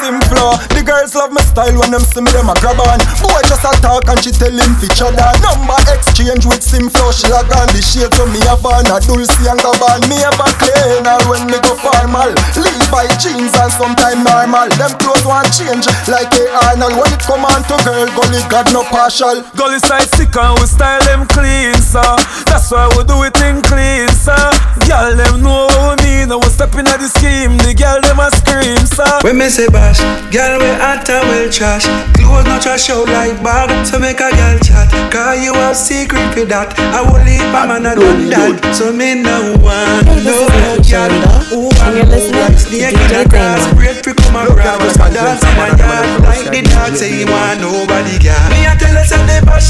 Simple. 0.00 0.56
The 0.74 0.82
girls 0.84 1.14
love 1.14 1.32
my 1.32 1.42
style 1.42 1.74
when 1.78 1.90
them 1.92 2.02
see 2.02 2.20
me, 2.20 2.30
them 2.32 2.50
a 2.50 2.54
grab 2.58 2.80
on. 2.80 2.98
Boy 3.22 3.42
just 3.46 3.64
a 3.64 3.72
talk 3.80 4.08
and 4.08 4.18
she 4.22 4.30
tell 4.32 4.52
him 4.52 4.72
fi 4.80 4.88
other 5.04 5.30
Number 5.42 5.78
exchange 5.90 6.44
with 6.46 6.62
Simflow, 6.62 7.10
she 7.14 7.28
log 7.30 7.50
on 7.54 7.68
the 7.74 7.80
shade 7.82 8.10
to 8.18 8.24
me 8.30 8.40
a 8.48 8.54
ban 8.58 8.86
A 8.90 8.98
Dolce 9.02 9.30
and 9.46 9.60
Gabbana, 9.60 10.04
me 10.08 10.18
ever 10.22 10.50
clean 10.58 11.04
Or 11.06 11.20
when 11.30 11.44
me 11.50 11.58
go 11.62 11.74
formal. 11.78 12.30
Levi 12.58 13.06
jeans 13.22 13.54
and 13.56 13.72
sometime 13.72 14.22
normal. 14.26 14.68
Them 14.78 14.92
clothes 14.98 15.24
want 15.26 15.48
change 15.54 15.86
like 16.08 16.32
a 16.34 16.44
Arnold 16.70 16.98
When 16.98 17.10
it 17.12 17.22
come 17.22 17.44
on 17.46 17.62
to 17.66 17.76
girl, 17.86 18.08
gully 18.16 18.42
got 18.50 18.70
no 18.72 18.82
partial. 18.88 19.42
Gully 19.54 19.78
side 19.82 20.08
sick 20.14 20.34
and 20.36 20.54
we 20.58 20.66
style 20.66 21.02
them 21.06 21.26
clean, 21.30 21.74
sir. 21.78 22.02
That's 22.50 22.70
why 22.70 22.88
we 22.96 23.04
do 23.04 23.22
it 23.24 23.36
in 23.42 23.62
clean, 23.62 24.08
sir. 24.12 24.50
Girl, 24.86 25.14
them 25.16 25.42
know 25.42 25.66
what 25.70 26.00
we 26.00 26.24
mean 26.24 26.30
And 26.32 26.40
we 26.42 26.48
step 26.50 26.74
in 26.74 26.86
the 26.86 27.08
scheme. 27.08 27.56
The 27.62 27.74
girl, 27.74 28.00
them 28.02 28.18
a 28.20 28.28
scream, 28.30 28.82
sir. 28.86 29.08
When 29.22 29.38
me 29.38 29.48
say 29.48 29.61
bash, 29.68 30.00
girl, 30.32 30.58
we 30.58 30.70
hot 30.80 31.08
and 31.08 31.28
well 31.28 31.50
trash. 31.50 31.86
Clothes 32.16 32.46
not 32.48 32.62
trash 32.62 32.90
out 32.90 33.06
like 33.08 33.36
bag 33.44 33.68
So 33.86 33.98
make 33.98 34.18
a 34.18 34.30
girl 34.32 34.58
chat. 34.58 34.88
Cause 35.12 35.44
you 35.44 35.52
have 35.54 35.76
secret 35.76 36.32
for 36.34 36.44
that. 36.48 36.72
I 36.96 37.04
will 37.04 37.20
leave 37.22 37.44
a 37.44 37.62
man 37.68 37.86
a 37.86 37.92
done 37.94 38.32
that 38.32 38.74
So 38.74 38.92
me 38.92 39.20
no 39.20 39.54
one. 39.60 40.02
No 40.24 40.48
girl 40.48 41.12
Who 41.52 41.68
want 41.68 41.94
to 42.00 42.18
like 42.32 42.58
snake 42.58 42.96
in 42.96 43.12
a 43.12 43.22
grass. 43.28 43.62
Break 43.76 44.02
for 44.02 44.16
come 44.16 44.36
and 44.40 44.50
grab 44.56 44.80
us 44.80 44.96
Dance 44.96 45.44
in 45.44 45.60
a 45.60 45.68
yard. 45.76 46.06
Like 46.24 46.48
the 46.48 46.60
dog 46.66 46.96
say 46.96 47.12
he 47.12 47.24
want 47.28 47.60
nobody 47.60 48.16
girl. 48.18 48.48
Me 48.50 48.64
I 48.64 48.74
tell 48.80 48.96
us 48.96 49.10
that 49.12 49.22
they 49.28 49.44
bash 49.44 49.61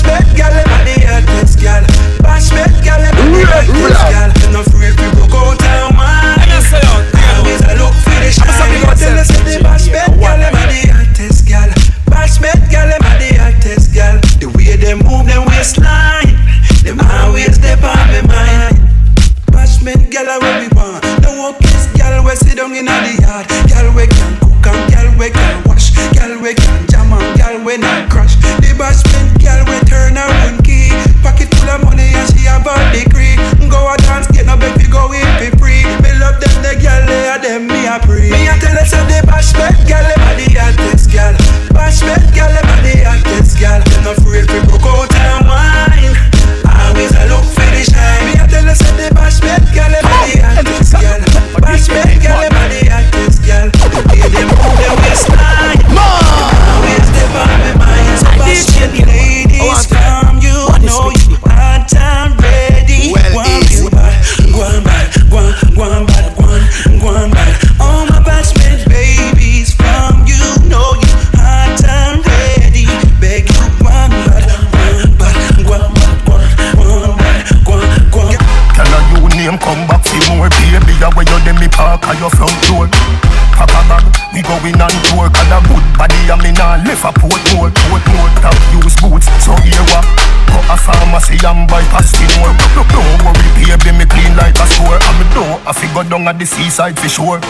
pharmacy 91.73 92.25
and 92.25 92.37
buy 92.37 92.53
Postinor. 92.53 92.53
Don't 92.93 93.25
worry, 93.25 93.49
baby, 93.57 93.97
me 93.97 94.05
clean 94.05 94.37
like 94.37 94.57
a 94.61 94.67
store. 94.69 94.99
And 95.01 95.17
me 95.19 95.25
know 95.35 95.61
I 95.65 95.73
figure 95.73 96.05
down 96.05 96.29
at 96.29 96.39
the 96.39 96.47
seaside 96.47 96.99
for 96.99 97.09
sure. 97.09 97.41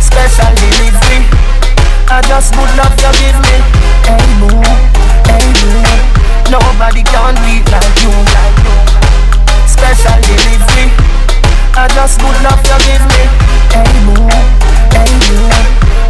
Special 0.00 0.50
delivery. 0.58 1.22
I 2.10 2.18
just 2.26 2.50
would 2.58 2.72
love 2.74 2.94
you 2.98 3.12
give 3.22 3.38
me. 3.38 3.56
Hey 4.02 4.26
boo, 4.42 4.50
hey 5.30 5.46
boo. 5.62 5.86
Nobody 6.50 7.02
can 7.06 7.34
do 7.38 7.62
it 7.62 7.66
like 7.70 8.02
you, 8.02 8.10
like 8.34 8.58
you. 8.66 8.74
Special 9.70 10.18
delivery. 10.26 10.90
I 11.78 11.86
just 11.94 12.18
would 12.18 12.38
love 12.42 12.58
you 12.66 12.78
give 12.82 13.04
me. 13.14 13.22
Hey 13.70 13.94
boo, 14.02 14.26
hey 14.90 15.12
boo. 15.30 15.46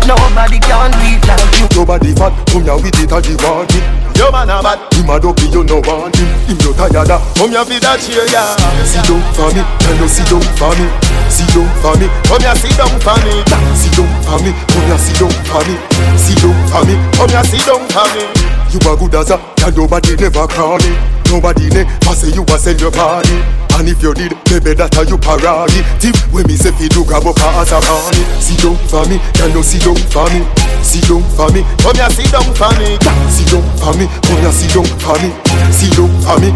Nobody 0.08 0.58
can 0.58 0.90
do 0.96 1.04
it 1.04 1.22
like 1.28 1.60
you. 1.60 1.66
Nobody 1.76 2.14
fat, 2.16 2.32
come 2.48 2.64
here 2.64 2.76
with 2.76 2.96
it 2.96 3.12
as 3.12 3.28
you 3.28 3.36
want 3.36 3.74
it. 3.76 3.99
Your 4.20 4.28
man 4.28 4.52
a 4.52 4.60
bad, 4.60 4.76
him 4.92 5.08
a 5.08 5.16
dopey, 5.16 5.48
you 5.48 5.64
no 5.64 5.80
want 5.80 6.12
him. 6.12 6.28
Him 6.44 6.60
no 6.60 6.76
tired 6.76 7.08
of, 7.08 7.24
come 7.40 7.56
here 7.56 7.64
for 7.64 7.80
that 7.80 7.96
cheer, 8.04 8.28
yeah. 8.28 8.52
Sit 8.84 9.00
down 9.08 9.24
for 9.32 9.48
me, 9.56 9.64
can 9.80 9.96
you 9.96 10.08
sit 10.12 10.28
down 10.28 10.44
for 10.60 10.76
me? 10.76 10.84
Sit 11.32 11.48
down 11.56 11.64
for 11.80 11.96
me, 11.96 12.04
come 12.28 12.44
here 12.44 12.52
sit 12.52 12.76
down 12.76 12.92
for 13.00 13.16
me. 13.24 13.32
Sit 13.72 13.96
down 13.96 14.12
for 14.20 14.36
me, 14.44 14.52
come 14.52 14.84
here 14.92 15.00
sit 15.00 15.16
down 15.16 15.32
for 15.48 15.64
me. 15.64 15.74
Sit 16.20 16.36
down 16.36 16.52
for 16.68 16.84
me, 16.84 16.94
come 17.16 17.32
here 17.32 17.46
sit 17.48 17.64
down 17.64 17.80
for 17.88 18.04
me. 18.12 18.28
You 18.68 18.78
a 18.84 18.92
good 18.92 19.16
as 19.16 19.32
a, 19.32 19.40
can 19.56 19.72
nobody 19.72 20.12
never 20.20 20.44
call 20.52 20.76
me. 20.84 20.92
Nobody 21.32 21.72
never 21.72 22.12
say 22.12 22.28
you 22.28 22.44
a 22.44 22.56
sell 22.60 22.76
your 22.76 22.92
body. 22.92 23.40
And 23.80 23.88
if 23.88 24.04
you 24.04 24.12
did, 24.12 24.36
maybe 24.52 24.76
that 24.76 25.00
are 25.00 25.08
you 25.08 25.16
parody. 25.16 25.80
Tip 25.96 26.12
when 26.28 26.44
me 26.44 26.60
say 26.60 26.76
fi 26.76 26.92
do 26.92 27.08
grab 27.08 27.24
up 27.24 27.40
as 27.56 27.72
a 27.72 27.80
honey. 27.80 28.20
Sit 28.36 28.60
down 28.60 28.76
for 28.84 29.00
me, 29.08 29.16
can 29.32 29.48
you 29.56 29.64
sit 29.64 29.80
down 29.80 29.96
for 30.12 30.28
me? 30.28 30.44
Sit 30.82 31.06
down 31.06 31.22
for 31.36 31.46
me, 31.54 31.62
come 31.82 31.94
here 31.94 32.10
sit 32.10 32.30
down 32.32 32.46
for 32.56 32.72
me. 32.80 32.98
Sit 33.30 33.46
down 33.52 33.62
for 33.78 33.94
me, 33.94 34.06
come 34.26 34.40
here 34.42 34.52
sit 34.52 34.74
down 34.74 34.86
for 34.98 35.16
me. 35.22 35.30
Sit 35.70 35.94
down 35.94 36.10
for 36.24 36.36
me. 36.42 36.50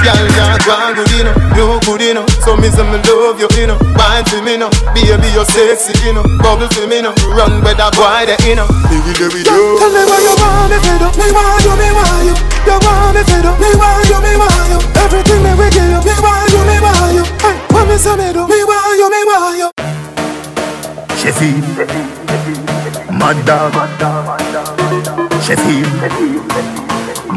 Yeah, 0.00 0.16
girl 0.32 0.56
can't 0.64 0.96
go 0.96 1.04
good, 1.04 1.10
you 1.12 1.24
know. 1.28 1.34
You 1.52 1.76
good, 1.84 2.00
know. 2.16 2.24
So 2.40 2.56
me 2.56 2.72
say 2.72 2.86
me 2.88 2.96
love 3.04 3.36
you, 3.36 3.48
you 3.52 3.66
know. 3.68 3.76
Wine 4.00 4.24
for 4.24 4.40
me, 4.40 4.56
know. 4.56 4.72
Baby, 4.96 5.28
you're 5.36 5.44
sexy, 5.44 5.92
you 6.00 6.16
know. 6.16 6.24
Bubble 6.40 6.72
for 6.72 6.88
me, 6.88 7.04
know. 7.04 7.12
Run 7.36 7.60
with 7.60 7.76
that 7.76 7.92
boy, 7.92 8.24
that 8.24 8.40
you 8.48 8.56
know. 8.56 8.64
Baby, 8.88 9.12
baby, 9.20 9.44
do. 9.44 9.52
Tell 9.76 9.92
me 9.92 10.02
why 10.08 10.18
you 10.24 10.34
want 10.40 10.72
me 10.72 10.78
fed 10.80 11.04
up, 11.04 11.12
me 11.20 11.28
want 11.28 11.60
you, 11.60 11.74
me 11.76 11.88
want 11.92 12.24
you. 12.24 12.34
You 12.64 12.76
want 12.80 13.12
me 13.12 13.22
fed 13.28 13.44
up, 13.44 13.56
me 13.60 13.70
want 13.76 14.08
you, 14.08 14.18
me 14.24 14.32
want 14.40 14.68
you. 14.72 14.78
Everything 15.04 15.40
me 15.44 15.52
we 15.60 15.66
give 15.68 15.84
you, 15.84 16.00
me 16.00 16.14
want 16.16 16.48
you, 16.48 16.62
me 16.64 16.76
want 16.80 17.12
you. 17.12 17.24
Hey, 17.44 17.56
what 17.76 17.84
me 17.84 17.96
say 18.00 18.16
me 18.16 18.32
do, 18.32 18.48
me 18.48 18.60
want 18.64 18.96
you, 18.96 19.08
me 19.12 19.20
want 19.28 19.58
you. 19.60 19.68
Sheffield, 21.20 21.60
Mad 23.20 23.36
Dog, 23.44 23.72
Sheffield, 25.42 25.86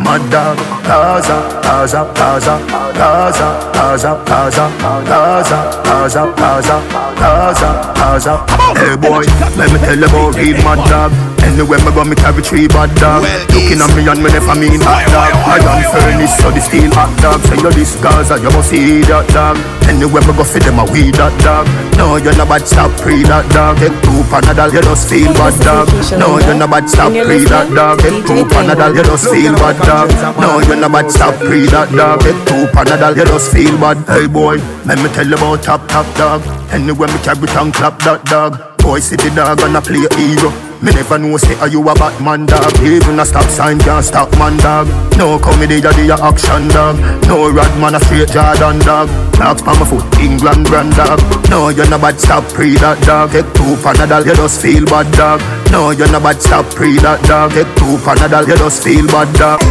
Gaza, 0.03 0.55
Gaza, 0.83 2.11
Gaza, 2.13 2.13
Gaza, 2.15 3.47
Gaza, 3.73 4.23
Gaza, 4.23 4.65
Gaza, 5.03 5.59
Gaza, 5.83 6.33
Gaza, 6.37 6.81
Gaza, 7.19 7.93
Gaza. 7.95 8.33
Hey 8.79 8.95
boy, 8.95 9.23
let 9.57 9.71
me 9.71 9.79
tell 9.79 9.99
you 9.99 10.05
about 10.05 10.35
real 10.35 10.57
Mad 10.63 10.89
Dog. 10.89 11.32
Anywhere 11.43 11.79
me 11.83 11.91
go, 11.91 12.03
me 12.07 12.15
carry 12.15 12.41
three 12.41 12.67
bad 12.67 12.89
dog. 12.95 13.27
Looking 13.51 13.83
at 13.83 13.91
me 13.93 14.07
and 14.07 14.23
me 14.23 14.31
never 14.31 14.55
mean 14.55 14.79
hot 14.79 15.03
dog. 15.11 15.35
I 15.43 15.59
am 15.59 15.83
furnace, 15.91 16.35
so 16.39 16.49
the 16.49 16.61
steel 16.63 16.89
hot 16.95 17.11
dog. 17.19 17.43
Say 17.45 17.59
you 17.59 17.71
this 17.75 17.99
Gaza, 17.99 18.39
you 18.39 18.49
must 18.55 18.71
see 18.71 19.03
that 19.11 19.27
dog. 19.35 19.59
Anywhere 19.85 20.23
me 20.23 20.33
go, 20.33 20.43
feed 20.47 20.63
them 20.63 20.79
a 20.79 20.85
weed 20.87 21.19
that 21.19 21.35
dog. 21.43 21.67
No, 21.99 22.15
you're 22.15 22.35
not 22.39 22.47
bad, 22.47 22.63
stop 22.63 22.89
pre 23.03 23.21
that 23.27 23.43
dog. 23.51 23.77
Take 23.77 23.93
two 24.01 24.23
panadol, 24.31 24.71
you 24.71 24.81
just 24.81 25.11
feel 25.11 25.31
bad 25.35 25.53
dog. 25.59 25.91
No, 26.15 26.39
you're 26.39 26.55
not 26.55 26.71
bad, 26.71 26.87
stop 26.87 27.11
pre 27.11 27.43
that 27.51 27.67
dog. 27.75 27.99
Take 27.99 28.23
two 28.23 28.47
panadol, 28.47 28.95
you 28.95 29.03
just 29.03 29.27
feel 29.27 29.53
bad 29.59 29.77
dog. 29.83 30.09
No, 30.39 30.63
you're 30.63 30.79
not 30.79 30.95
bad, 30.95 31.11
stop 31.11 31.35
pre 31.43 31.67
that 31.75 31.91
dog. 31.91 32.23
Take 32.23 32.39
two 32.47 32.71
panadol, 32.71 33.19
you 33.19 33.27
just 33.27 33.51
feel 33.51 33.75
bad. 33.83 33.99
Hey 34.07 34.31
boy, 34.31 34.63
let 34.87 34.95
me 35.03 35.11
tell 35.11 35.27
you 35.27 35.35
about 35.35 35.61
top 35.61 35.83
top 35.91 36.07
dog. 36.15 36.39
Anywhere 36.71 37.11
me 37.11 37.19
carry 37.19 37.47
tongue 37.51 37.75
clap 37.75 37.99
that 38.07 38.23
dog. 38.31 38.79
Boy, 38.79 38.99
see 38.99 39.19
the 39.19 39.27
dog 39.35 39.59
and 39.61 39.75
I 39.75 39.81
play 39.83 40.07
a 40.07 40.09
hero. 40.15 40.49
Me 40.83 40.91
never 40.91 41.17
know 41.17 41.37
say 41.37 41.55
are 41.63 41.69
you 41.69 41.79
a 41.87 41.95
Batman 41.95 42.45
dog? 42.45 42.75
Even 42.83 43.17
a 43.17 43.25
stop 43.25 43.47
sign 43.47 43.79
can't 43.79 44.03
stop 44.03 44.29
man 44.37 44.57
dog. 44.57 44.85
No 45.17 45.39
comedy 45.39 45.79
ya 45.79 45.95
the 45.95 46.11
action 46.11 46.67
dog. 46.75 46.99
No 47.23 47.47
rad 47.49 47.71
man 47.79 47.95
a 47.95 48.03
straight 48.03 48.27
Jordan 48.27 48.79
dog. 48.83 49.07
Dogs 49.39 49.61
pa 49.63 49.71
my 49.79 49.87
foot 49.87 50.03
England 50.19 50.67
brand 50.67 50.91
dog. 50.99 51.23
No 51.47 51.69
you're 51.69 51.87
not 51.87 52.01
bad 52.01 52.19
stop 52.19 52.43
pre 52.51 52.75
that 52.83 52.99
dog. 53.07 53.31
Take 53.31 53.47
two 53.55 53.79
panadol 53.79 54.27
you 54.27 54.35
just 54.35 54.59
feel 54.59 54.83
bad 54.83 55.07
dog. 55.15 55.39
No 55.71 55.91
you're 55.91 56.11
not 56.11 56.21
bad 56.21 56.41
stop 56.43 56.67
pre 56.75 56.99
that 56.99 57.23
dog. 57.31 57.55
Take 57.55 57.71
two 57.79 57.95
panadol 58.03 58.43
you 58.43 58.59
just 58.59 58.83
feel 58.83 59.07
bad 59.07 59.31
dog. 59.39 59.63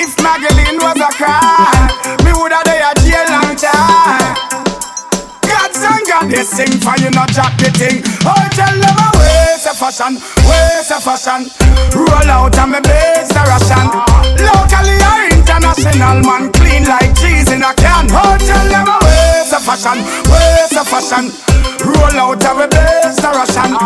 If 0.00 0.16
Mageline 0.24 0.80
was 0.80 0.96
a 0.96 1.12
crime, 1.12 1.92
me 2.24 2.32
woulda 2.32 2.64
dey 2.64 2.80
a 2.80 2.96
jail 3.04 3.28
long 3.36 3.52
time. 3.52 4.32
God's 5.44 5.84
and 5.84 6.04
God 6.08 6.24
they 6.32 6.40
sing 6.40 6.72
for 6.80 6.96
you 7.04 7.12
not 7.12 7.28
drop 7.36 7.52
the 7.60 7.68
thing. 7.76 8.00
Oh, 8.24 8.48
tell 8.56 8.72
them 8.80 9.08
a 9.68 9.74
fashion, 9.74 10.14
waste 10.48 10.92
of 10.92 11.04
fashion. 11.04 11.50
Roll 11.92 12.30
out 12.32 12.56
and 12.56 12.72
me 12.72 12.80
base 12.80 13.28
the 13.28 13.42
Russian. 13.44 13.84
Locally 14.40 14.96
or 14.96 15.28
international, 15.28 16.24
man 16.24 16.52
clean 16.52 16.84
like 16.88 17.12
cheese 17.14 17.52
in 17.52 17.62
a 17.62 17.74
can. 17.74 18.08
Oh, 18.10 18.36
tell 18.40 18.64
them 18.72 18.88
a 18.88 18.96
waste 19.04 19.52
of 19.52 19.62
fashion, 19.62 20.00
waste 20.32 20.76
of 20.76 20.88
fashion. 20.88 21.32
Roll 21.84 22.16
out 22.16 22.44
and 22.44 22.58
me 22.58 22.66
base 22.72 23.20
the 23.20 23.28
Russian. 23.28 23.76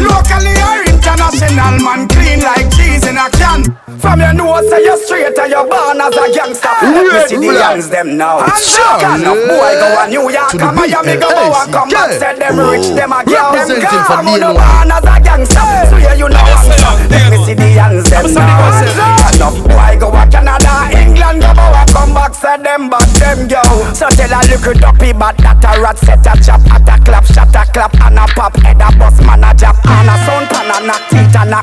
Locally 0.00 0.56
or 0.56 0.85
international, 1.06 1.78
man 1.86 2.08
clean 2.10 2.40
like 2.42 2.66
cheese 2.74 3.06
in 3.06 3.16
a 3.16 3.30
can. 3.30 3.62
From 4.02 4.20
your 4.20 4.34
nose 4.34 4.68
say 4.68 4.82
you 4.84 4.96
straight 4.98 5.38
and 5.38 5.50
you 5.50 5.62
born 5.70 6.00
as 6.02 6.14
a 6.14 6.26
gangster. 6.34 6.68
Let 6.82 7.06
me 7.06 7.20
see 7.30 7.38
the 7.38 7.62
hands 7.62 7.88
them 7.88 8.16
now. 8.18 8.42
Sure. 8.58 8.98
Can 9.00 9.22
of 9.24 9.38
boy 9.46 9.72
go 9.78 9.88
a 10.02 10.04
New 10.10 10.28
York, 10.28 10.50
To 10.50 10.58
the 10.58 10.64
come 10.66 10.74
Miami, 10.76 11.14
go 11.16 11.30
BLS, 11.30 11.64
and 11.64 11.72
come 11.72 11.88
back. 11.88 12.10
yeah. 12.10 12.18
Say 12.18 12.34
them 12.36 12.58
rich, 12.58 12.88
them 12.92 13.12
a 13.14 13.20
girl, 13.24 13.54
them 13.54 13.66
Representing 13.70 14.04
for 14.04 14.18
calm. 14.20 14.26
Who 14.26 14.52
born 14.58 14.90
as 14.92 15.06
a 15.06 15.16
gangster. 15.22 15.64
So 15.90 15.96
yeah, 15.96 16.14
you 16.18 16.28
know 16.28 16.42
gangster. 16.44 16.92
Let 17.08 17.24
me 17.30 17.36
see 17.46 17.54
the 17.54 17.68
hands 17.78 18.04
them 18.10 18.26
now. 18.34 19.30
Enough 19.32 19.58
boy 19.64 19.92
go 20.02 20.08
a 20.12 20.22
Canada, 20.28 20.74
England, 20.92 21.40
go 21.46 21.64
and 21.70 21.88
come 21.94 22.12
back. 22.12 22.34
Say 22.34 22.58
them 22.60 22.90
back, 22.90 23.08
them 23.16 23.48
yo. 23.48 23.62
So 23.94 24.10
tell 24.12 24.34
a 24.34 24.40
little 24.44 24.74
duppy 24.74 25.14
but 25.16 25.38
that 25.40 25.62
a 25.64 25.80
rat 25.80 25.96
set 26.02 26.26
a 26.26 26.34
chop, 26.42 26.60
at 26.68 26.84
a 26.84 26.96
clap, 27.00 27.24
shot 27.24 27.54
a 27.54 27.62
clap, 27.72 27.94
and 28.04 28.18
a 28.18 28.26
pop, 28.36 28.54
head 28.60 28.82
a 28.82 28.90
bust, 28.98 29.22
man 29.24 29.40
a 29.46 29.54
jab, 29.56 29.72
and 29.88 29.88
a 29.88 29.88
sound 29.88 29.94
pan 29.96 30.04
a 30.04 30.16
knock, 30.20 30.25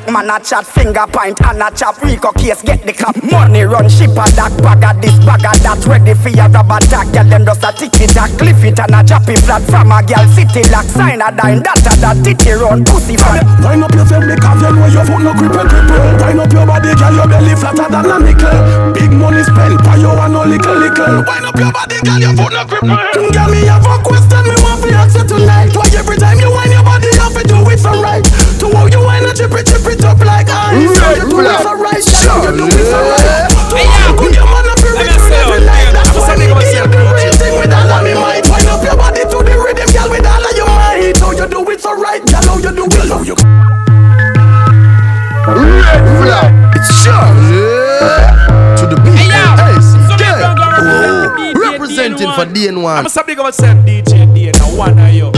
knock, 0.05 0.13
man 0.13 0.29
a 0.29 0.43
chat, 0.43 0.65
finger 0.65 1.05
point, 1.07 1.39
and 1.41 1.61
a 1.61 1.71
chop, 1.71 2.01
Rico 2.01 2.31
case, 2.31 2.61
get 2.61 2.83
the 2.83 2.93
clap. 2.93 3.15
Money 3.23 3.63
run, 3.63 3.89
ship 3.89 4.11
a 4.11 4.25
that, 4.35 4.51
bag 4.61 4.83
a 4.83 4.91
this, 4.99 5.15
bag 5.25 5.45
a 5.45 5.51
that, 5.63 5.79
ready 5.85 6.13
for 6.13 6.29
your 6.29 6.49
rubber 6.49 6.79
tag, 6.87 7.11
girl 7.13 7.27
them 7.27 7.45
just 7.45 7.63
a 7.63 7.71
tick 7.71 7.95
it, 8.01 8.15
a 8.15 8.25
cliff 8.37 8.63
it, 8.63 8.79
and 8.79 8.95
a 8.95 9.01
it 9.03 9.39
flat 9.43 9.63
from 9.63 9.91
a 9.91 9.99
girl 10.03 10.25
city 10.33 10.63
lock, 10.71 10.85
sign 10.85 11.21
a 11.21 11.29
dime, 11.31 11.61
that 11.63 11.83
a 11.83 11.93
that, 12.01 12.17
titty 12.23 12.51
run, 12.57 12.83
pussy 12.85 13.15
fat. 13.15 13.43
Wind 13.63 13.83
up 13.83 13.93
your 13.93 14.05
fem 14.05 14.23
because 14.27 14.61
you 14.61 14.71
know 14.73 14.87
your 14.87 15.05
foot 15.05 15.21
no 15.23 15.31
grip 15.35 15.55
and 15.55 15.69
cripple. 15.69 16.11
Wind 16.19 16.39
up 16.39 16.51
your 16.51 16.65
body, 16.65 16.91
girl, 16.95 17.13
your 17.13 17.27
belly 17.27 17.53
flatter 17.55 17.87
than 17.87 18.11
a 18.11 18.17
nickel. 18.19 18.57
Big 18.95 19.11
money 19.13 19.43
spent, 19.43 19.77
for 19.83 19.95
you 19.99 20.11
and 20.11 20.31
no 20.33 20.41
little 20.43 20.77
little. 20.77 21.23
Wind 21.23 21.45
up 21.47 21.57
your 21.57 21.71
body, 21.71 21.97
girl, 22.03 22.19
your 22.19 22.33
foot 22.35 22.51
no 22.51 22.63
grip 22.67 22.83
Girl, 22.83 23.49
me 23.49 23.61
have 23.69 23.85
a 23.85 23.95
question, 24.03 24.41
me 24.43 24.55
want 24.63 24.79
to 24.83 24.89
ask 24.95 25.15
you 25.15 25.25
tonight. 25.25 25.71
Why 25.75 25.87
every 25.95 26.17
time 26.17 26.39
you 26.39 26.51
wind 26.51 26.71
your 26.73 26.83
body, 26.83 27.07
you 27.07 27.21
have 27.21 27.35
to 27.37 27.43
do 27.45 27.57
it 27.69 27.79
so 27.79 27.93
right 28.01 28.42
To 28.63 28.71
how 28.71 28.87
you 28.87 29.03
wind 29.03 29.27
and 29.27 29.35
chip 29.35 29.51
it, 29.51 29.67
chip 29.67 29.83
it 29.91 29.99
up 30.07 30.23
like 30.23 30.47
ice. 30.47 30.71
Mm, 30.71 30.95
you 31.19 31.27
do 31.27 31.43
it 31.43 31.59
so 31.59 31.75
right, 31.75 31.99
girl, 31.99 32.47
you 32.47 32.51
do 32.55 32.65
it 32.71 32.87
so 32.87 32.95
right 32.95 33.51
To 33.51 33.75
how 33.75 34.07
you 34.07 34.15
good, 34.15 34.35
your 34.39 34.47
man 34.47 34.71
up 34.71 34.79
your 34.79 34.95
return 35.03 35.35
every 35.35 35.67
night. 35.67 35.91
That's 35.91 36.15
why 36.15 36.39
me 36.39 36.47
give 36.47 36.87
the 36.87 37.03
real 37.11 37.35
thing 37.35 37.59
with 37.59 37.75
all 37.75 37.91
of 37.91 38.07
me 38.07 38.15
might 38.15 38.47
Wind 38.47 38.71
up 38.71 38.79
your 38.79 38.95
body 38.95 39.27
to 39.27 39.37
the 39.43 39.55
rhythm, 39.59 39.83
girl, 39.91 40.07
with 40.07 40.23
all 40.23 40.39
of 40.39 40.55
your 40.55 40.71
might 40.71 41.11
How 41.19 41.35
you 41.35 41.43
do 41.51 41.59
it 41.75 41.81
so 41.83 41.91
right, 41.91 42.23
girl, 42.23 42.39
how 42.39 42.55
you 42.55 42.71
do 42.71 42.87
it 42.87 43.03
so 43.03 43.19
you 43.27 43.35
Red 45.43 46.03
flag. 46.23 46.55
It's 46.79 47.03
Charlie. 47.03 47.67
To 48.79 48.87
the 48.87 48.95
beat. 49.03 49.19
Hey, 49.19 49.27
yeah. 49.27 50.55
Oh, 50.79 51.51
representing 51.59 52.31
for 52.31 52.47
DN1. 52.47 52.97
I'm 52.97 53.09
so 53.09 53.23
big 53.23 53.39
of 53.39 53.45
a 53.45 53.51
DJ 53.51 54.33
D 54.33 54.47
and 54.47 54.77
one 54.77 54.97
of 54.97 55.11
you. 55.11 55.33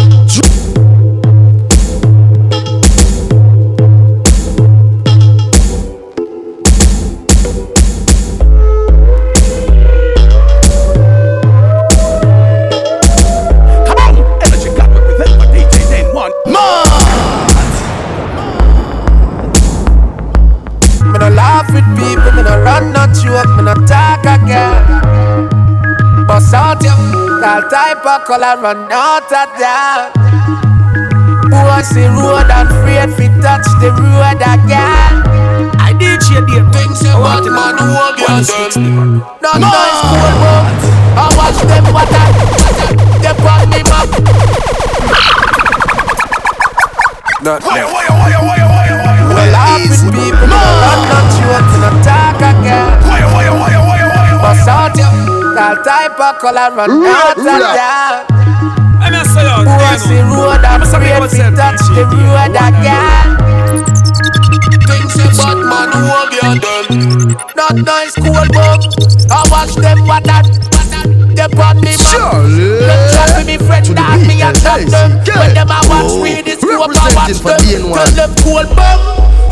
all 27.45 27.61
type 27.69 28.01
of 28.01 28.25
color 28.25 28.57
run 28.57 28.89
out 28.91 29.29
of 29.29 29.49
that. 29.61 30.09
the 31.93 32.09
road 32.17 32.49
and 32.49 32.69
afraid 32.73 33.13
fi 33.13 33.29
touch 33.37 33.69
the 33.77 33.93
road 33.93 34.41
again. 34.41 35.21
I 35.77 35.93
did 35.93 36.25
share 36.25 36.41
the 36.41 36.65
things 36.73 37.05
want 37.05 37.45
what 37.45 37.45
man 37.45 37.77
who 37.77 37.93
are 37.93 38.17
girl 38.17 38.41
them. 38.41 39.21
No 39.45 39.51
no 39.61 39.69
school 39.69 40.33
mom. 40.41 40.65
I 41.21 41.25
watch 41.37 41.59
them 41.69 41.85
what 41.93 42.09
I 42.09 42.33
them 43.21 43.37
on 43.45 43.69
me 43.69 43.81
back. 43.85 44.09
Not 47.45 47.61
why, 47.61 47.85
why, 47.85 48.09
why, 48.09 48.33
why, 48.41 48.57
why, 48.57 48.57
why, 48.73 48.89
why, 49.05 49.33
Well, 49.37 49.53
I've 49.53 49.85
been 49.85 50.09
people, 50.17 50.49
I'm 50.49 51.01
not 51.13 51.25
sure 51.37 51.61
to 51.61 51.77
not 51.77 51.95
talk 52.01 52.41
again. 52.41 53.04
Bust 55.55 55.63
out 55.63 55.77
you, 55.77 55.79
all 55.79 55.83
type 55.83 56.19
of 56.19 56.35
color, 56.41 56.75
run 56.75 56.91
out 57.05 57.37
of 57.37 57.43
that. 57.45 58.27
Boy, 59.63 59.95
see 59.97 60.19
road 60.19 60.63
and 60.67 60.83
afraid 60.83 61.23
fi 61.31 61.47
touch 61.55 61.79
the 61.95 62.03
road 62.11 62.55
again. 62.59 63.29
Things 64.83 65.13
say 65.15 65.31
bad 65.37 65.59
man 65.63 65.89
who 65.95 65.99
will 66.11 66.27
get 66.29 66.59
done. 66.59 67.39
Not 67.55 67.75
nice, 67.85 68.15
cool 68.15 68.45
book. 68.51 68.81
I 69.31 69.47
watch 69.49 69.75
them 69.75 70.05
what 70.07 70.23
that. 70.25 70.45
They 71.45 71.53
brought 71.53 71.77
me 71.77 71.93
man. 71.93 72.49
Them 72.81 73.01
chat 73.13 73.37
with 73.37 73.45
me 73.45 73.57
friend 73.61 73.85
that 73.93 74.17
me 74.25 74.41
and 74.41 74.57
chat 74.57 74.81
them. 74.89 75.21
When 75.29 75.53
them 75.53 75.69
I 75.69 75.77
watch 75.85 76.17
me 76.17 76.41
this 76.41 76.57
scope, 76.57 76.89
I 76.89 77.13
watch 77.13 77.37
them. 77.37 77.85
Tell 77.93 78.11
them 78.17 78.31
cool 78.41 78.65
bum. 78.73 78.97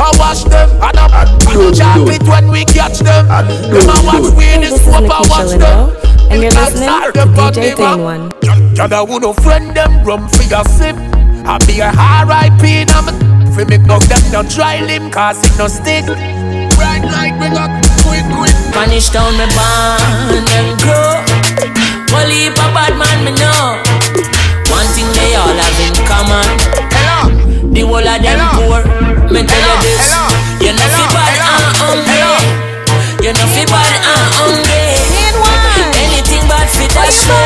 I 0.01 0.09
watch 0.17 0.41
them. 0.49 0.73
And 0.81 0.97
I 0.97 1.29
chat 1.77 2.01
it 2.09 2.23
when 2.25 2.49
we 2.49 2.65
catch 2.65 2.97
them. 2.97 3.29
Them 3.29 3.85
I 3.85 4.01
watch 4.09 4.33
me 4.33 4.57
this 4.57 4.73
this 4.73 4.81
is 4.81 4.89
scope, 4.89 5.05
I 5.05 5.21
watch 5.29 5.53
them. 5.53 5.61
Lindo, 5.61 6.33
and 6.33 6.41
you're 6.41 6.57
listening 6.57 6.89
to 7.13 7.29
DJ 7.29 7.77
Dane 7.77 8.01
One. 8.01 8.33
Y'all 8.73 9.05
who 9.05 9.19
no 9.19 9.33
friend 9.33 9.77
them 9.77 10.03
rum 10.03 10.27
for 10.29 10.41
your 10.49 10.65
sip. 10.65 10.97
I 11.45 11.61
be 11.69 11.77
a 11.77 11.93
R.I.P. 11.93 12.89
now 12.89 13.05
me 13.05 13.13
fi 13.53 13.69
me 13.69 13.77
go 13.85 14.01
them 14.09 14.23
no 14.33 14.41
dry 14.49 14.81
limb 14.81 15.11
cause 15.11 15.37
it 15.45 15.53
no 15.61 15.67
stick. 15.67 16.09
Bright 16.73 17.05
light 17.05 17.37
bring 17.37 17.53
up 17.53 17.69
quick 18.01 18.25
quick. 18.33 18.57
Punish 18.73 19.13
down 19.13 19.37
me 19.37 19.45
born 19.53 20.41
and 20.57 20.81
grow. 20.81 21.82
Whole 22.13 22.29
heap 22.29 22.53
bad 22.55 22.93
man, 22.93 23.25
me 23.25 23.31
know. 23.41 23.81
One 24.69 24.87
thing 24.93 25.09
they 25.17 25.33
all 25.33 25.49
have 25.49 25.79
in 25.81 25.93
common. 26.05 26.45
Hello. 26.93 27.33
The 27.73 27.81
whole 27.81 28.05
of 28.05 28.19
them 28.21 28.39
poor. 28.53 28.81
Me 29.33 29.41
tell 29.41 29.57
Hello. 29.57 29.81
you 29.81 29.89
this. 29.89 30.13
Hello. 30.13 30.29
You're 30.61 30.77
not 30.77 30.89
fi 30.93 31.03
bad 31.09 31.33
and 31.41 31.73
hungry. 31.81 32.21
You're 33.23 33.33
not 33.33 33.49
fi 33.49 33.63
bad 33.65 33.93
and 33.97 34.29
hungry. 34.37 34.93
Anything 36.05 36.45
bad 36.45 36.69
fi 36.69 36.85
dash 36.93 37.25
me. 37.25 37.41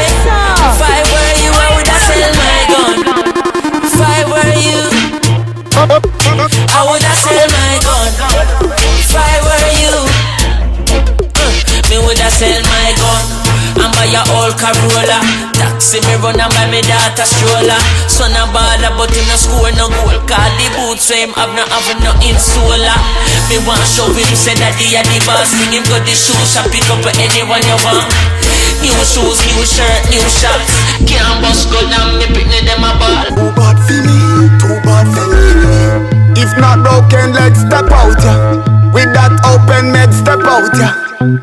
If 0.67 0.79
I 0.83 0.99
were 1.15 1.33
you, 1.39 1.51
I 1.55 1.67
would 1.79 1.87
have 1.87 2.03
sell 2.03 2.33
my 2.35 2.59
gun. 2.67 2.97
If 3.87 3.95
I 4.03 4.19
were 4.27 4.53
you, 4.59 4.83
I 5.79 6.81
would 6.91 7.03
have 7.07 7.19
sell 7.23 7.47
my 7.55 7.73
gun. 7.87 8.11
If 8.99 9.15
I 9.15 9.33
were 9.47 9.69
you, 9.79 9.95
uh, 11.39 11.89
me 11.89 11.97
would 12.05 12.19
have 12.19 12.33
sell 12.35 12.61
my 12.67 12.91
gun 12.99 13.46
buy 13.97 14.13
a 14.13 14.21
old 14.37 14.53
Corolla. 14.61 15.17
Taxi 15.57 15.97
me 16.05 16.15
run 16.21 16.37
and 16.37 16.53
buy 16.53 16.69
me 16.69 16.85
daughter 16.85 17.25
stroller. 17.25 17.81
Son 18.05 18.37
a 18.37 18.45
baller 18.53 18.93
but 18.93 19.09
him 19.09 19.25
no 19.25 19.35
score 19.35 19.73
no 19.73 19.89
goal. 19.89 20.17
Call 20.29 20.49
the 20.61 20.67
boots 20.77 21.09
so 21.09 21.17
him 21.17 21.33
have 21.33 21.51
no 21.57 21.65
have 21.65 21.89
no 22.05 22.13
insola. 22.21 22.93
Me 23.49 23.57
want 23.65 23.81
show 23.89 24.05
him 24.13 24.29
say 24.37 24.53
that 24.61 24.77
he 24.77 24.93
a 24.93 25.01
the 25.01 25.17
boss. 25.25 25.49
Sing 25.49 25.73
him 25.73 25.83
got 25.89 26.05
the 26.05 26.13
shoes 26.13 26.53
shop 26.53 26.69
pick 26.69 26.85
up 26.93 27.01
anyone 27.17 27.65
you 27.65 27.77
want. 27.81 28.13
New 28.77 28.93
shoes, 29.01 29.41
new 29.49 29.65
shirt, 29.65 30.05
new 30.13 30.21
shots. 30.29 30.69
Can't 31.09 31.41
bust 31.41 31.65
gun 31.73 31.89
and 31.89 32.21
me 32.21 32.27
pick 32.29 32.45
them 32.45 32.85
a 32.85 32.93
ball. 33.01 33.25
Too 33.33 33.49
bad 33.57 33.77
for 33.81 33.99
me, 34.05 34.21
too 34.61 34.77
bad 34.85 35.07
for 35.09 35.25
me. 35.33 36.37
If 36.37 36.53
not 36.61 36.85
broken, 36.85 37.33
let's 37.33 37.59
step 37.65 37.89
out, 37.89 38.13
yeah. 38.21 38.93
With 38.93 39.09
that 39.17 39.33
open 39.49 39.91
med, 39.91 40.13
step 40.13 40.45
out, 40.45 40.69
yeah. 40.77 40.93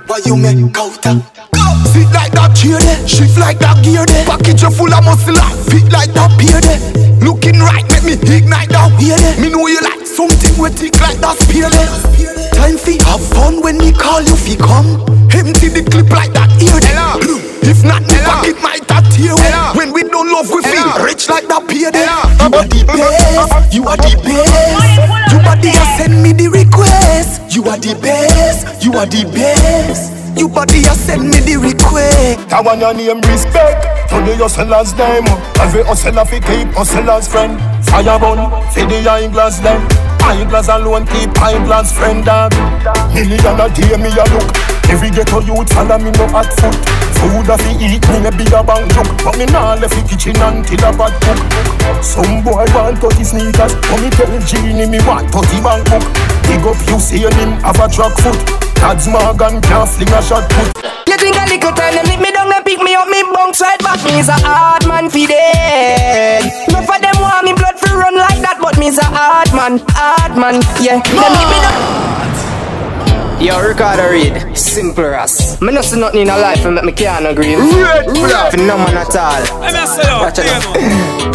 Why 0.06 0.20
you 0.24 0.36
make 0.36 0.78
out, 0.78 0.94
yeah? 1.04 1.53
Sit 1.90 2.10
like 2.14 2.32
that 2.32 2.54
chair 2.54 2.78
there, 2.78 3.00
shift 3.08 3.38
like 3.38 3.58
that 3.58 3.82
gear 3.82 4.06
there. 4.06 4.24
Package 4.26 4.62
you 4.62 4.70
full 4.70 4.92
of 4.92 5.04
muscle, 5.04 5.36
fit 5.68 5.90
like 5.92 6.12
that 6.14 6.30
peer 6.38 6.60
there. 6.60 6.80
Looking 7.24 7.58
right, 7.60 7.84
make 7.90 8.04
me 8.04 8.14
ignite 8.36 8.70
that 8.70 8.92
here 9.00 9.16
there. 9.16 9.40
Me 9.40 9.50
know 9.50 9.66
you 9.66 9.80
like 9.80 10.06
something 10.06 10.54
with 10.60 10.76
tick 10.76 11.00
like 11.00 11.18
that 11.18 11.36
spear 11.40 11.70
there. 11.70 11.90
Time 12.52 12.76
fi 12.76 12.98
have 13.08 13.24
fun 13.34 13.60
when 13.62 13.78
me 13.78 13.92
call 13.92 14.22
you 14.22 14.36
fi 14.36 14.56
come. 14.56 15.00
Empty 15.34 15.68
the 15.68 15.82
clip 15.90 16.10
like 16.10 16.32
that 16.32 16.50
ear 16.62 16.78
there. 16.78 17.44
If 17.64 17.82
not, 17.82 18.02
me 18.02 18.14
pocket 18.22 18.60
might 18.62 18.86
that 18.88 19.08
tear 19.10 19.34
When 19.74 19.92
we 19.92 20.02
don't 20.02 20.30
love, 20.30 20.50
we 20.50 20.62
feel 20.62 21.04
rich 21.04 21.28
like 21.28 21.48
that 21.48 21.66
peer 21.66 21.90
there. 21.90 22.06
You 22.44 22.54
are 22.54 22.68
the 22.68 22.84
best, 22.86 23.74
you 23.74 23.84
are 23.88 23.96
the 23.96 24.12
best. 24.22 25.32
You 25.32 25.38
body 25.40 25.70
a 25.70 25.84
send 25.96 26.22
me 26.22 26.32
the 26.32 26.48
request. 26.48 27.54
You 27.54 27.64
are 27.64 27.78
the 27.78 27.94
best, 28.00 28.84
you 28.84 28.92
are 28.92 29.06
the 29.06 29.24
best. 29.32 30.23
You 30.36 30.48
body 30.48 30.80
a 30.80 30.94
send 30.94 31.30
me 31.30 31.38
the 31.40 31.56
request. 31.56 32.52
I 32.52 32.60
want 32.60 32.80
your 32.80 32.94
name 32.94 33.20
respect. 33.30 34.10
To 34.10 34.16
the 34.20 34.36
hustler's 34.36 34.92
name. 34.98 35.26
Every 35.60 35.84
hustler 35.84 36.24
fi 36.24 36.40
keep 36.40 36.68
hustler's 36.74 37.28
friend. 37.28 37.58
Fire 37.86 38.18
bun, 38.18 38.38
fi 38.72 38.84
the 38.84 39.08
eyeglass 39.08 39.60
them. 39.60 39.86
Eyeglass 40.20 40.68
alone 40.68 41.06
keep 41.06 41.30
eyeglass 41.40 41.96
friend 41.96 42.24
dog. 42.24 42.52
Million 43.14 43.60
a 43.60 43.68
day 43.70 43.96
me 43.96 44.10
a 44.10 44.24
look. 44.34 44.73
Every 44.94 45.10
ghetto 45.10 45.42
youth 45.42 45.74
follow 45.74 45.98
me 45.98 46.14
no 46.14 46.30
hot 46.30 46.46
foot. 46.54 46.70
Food 47.18 47.50
a 47.50 47.58
fi 47.58 47.74
eat 47.82 48.06
me 48.14 48.22
a 48.22 48.30
bigger 48.30 48.62
bank 48.62 48.86
look. 48.94 49.10
But 49.26 49.34
me 49.34 49.46
nah 49.50 49.74
left 49.74 49.90
the 49.90 50.06
kitchen 50.06 50.38
until 50.38 50.86
a 50.86 50.94
bad 50.94 51.10
cook. 51.18 51.42
Some 51.98 52.46
boy 52.46 52.62
want 52.70 53.02
30 53.02 53.26
sneakers. 53.26 53.74
But 53.74 53.98
me 53.98 54.06
tell 54.14 54.30
Genie 54.46 54.86
me 54.86 55.02
want 55.02 55.34
30 55.34 55.66
bank 55.66 55.82
book. 55.90 56.06
Big 56.46 56.62
up 56.62 56.78
you 56.86 57.02
see 57.02 57.26
him 57.26 57.58
have 57.66 57.82
a 57.82 57.90
track 57.90 58.14
foot. 58.22 58.38
Tads 58.78 59.10
Morgan 59.10 59.58
can't 59.66 59.90
fling 59.90 60.14
a 60.14 60.22
shot 60.22 60.46
put. 60.54 60.70
You 61.10 61.18
think 61.18 61.42
a 61.42 61.44
little 61.50 61.74
time 61.74 61.98
them 61.98 62.06
lift 62.06 62.22
me 62.22 62.30
down 62.30 62.54
and 62.54 62.62
pick 62.62 62.78
me 62.78 62.94
up, 62.94 63.10
me 63.10 63.18
bounce 63.34 63.66
right 63.66 63.82
back. 63.82 63.98
Me's 64.06 64.30
a 64.30 64.38
hard 64.46 64.86
man 64.86 65.10
fi 65.10 65.26
dead. 65.26 66.70
Enough 66.70 66.86
of 66.86 67.02
them 67.02 67.18
want 67.18 67.42
me 67.42 67.50
blood 67.50 67.74
fi 67.82 67.90
run 67.90 68.14
like 68.14 68.38
that, 68.46 68.62
but 68.62 68.78
me's 68.78 69.02
a 69.02 69.06
hard 69.10 69.50
man, 69.58 69.82
hard 69.90 70.38
man, 70.38 70.62
yeah. 70.78 71.02
Them 71.02 71.34
me 71.50 71.58
down. 71.66 72.23
Yo, 73.44 73.60
Ricardo 73.60 74.08
Reed, 74.08 74.56
simple 74.56 75.04
ass. 75.04 75.60
Me 75.60 75.70
no 75.70 75.82
see 75.82 76.00
nothing 76.00 76.22
in 76.22 76.30
a 76.30 76.38
life 76.38 76.64
and 76.64 76.76
make 76.76 76.84
me 76.84 76.92
can't 76.92 77.26
agree. 77.26 77.52
Red 77.54 78.08
flag. 78.08 78.56
No 78.56 78.80
man 78.80 78.96
at 78.96 79.12
all. 79.12 79.44
Watch 80.24 80.40
out. 80.40 80.64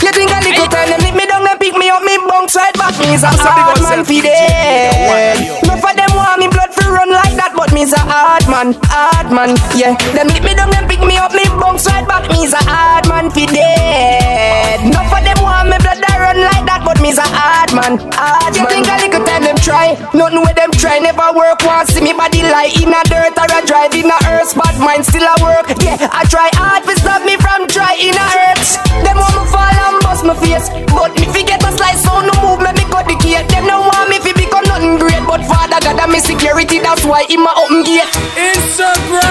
You 0.01 0.10
think 0.10 0.34
a 0.34 0.41
little 0.41 0.66
time 0.74 0.89
them 0.89 1.05
lift 1.05 1.14
me 1.14 1.28
down 1.30 1.45
and 1.45 1.60
pick 1.60 1.78
me 1.78 1.88
up, 1.89 2.01
me 2.01 2.18
bounce 2.30 2.55
right 2.55 2.73
back. 2.77 2.93
Me's 3.01 3.23
a 3.25 3.32
hard 3.34 3.82
man 3.82 4.05
fi 4.05 4.21
dead. 4.21 5.65
Enough 5.65 5.84
of 5.84 5.93
them 5.97 6.11
want 6.15 6.39
me 6.39 6.47
blood 6.47 6.71
fi 6.73 6.86
run 6.89 7.09
like 7.09 7.36
that, 7.36 7.53
but 7.57 7.73
me's 7.73 7.91
a 7.93 7.99
hard 7.99 8.45
man, 8.47 8.77
hard 8.88 9.34
man, 9.34 9.57
yeah. 9.73 9.97
Them 10.13 10.30
lift 10.30 10.45
me 10.45 10.53
down 10.53 10.71
and 10.77 10.86
pick 10.88 11.01
me 11.01 11.17
up, 11.17 11.34
me 11.34 11.43
bounce 11.57 11.89
right 11.89 12.05
back. 12.07 12.30
Me's 12.30 12.53
a 12.53 12.61
hard 12.61 13.09
man 13.09 13.34
fi 13.34 13.45
dead. 13.49 14.86
Enough 14.86 15.11
of 15.11 15.21
them 15.25 15.39
want 15.41 15.73
me 15.73 15.77
blood 15.82 15.99
to 15.99 16.11
run 16.21 16.39
like 16.39 16.65
that, 16.69 16.82
but 16.86 17.01
me's 17.01 17.17
a 17.17 17.25
hard 17.25 17.73
man, 17.75 17.97
hard 18.15 18.55
you 18.55 18.63
man. 18.63 18.71
You 18.71 18.86
think 18.86 18.88
a 18.88 18.95
little 19.01 19.23
time 19.25 19.43
them 19.43 19.59
try, 19.59 19.97
nothing 20.13 20.41
with 20.45 20.55
them 20.55 20.71
try, 20.71 21.01
never 21.01 21.34
work 21.34 21.59
once. 21.65 21.91
See 21.91 22.01
me 22.05 22.13
body 22.13 22.45
lie 22.45 22.71
in 22.77 22.93
a 22.93 23.01
dirt 23.09 23.36
or 23.36 23.49
a 23.49 23.59
drive 23.65 23.93
in 23.97 24.07
a 24.07 24.17
earth, 24.30 24.53
but 24.53 24.77
mine 24.77 25.03
still 25.03 25.25
a 25.25 25.36
work. 25.41 25.67
Yeah, 25.82 25.97
I 26.13 26.23
try 26.30 26.49
hard 26.53 26.86
to 26.86 26.93
stop 26.95 27.25
me 27.25 27.36
from 27.41 27.65
trying 27.67 28.13
a 28.13 28.27
earth. 28.53 28.77
Them 29.01 29.17
want 29.17 29.34
me 29.34 29.43
fall 29.49 29.73
and 29.73 29.97
bust 30.05 30.23
my 30.25 30.36
face, 30.38 30.69
but 30.93 31.13
me 31.17 31.25
forget 31.30 31.49
get 31.49 31.65
a 31.65 31.71
slice 31.75 32.03
so 32.03 32.18
no 32.26 32.34
move 32.43 32.59
me 32.59 32.72
me 32.76 32.84
cut 32.91 33.07
the 33.07 33.15
gate. 33.22 33.47
Them 33.49 33.67
no 33.67 33.82
want 33.82 34.09
me 34.09 34.20
fi 34.20 34.34
become 34.34 34.65
nothing 34.65 34.97
great, 34.97 35.24
but 35.28 35.41
Father 35.45 35.80
God 35.80 35.99
I'm 35.99 36.11
me 36.11 36.20
security, 36.20 36.80
that's 36.80 37.05
why 37.05 37.26
in 37.30 37.41
my 37.43 37.53
open 37.55 37.84
gate. 37.84 38.09
Instagram, 38.36 39.22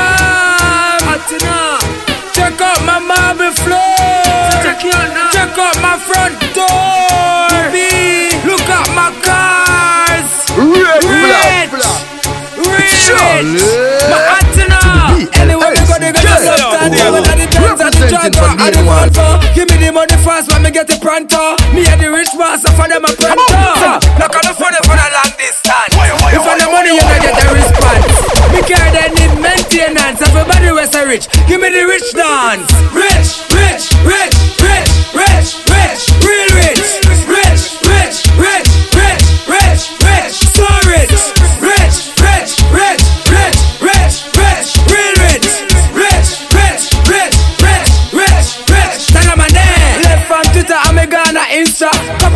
Atina. 1.13 1.79
Check 2.33 2.61
out 2.63 2.79
my 2.87 2.99
marble 3.03 3.51
floor. 3.51 3.99
Check 4.63 5.59
out 5.59 5.77
my 5.83 5.99
front 5.99 6.39
door. 6.55 7.11
Look 8.47 8.63
at 8.71 8.89
my 8.95 9.11
cars. 9.27 10.31
Red 10.55 11.03
Rich. 11.03 11.75
Rich. 12.63 13.11
My 14.09 14.39
Atina. 14.39 14.79
Anyway, 15.35 15.71
we 15.75 15.83
go, 15.83 15.99
they 15.99 16.13
go 16.15 16.21
to 16.23 16.31
stand 16.39 16.95
there. 16.95 17.11
Whether 17.11 17.35
the 17.37 17.47
Benz 17.51 17.81
and 17.83 17.93
the 17.93 18.07
Jogger 18.07 18.55
and 18.55 18.75
the 18.75 18.83
Volvo. 18.87 19.27
Give 19.55 19.69
me 19.69 19.77
the 19.85 19.91
money 19.93 20.17
fast 20.23 20.47
when 20.53 20.63
me 20.63 20.71
get 20.71 20.87
the 20.87 20.97
pronto. 21.03 21.58
Me 21.79 21.87
and 21.87 22.03
the 22.03 22.11
rich 22.11 22.35
master 22.35 22.75
for 22.75 22.91
them 22.91 23.07
a 23.07 23.13
pronto. 23.15 24.03
Look 24.19 24.35
at 24.35 24.43
the 24.43 24.55
funny 24.59 24.83
for 24.83 24.99
the 24.99 25.09
long 25.15 25.31
distance. 25.39 25.95
If 26.35 26.43
for 26.43 26.59
the 26.59 26.67
money 26.75 26.91
you 26.91 26.99
don't 26.99 27.23
get 27.23 27.39
the 27.39 27.55
response. 27.55 28.19
Me 28.51 28.67
care 28.67 28.91
they 28.91 29.07
need 29.15 29.39
maintenance. 29.39 30.19
Everybody 30.19 30.75
was 30.75 30.91
a 30.99 31.07
rich. 31.07 31.31
Give 31.47 31.61
me 31.61 31.71
the 31.71 31.87
rich 31.87 32.11
dance. 32.19 32.67
Rich, 32.91 33.47
rich, 33.55 33.95
rich, 34.03 34.35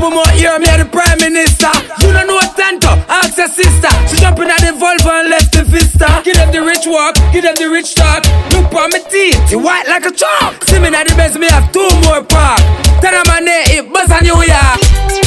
More 0.03 0.27
year, 0.35 0.59
me 0.59 0.67
the 0.67 0.85
Prime 0.91 1.17
Minister. 1.23 1.71
You 2.03 2.13
don't 2.13 2.27
know 2.27 2.41
Tanto, 2.59 2.91
ask 3.07 3.39
your 3.39 3.47
sister. 3.47 3.89
She 4.11 4.19
jumping 4.19 4.51
at 4.51 4.59
the 4.59 4.75
Volvo 4.75 5.09
and 5.09 5.31
left 5.31 5.53
the 5.53 5.63
Vista. 5.63 6.21
Give 6.25 6.35
them 6.35 6.51
the 6.51 6.61
rich 6.61 6.87
walk, 6.87 7.15
give 7.33 7.45
them 7.45 7.55
the 7.55 7.71
rich 7.71 7.95
talk. 7.95 8.25
Look 8.51 8.75
on 8.75 8.91
my 8.91 8.99
teeth, 9.09 9.39
it 9.53 9.57
white 9.57 9.87
like 9.87 10.05
a 10.05 10.11
chalk. 10.11 10.65
See 10.65 10.81
me 10.81 10.89
at 10.89 11.07
the 11.07 11.15
best, 11.15 11.39
me 11.39 11.47
have 11.47 11.71
two 11.73 11.89
more 12.03 12.23
park. 12.25 12.59
Tell 13.01 13.15
them 13.15 13.25
my 13.31 13.39
name, 13.39 13.87
it 13.87 13.93
buzz 13.93 14.11
on 14.11 14.25
New 14.27 14.43
York. 14.43 15.22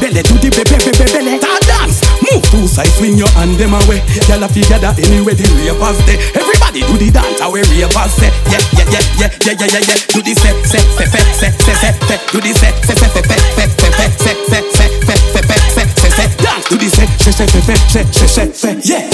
Belly 0.00 0.22
to 0.24 0.34
the 0.40 0.48
belly 0.48 0.64
belly 0.80 1.06
belly 1.12 1.38
Ta 1.38 1.52
dance 1.68 2.00
Move 2.24 2.42
two 2.48 2.66
sides 2.66 2.96
swing 2.96 3.20
your 3.20 3.28
hand 3.36 3.54
them 3.60 3.76
away 3.76 4.00
Y'all 4.26 4.40
have 4.40 4.98
anywhere 4.98 5.36
the 5.36 5.46
ravers 5.60 6.00
there 6.08 6.18
Everybody 6.32 6.80
do 6.88 6.96
the 6.96 7.12
dance 7.12 7.40
we 7.52 7.60
ravers 7.60 8.12
say 8.16 8.32
Yeah 8.48 8.60
yeah 8.80 8.88
yeah 8.88 9.04
yeah 9.20 9.30
yeah 9.44 9.54
yeah 9.60 9.68
yeah 9.76 9.82
yeah 9.84 9.98
Do 10.08 10.24
the 10.24 10.32
set 10.32 10.56
set 10.64 10.84
set 10.96 11.12
set 11.12 11.26
set 11.36 11.54
set 11.60 11.76
set 11.76 11.96
set 12.08 12.20
Do 12.32 12.40
the 12.40 12.52
set 12.56 12.74
set 12.88 12.96
set 12.96 13.12
set 13.12 13.28
set 13.28 13.70
set 13.76 13.92
set 13.92 14.08
set 14.16 14.38
set 14.48 14.64
set 14.64 14.88
set 14.88 15.12
set 15.12 15.44
set 15.44 15.60
set 15.76 15.88
set 16.00 16.12
set 16.16 16.30
Dance 16.40 16.64
to 16.68 16.76
the 16.80 16.88
set 16.88 17.10
set 17.20 17.34
set 17.36 17.50
set 17.52 17.80
set 17.92 18.08
set 18.14 18.56
set 18.56 18.56
set 18.56 18.76
Yeah 18.88 19.09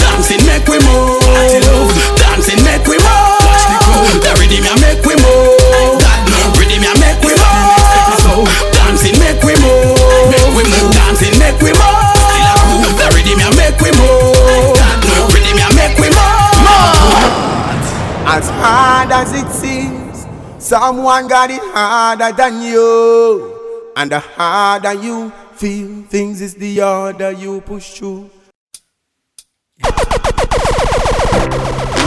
harder 21.77 22.33
than 22.33 22.63
you. 22.63 23.93
And 23.97 24.11
the 24.11 24.21
harder 24.21 24.95
you 24.95 25.31
feel 25.53 26.03
things 26.05 26.41
is 26.41 26.55
the 26.55 26.79
harder 26.79 27.33
you 27.33 27.61
push 27.61 27.99
through. 27.99 28.31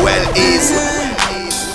Well, 0.01 0.25
easy. 0.37 0.73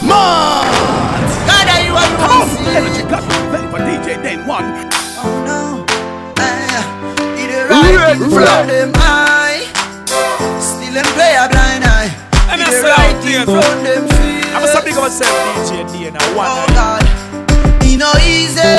Mad! 0.03 1.23
God, 1.47 1.69
are 1.71 1.83
you 1.87 1.95
Come 1.95 2.31
on, 2.31 2.49
alone? 2.51 2.77
energy 2.77 3.03
got 3.09 3.23
me 3.23 3.37
ready 3.53 3.69
for 3.71 3.79
DJ 3.79 4.23
Dane 4.23 4.47
One. 4.47 4.65
Oh 5.23 5.31
no, 5.47 5.87
I 6.37 6.39
did 7.37 7.51
it 7.51 7.71
right 7.71 8.17
in 8.17 8.31
front 8.31 8.51
of 8.51 8.67
them 8.67 8.91
eye. 8.97 9.63
Still 10.61 10.95
them 10.95 11.07
play 11.15 11.37
a 11.39 11.47
blind 11.49 11.85
eye. 11.85 12.11
And 12.51 12.61
I 12.61 12.67
it 12.69 12.75
say 12.75 12.91
right 12.91 13.15
out 13.15 13.25
in 13.25 13.47
front 13.47 13.71
of 13.71 13.85
them. 13.87 14.05
I'm 14.55 14.63
a 14.65 14.85
big 14.85 14.97
of 14.97 15.03
myself, 15.03 15.35
DJ 15.71 15.87
D 15.93 16.07
and 16.09 16.17
I 16.17 16.21
Oh 16.27 16.37
want 16.37 16.69
God, 16.75 17.03
it 17.95 17.99
no 17.99 18.11
easy 18.19 18.75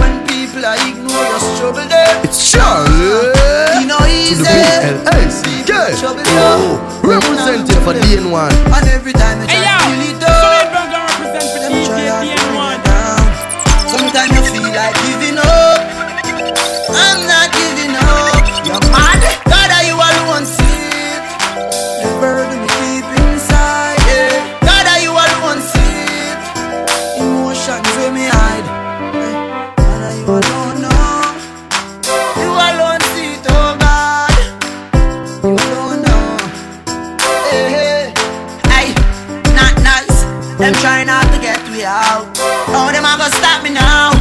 when 0.00 0.12
people 0.26 0.64
are 0.64 0.78
ignore 0.88 1.24
your 1.24 1.40
struggle. 1.54 1.86
There, 1.88 2.20
It's 2.24 2.40
Charlie. 2.50 3.32
it 3.80 3.86
no 3.86 3.98
To 3.98 4.08
easy. 4.08 4.44
Oh, 4.44 4.44
the 4.44 5.10
BLS. 5.10 5.36
Yeah. 5.68 6.00
Trouble 6.00 6.22
Oh, 6.26 7.00
representing 7.04 7.80
for 7.84 7.92
DN1. 7.94 8.52
And 8.72 8.88
every 8.88 9.12
time 9.12 9.40
you 9.40 9.46
try 9.46 9.54
Hey, 9.54 9.64
yo, 9.64 9.76
to 9.76 9.84
feel 9.84 10.16
it 10.16 10.22
up, 10.24 10.30
don't 10.72 10.90
gonna 10.92 11.04
represent 11.12 11.46
for 11.52 11.58
them 11.60 11.70
try 11.84 11.98
to 11.98 12.14
and 12.14 12.28
you 12.30 12.36
down. 12.88 13.20
Sometimes 13.92 14.30
you 14.32 14.42
feel 14.52 14.70
like 14.72 14.96
giving 15.06 15.38
up. 15.38 15.80
I'm 16.94 17.20
not 17.26 17.33
Them 40.64 40.72
trying 40.80 41.06
not 41.08 41.28
to 41.28 41.38
get 41.44 41.60
me 41.68 41.84
out. 41.84 42.24
Oh, 42.72 42.88
them 42.88 43.04
a 43.04 43.20
gonna 43.20 43.28
stop 43.36 43.60
me 43.60 43.68
now. 43.68 44.16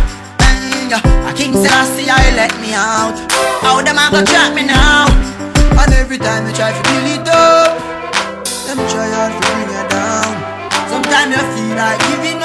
Yeah. 0.92 1.00
I 1.24 1.32
King 1.32 1.56
Selassie, 1.56 2.12
I 2.12 2.36
let 2.36 2.52
me 2.60 2.76
out. 2.76 3.16
How 3.64 3.80
them 3.80 3.96
a 3.96 4.12
gonna 4.12 4.28
trap 4.28 4.52
me 4.52 4.68
now? 4.68 5.08
And 5.80 5.94
every 5.96 6.20
time 6.20 6.44
you 6.44 6.52
try 6.52 6.76
to 6.76 6.84
build 6.84 7.08
it 7.16 7.32
up, 7.32 7.80
them 8.68 8.76
try 8.92 9.08
hard 9.16 9.32
to 9.32 9.40
bring 9.40 9.72
you 9.72 9.88
down. 9.88 10.36
Sometimes 10.92 11.32
you 11.32 11.44
feel 11.56 11.80
like 11.80 12.00
giving 12.12 12.43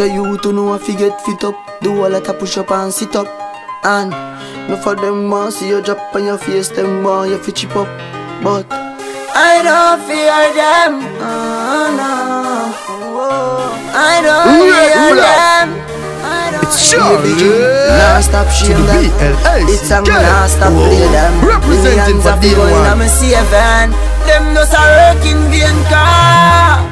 A 0.00 0.06
you 0.06 0.38
to 0.38 0.50
know 0.50 0.72
if 0.74 0.88
you 0.88 0.96
get 0.96 1.20
fit 1.20 1.44
up. 1.44 1.54
Do 1.82 2.06
a 2.06 2.08
lot 2.08 2.26
of 2.26 2.38
push 2.38 2.56
up 2.56 2.70
and 2.70 2.90
sit 2.90 3.14
up. 3.14 3.28
And 3.84 4.10
no 4.66 4.78
for 4.78 4.94
them 4.96 5.28
want 5.28 5.52
see 5.52 5.68
you 5.68 5.82
drop 5.82 6.14
on 6.14 6.24
your 6.24 6.38
face, 6.38 6.70
them 6.70 7.04
want 7.04 7.28
you 7.28 7.36
fi 7.36 7.52
chip 7.52 7.76
up. 7.76 7.86
But 8.42 8.64
I 8.72 9.60
don't 9.60 10.00
fear 10.08 10.40
them. 10.56 11.04
Oh, 11.20 11.92
no. 12.00 12.10
I 13.92 14.24
don't 14.24 14.56
fear 14.56 15.16
them. 15.20 15.68
It's. 16.64 16.92
Nah 16.96 18.20
stop 18.20 18.46
To 18.46 18.52
shame 18.52 18.86
them. 18.86 19.04
It's 19.68 19.90
a 19.90 20.00
nah 20.00 20.46
stop 20.46 20.72
play 20.72 21.12
them. 21.12 21.44
Representing 21.44 22.16
Millions 22.16 22.24
for 22.24 22.32
of 22.32 22.40
people 22.40 22.64
in 22.64 22.72
DN1. 22.72 22.92
a 22.92 22.96
me 22.96 23.08
saving. 23.08 23.92
Them 24.24 24.54
just 24.56 24.72
a 24.72 24.80
working 24.96 25.44
vain 25.52 25.76
car. 25.92 26.88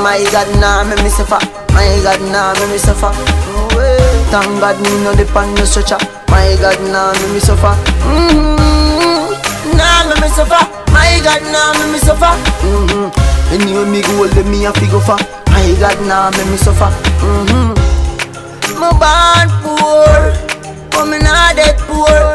My 0.00 0.24
God, 0.32 0.48
nah, 0.60 0.84
me 0.84 0.96
me 1.02 1.10
suffer. 1.10 1.61
My 1.74 1.88
God, 2.04 2.20
nah, 2.32 2.52
me 2.60 2.72
me 2.72 2.78
suffer. 2.78 3.12
Thank 4.30 4.60
God, 4.60 4.76
me 4.80 4.90
no 5.04 5.14
depend 5.14 5.54
no 5.56 5.64
stretcher. 5.64 5.98
My 6.28 6.56
God, 6.60 6.78
nah, 6.92 7.12
me 7.12 7.34
me 7.34 7.40
suffer. 7.40 7.74
Mm-hmm. 8.08 9.76
Nah, 9.76 10.08
me 10.08 10.14
me 10.20 10.28
suffer. 10.28 10.62
My 10.92 11.20
God, 11.24 11.42
nah, 11.52 11.72
me 11.78 11.92
me 11.92 11.98
suffer. 11.98 12.32
Mm-hmm. 12.64 13.92
Me 13.92 14.00
go 14.02 14.24
let 14.34 14.46
me 14.46 14.64
a 14.66 14.72
figure 14.72 15.00
for. 15.00 15.16
My 15.52 15.64
God, 15.80 15.98
nah, 16.06 16.30
me 16.36 16.44
me 16.50 16.56
suffer. 16.56 16.90
Mm-hmm. 17.20 17.76
Me 18.80 18.88
born 19.00 19.48
poor, 19.62 20.32
but 20.90 21.06
me 21.06 21.18
not 21.18 21.56
that 21.56 21.76
poor. 21.88 22.34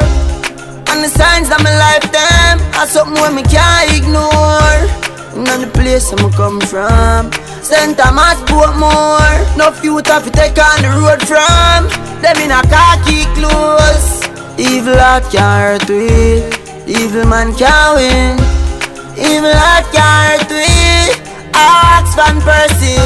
And 0.94 1.04
the 1.04 1.10
signs 1.10 1.50
of 1.50 1.62
my 1.64 1.74
lifetime 1.78 2.60
are 2.80 2.88
something 2.88 3.22
where 3.22 3.32
me 3.32 3.44
can't 3.44 3.90
ignore. 3.94 4.80
Not 5.38 5.60
the 5.62 5.70
place 5.74 6.12
I'm 6.12 6.32
come 6.34 6.60
from. 6.62 7.30
St. 7.62 7.98
Thomas 7.98 8.40
Portmore. 8.50 9.42
No 9.58 9.74
youth 9.84 10.08
have 10.08 10.24
to 10.26 10.32
take 10.32 10.58
on 10.58 10.82
the 10.82 10.90
road 10.98 11.22
from. 11.28 11.88
Them 12.22 12.38
in 12.44 12.52
a 12.52 12.62
khaki 12.68 13.26
clothes. 13.38 14.24
Evil 14.58 14.98
heart 14.98 15.24
can't 15.32 15.82
hurt 15.82 15.90
we. 15.90 16.42
Evil 16.88 17.26
man 17.26 17.54
can't 17.56 17.96
win. 17.98 18.38
Evil 19.18 19.54
heart 19.54 19.86
can't 19.94 20.42
hurt 20.42 20.50
we. 20.50 21.28
Ask 21.54 22.16
Van 22.18 22.38
Persie. 22.42 22.98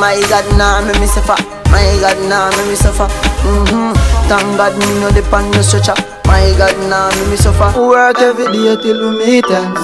My 0.00 0.16
God, 0.28 0.46
nah, 0.56 0.80
me 0.84 0.98
me 1.00 1.06
suffer. 1.06 1.36
My 1.70 1.84
God, 2.00 2.16
nah, 2.28 2.50
me 2.56 2.70
me 2.70 2.76
suffer. 2.76 3.08
Mm-hmm. 3.44 3.92
Thank 4.28 4.56
God, 4.56 4.72
me 4.78 5.00
no 5.00 5.10
depend 5.10 5.52
no 5.52 5.62
stretcher. 5.62 5.94
My 6.26 6.54
God, 6.56 6.76
nah, 6.88 7.10
me 7.16 7.30
me 7.30 7.36
suffer. 7.36 7.78
Work 7.78 8.18
every 8.20 8.46
day 8.52 8.76
till 8.80 9.10
we 9.10 9.18
meet 9.18 9.50
ends. 9.50 9.80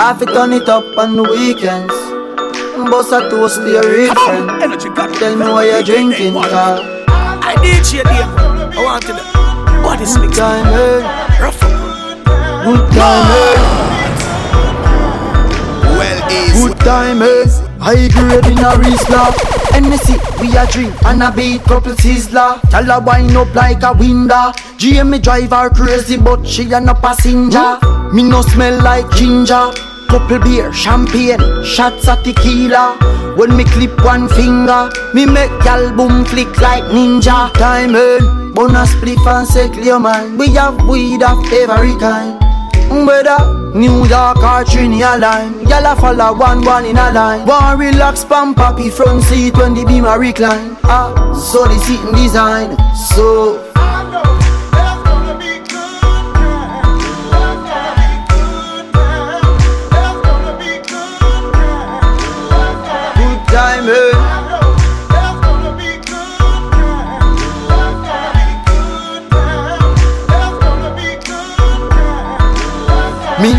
Have 0.00 0.18
to 0.18 0.26
turn 0.26 0.52
it 0.52 0.68
up 0.68 0.84
on 0.98 1.16
the 1.16 1.22
weekends. 1.22 2.09
Bust 2.88 3.12
a 3.12 3.28
toast 3.28 3.56
to 3.62 3.68
your 3.70 3.82
real 3.82 4.14
friend. 4.14 4.48
Tell 5.18 5.36
me 5.36 5.44
what 5.50 5.66
you're 5.66 5.82
drinking, 5.82 6.34
car. 6.34 6.80
I 7.08 7.54
did 7.62 7.84
share 7.84 8.04
them. 8.04 8.28
I 8.72 8.84
want 8.84 9.02
to 9.04 9.12
know. 9.12 9.82
What 9.82 10.00
is 10.00 10.16
mixed? 10.18 10.38
Time, 10.38 10.66
eh? 10.66 11.40
Rough. 11.42 11.60
Good 12.64 12.84
time, 12.94 13.26
eh? 13.36 13.56
Well, 15.98 16.32
easy. 16.32 16.68
Good 16.68 16.78
time, 16.80 17.22
eh? 17.22 17.44
High 17.80 18.08
grade 18.08 18.44
in 18.46 18.58
a 18.58 18.76
Rizla 18.76 19.32
Hennessy, 19.72 20.16
we 20.38 20.54
a 20.54 20.66
drink 20.66 20.94
and 21.06 21.22
a 21.22 21.32
beat 21.32 21.62
couple 21.62 21.92
sizzler 21.92 22.60
Tell 22.68 22.84
her 22.84 23.00
wind 23.00 23.34
up 23.34 23.54
like 23.54 23.82
a 23.82 23.94
window 23.94 24.52
GM 24.76 25.08
me 25.08 25.18
drive 25.18 25.48
her 25.48 25.70
crazy 25.70 26.18
but 26.18 26.46
she 26.46 26.70
a 26.72 26.78
no 26.80 26.92
passenger 26.92 27.78
Me 28.12 28.22
no 28.22 28.42
smell 28.42 28.82
like 28.82 29.10
ginger 29.12 29.72
Couple 30.10 30.40
beer, 30.40 30.72
champagne, 30.72 31.38
shots 31.64 32.08
of 32.08 32.22
tequila. 32.24 32.98
When 33.36 33.56
me 33.56 33.62
clip 33.62 34.04
one 34.04 34.28
finger 34.28 34.90
Me 35.14 35.24
make 35.24 35.50
gal 35.62 35.94
boom 35.96 36.24
flick 36.24 36.60
like 36.60 36.82
ninja. 36.84 37.52
Time 37.54 37.94
in, 37.94 38.52
bonus 38.52 38.92
spliff 38.94 39.24
and 39.24 39.46
say 39.46 39.68
clear 39.68 40.00
man 40.00 40.36
We 40.36 40.48
have 40.54 40.84
weed 40.88 41.22
of 41.22 41.38
every 41.52 41.96
kind. 42.00 42.42
Whether 43.06 43.60
New 43.72 44.04
York 44.04 44.42
or 44.42 44.64
Trinidad 44.64 45.20
line. 45.20 45.60
Y'all 45.68 45.86
a 45.86 45.94
follow 45.94 46.36
one 46.36 46.64
one 46.64 46.84
in 46.84 46.96
a 46.96 47.12
line. 47.12 47.46
One 47.46 47.78
relax 47.78 48.24
pam 48.24 48.52
papi 48.52 48.90
front 48.92 49.22
seat 49.22 49.56
when 49.56 49.74
the 49.74 49.84
beam 49.84 50.04
a 50.06 50.18
recline. 50.18 50.76
Ah, 50.82 51.14
so 51.34 51.66
the 51.66 51.78
seating 51.78 52.12
design 52.12 52.76
So 52.96 53.69
Me 63.80 63.88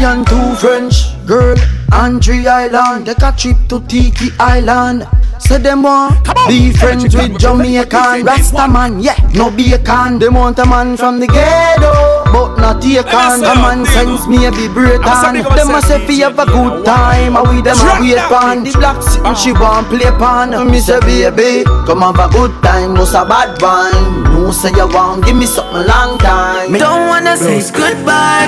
and 0.05 0.27
two 0.27 0.55
French 0.57 1.25
girl 1.25 1.57
on 1.91 2.19
Tree 2.19 2.45
Island. 2.45 3.07
Take 3.07 3.23
a 3.23 3.31
trip 3.35 3.57
to 3.69 3.79
Tiki 3.87 4.29
Island 4.39 5.07
So 5.51 5.57
them 5.57 5.83
want 5.83 6.15
be 6.47 6.71
friends 6.71 7.13
with 7.13 7.37
Jamaican 7.37 8.23
Rasta 8.23 8.69
man, 8.69 9.01
yeah, 9.01 9.19
no 9.35 9.51
bacon. 9.51 10.17
Them 10.17 10.35
want 10.35 10.57
a 10.59 10.65
man 10.65 10.95
from 10.95 11.19
the 11.19 11.27
ghetto, 11.27 11.91
but 12.31 12.55
not 12.55 12.81
take 12.81 13.13
on. 13.13 13.43
A 13.43 13.53
man 13.59 13.85
sense 13.87 14.27
me 14.27 14.45
a 14.45 14.51
be 14.51 14.69
break 14.69 15.05
on. 15.05 15.35
Them 15.35 15.67
must 15.67 15.89
say 15.89 15.99
fi 16.07 16.23
have 16.23 16.39
a 16.39 16.45
good 16.45 16.85
time, 16.85 17.35
and 17.35 17.49
we 17.49 17.61
them 17.61 17.75
a 17.75 17.99
wait 17.99 18.15
pan. 18.31 18.63
The 18.63 18.71
black 18.71 19.03
sitting 19.03 19.35
she 19.35 19.51
want 19.51 19.89
play 19.89 20.07
pan. 20.15 20.55
Me 20.71 20.79
say 20.79 21.01
baby, 21.01 21.65
come 21.85 21.99
have 21.99 22.15
a 22.15 22.31
good 22.31 22.55
time, 22.63 22.93
no 22.93 23.03
a 23.03 23.25
bad 23.27 23.61
wine. 23.61 24.23
No 24.31 24.51
say 24.51 24.71
you 24.71 24.87
want 24.87 25.25
give 25.25 25.35
me 25.35 25.45
something 25.45 25.85
long 25.85 26.17
time. 26.17 26.71
Me 26.71 26.79
don't 26.79 27.09
wanna 27.09 27.35
say 27.35 27.59
goodbye. 27.75 28.47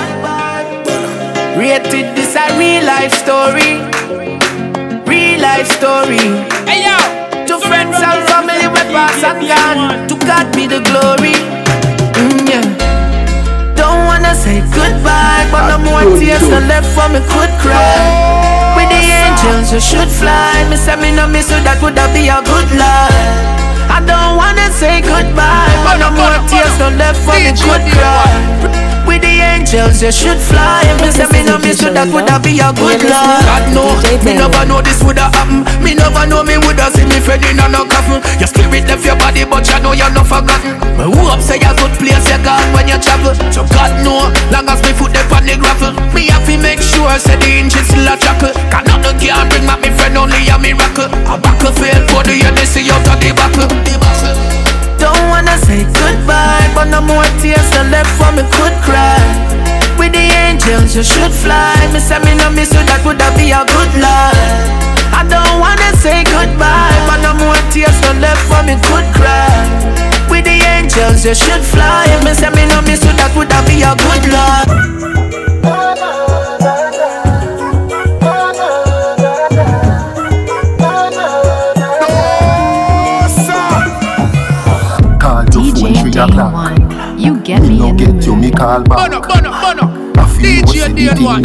Rated 1.60 2.16
this 2.16 2.34
a 2.38 2.58
real 2.58 2.86
life 2.86 3.12
story. 3.12 3.84
Real 5.44 5.60
life 5.60 5.68
story. 5.68 6.24
Hey 6.64 6.88
yo! 6.88 6.96
To 7.52 7.60
friends 7.68 8.00
and 8.00 8.24
family 8.32 8.64
we 8.64 8.80
pass 8.96 9.20
and 9.28 9.44
gone. 9.44 10.08
To 10.08 10.16
God 10.24 10.48
be 10.56 10.68
the 10.68 10.80
glory. 10.88 11.36
Mm, 12.16 12.48
yeah. 12.48 12.64
Don't 13.76 14.08
wanna 14.08 14.36
say 14.36 14.64
goodbye, 14.72 15.44
but 15.52 15.68
no 15.68 15.78
more 15.84 16.16
tears 16.18 16.44
are 16.48 16.64
left 16.64 16.88
for 16.96 17.12
me 17.12 17.20
could 17.28 17.52
cry. 17.60 17.92
With 18.80 18.88
the 18.88 19.04
angels 19.04 19.74
you 19.74 19.82
should 19.84 20.08
fly. 20.08 20.64
Me 20.70 20.78
say 20.78 20.96
me 20.96 21.12
no 21.12 21.28
miss 21.28 21.52
you, 21.52 21.60
that 21.68 21.84
would 21.84 22.00
be 22.16 22.32
a 22.32 22.40
good 22.48 22.70
life. 22.80 23.36
I 23.92 24.00
don't 24.00 24.40
wanna 24.40 24.72
say 24.72 25.04
goodbye, 25.04 25.76
but 25.84 26.00
no 26.00 26.08
more 26.16 26.40
tears 26.48 26.72
are 26.80 26.96
left 26.96 27.20
for 27.20 27.36
me 27.36 27.52
could 27.52 27.84
cry. 27.92 28.93
Angels 29.54 30.02
you 30.02 30.12
should 30.12 30.42
fly. 30.42 30.82
Me 30.98 31.14
say 31.14 31.30
me 31.30 31.46
no 31.46 31.62
miss 31.62 31.78
you, 31.82 31.94
that 31.94 32.10
would 32.10 32.26
be 32.42 32.58
a 32.58 32.74
good 32.74 33.06
life. 33.06 33.46
God 33.46 33.70
know, 33.70 33.94
me 34.26 34.34
never 34.34 34.66
know 34.66 34.82
this 34.82 34.98
woulda 35.06 35.30
happen. 35.30 35.62
Me 35.86 35.94
never 35.94 36.26
know 36.26 36.42
me 36.42 36.58
woulda 36.58 36.90
see 36.90 37.06
me 37.06 37.22
friend 37.22 37.46
in 37.46 37.62
a 37.62 37.70
no 37.70 37.86
coffin. 37.86 38.18
Your 38.42 38.50
spirit 38.50 38.90
left 38.90 39.06
your 39.06 39.14
body, 39.14 39.46
but 39.46 39.62
you 39.70 39.78
know 39.86 39.94
you're 39.94 40.10
not 40.10 40.26
forgotten. 40.26 40.82
Me 40.98 41.06
hope 41.06 41.38
say 41.38 41.62
a 41.62 41.70
good 41.78 41.94
place 42.02 42.26
you 42.26 42.40
gone 42.42 42.66
when 42.74 42.90
you 42.90 42.98
travel. 42.98 43.38
So 43.54 43.62
God 43.70 43.94
know, 44.02 44.26
long 44.50 44.66
as 44.74 44.82
me 44.82 44.92
foot 44.98 45.14
up 45.14 45.30
on 45.30 45.46
the 45.46 45.54
gravel, 45.54 45.94
me 46.18 46.34
have 46.34 46.46
to 46.50 46.58
make 46.58 46.82
sure 46.82 47.14
say 47.22 47.38
the 47.38 47.62
engine 47.62 47.86
still 47.86 48.10
a 48.10 48.18
chuckle. 48.18 48.54
Cause 48.74 48.86
nothing 48.90 49.22
can 49.22 49.46
bring 49.54 49.70
back 49.70 49.86
me 49.86 49.94
friend, 49.94 50.18
only 50.18 50.50
a 50.50 50.58
miracle. 50.58 51.10
A 51.30 51.38
buckle 51.38 51.74
fail 51.78 52.02
for 52.10 52.26
the 52.26 52.42
Odyssey 52.50 52.90
out 52.90 53.06
of 53.06 53.22
the 53.22 53.30
buckle. 53.38 53.70
The 53.70 53.94
buckle. 54.02 54.53
I 55.14 55.16
don't 55.16 55.30
wanna 55.30 55.58
say 55.70 55.86
goodbye, 56.02 56.66
but 56.74 56.90
no 56.90 57.02
more 57.02 57.24
tears 57.38 57.70
are 57.78 57.86
left 57.94 58.10
for 58.18 58.32
me 58.34 58.42
could 58.58 58.74
cry. 58.82 59.22
With 59.98 60.14
the 60.14 60.26
angels 60.50 60.96
you 60.96 61.04
should 61.04 61.32
fly. 61.32 61.70
Me 61.94 62.00
say 62.00 62.18
me 62.26 62.34
no 62.34 62.50
miss 62.50 62.74
you, 62.74 62.82
that 62.90 63.06
would 63.06 63.22
be 63.38 63.54
a 63.54 63.62
good 63.62 63.94
life. 64.02 64.66
I 65.14 65.22
don't 65.30 65.62
wanna 65.62 65.94
say 66.02 66.26
goodbye, 66.26 66.98
but 67.06 67.22
no 67.22 67.38
more 67.38 67.60
tears 67.70 67.94
are 68.10 68.18
left 68.18 68.42
for 68.50 68.66
me 68.66 68.74
could 68.90 69.06
cry. 69.14 69.54
With 70.34 70.50
the 70.50 70.58
angels 70.82 71.22
you 71.26 71.36
should 71.38 71.62
fly. 71.62 72.10
Me 72.26 72.34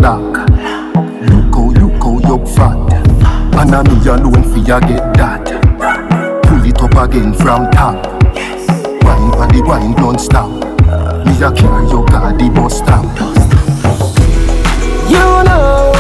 Back. 0.09 0.49
Look 1.29 1.55
how, 1.55 1.69
look 1.69 2.03
how 2.03 2.17
you 2.29 2.39
fat. 2.57 2.93
And 3.61 3.75
I 3.75 3.83
me 3.83 4.09
alone 4.09 4.43
for 4.43 4.57
you 4.57 4.81
get 4.89 5.05
that. 5.19 5.45
Pull 6.45 6.65
it 6.65 6.81
up 6.81 6.97
again 6.97 7.35
from 7.35 7.71
top. 7.73 8.07
Wine 9.05 9.33
for 9.37 9.47
the 9.53 9.61
wine 9.67 9.93
don't 9.97 10.19
stop. 10.19 10.49
Me 11.27 11.33
a 11.45 11.53
carry 11.53 11.85
your 11.91 12.07
car 12.07 12.33
the 12.33 12.49
bus 12.49 12.79
stop. 12.79 13.05
You 15.13 15.27
know, 15.45 15.93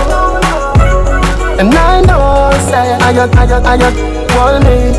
and 1.61 1.74
I 1.74 2.00
know, 2.00 2.50
say, 2.70 2.94
I 2.94 3.12
got, 3.12 3.36
I 3.36 3.46
got, 3.46 3.66
I 3.66 3.76
got, 3.76 3.94
want 4.34 4.64
me. 4.64 4.96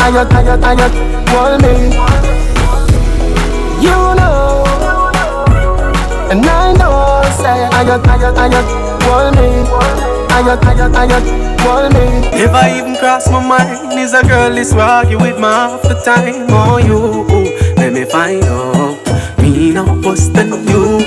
I 0.00 0.10
got, 0.10 0.32
I 0.32 0.42
got, 0.42 0.64
I 0.64 0.74
got, 0.74 0.92
want 1.34 1.60
me. 1.60 1.74
You 3.84 3.98
know, 4.16 4.64
and 6.30 6.46
I 6.46 6.72
know, 6.72 6.87
say, 7.38 7.64
I 7.70 7.84
got, 7.84 8.06
I 8.06 8.18
got, 8.18 8.36
I 8.36 8.48
got, 8.50 8.66
want 9.06 9.36
me. 9.36 9.48
I 10.34 10.42
got, 10.42 10.64
I 10.64 10.74
got, 10.74 10.94
I 10.94 11.06
got, 11.06 11.24
want 11.64 11.94
me. 11.94 12.06
Never 12.30 12.64
even 12.76 12.96
cross 12.96 13.30
my 13.30 13.40
mind 13.46 13.98
is 13.98 14.14
a 14.14 14.22
girl 14.22 14.56
is 14.56 14.72
argue 14.72 15.18
with 15.18 15.36
me 15.36 15.42
half 15.42 15.82
the 15.82 15.94
time. 16.04 16.46
Oh, 16.50 16.78
you, 16.78 17.54
let 17.76 17.92
me 17.92 18.04
find 18.04 18.44
out. 18.44 18.98
Me 19.40 19.70
no 19.72 19.84
worse 20.04 20.28
than 20.28 20.50
you. 20.68 21.02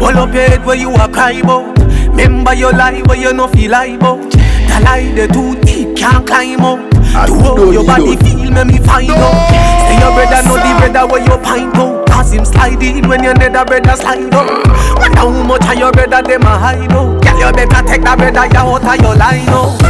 Hold 0.00 0.16
up 0.16 0.34
your 0.34 0.48
head 0.48 0.64
where 0.64 0.76
you 0.76 0.90
are 0.90 1.08
cry 1.08 1.32
about. 1.32 1.78
Remember 2.10 2.54
your 2.54 2.72
lie 2.72 3.02
where 3.06 3.18
you 3.18 3.32
no 3.32 3.48
feel 3.48 3.70
lie 3.70 3.96
about. 3.96 4.30
The 4.30 4.80
lie 4.84 5.12
they 5.14 5.26
too 5.28 5.60
deep 5.60 5.96
can't 5.96 6.26
climb 6.26 6.60
out. 6.60 6.90
To 7.26 7.34
how 7.34 7.70
your 7.70 7.84
body 7.84 8.16
feel 8.16 8.50
make 8.50 8.66
me 8.66 8.78
find 8.78 9.10
out. 9.10 9.50
Say 9.88 9.98
your 10.00 10.12
brother 10.14 10.42
know 10.48 10.56
the 10.56 10.72
brother 10.78 11.12
where 11.12 11.22
you 11.24 11.36
pint 11.44 11.76
out. 11.76 11.99
Cause 12.20 12.32
him 12.32 12.44
slide 12.44 12.82
in 12.82 13.08
when 13.08 13.24
your 13.24 13.32
nether 13.32 13.64
brother 13.64 13.96
slide 13.96 14.28
out. 14.34 14.68
Wonder 15.00 15.20
how 15.20 15.30
much 15.42 15.64
of 15.64 15.72
your 15.72 15.90
brother 15.90 16.20
them 16.20 16.42
a 16.42 16.52
hide 16.52 16.92
out. 16.92 17.16
Girl 17.24 17.38
you 17.40 17.48
better 17.48 17.80
take 17.88 18.04
that 18.04 18.20
brother 18.20 18.44
you 18.44 18.60
out 18.60 18.84
of 18.84 19.00
your 19.00 19.16
line 19.16 19.48
out. 19.48 19.80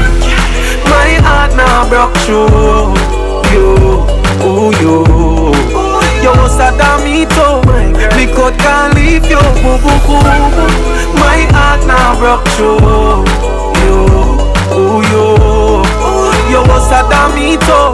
My 0.86 1.18
heart 1.26 1.50
now 1.58 1.90
broke 1.90 2.14
through 2.22 2.94
you, 3.50 4.06
ooh 4.46 4.70
you. 4.78 5.02
You 6.22 6.30
was 6.38 6.54
a 6.62 6.70
damito, 6.78 7.66
me 8.14 8.30
could 8.30 8.54
can't 8.62 8.94
leave 8.94 9.26
you, 9.26 9.42
boo 9.58 9.82
boo 9.82 9.98
boo. 10.06 10.22
My 11.18 11.50
heart 11.50 11.82
now 11.82 12.14
broke 12.14 12.46
through 12.54 13.26
you, 13.82 14.06
ooh 14.78 15.02
you. 15.10 15.34
You 16.46 16.62
was 16.62 16.94
a 16.94 17.02
damito, 17.10 17.90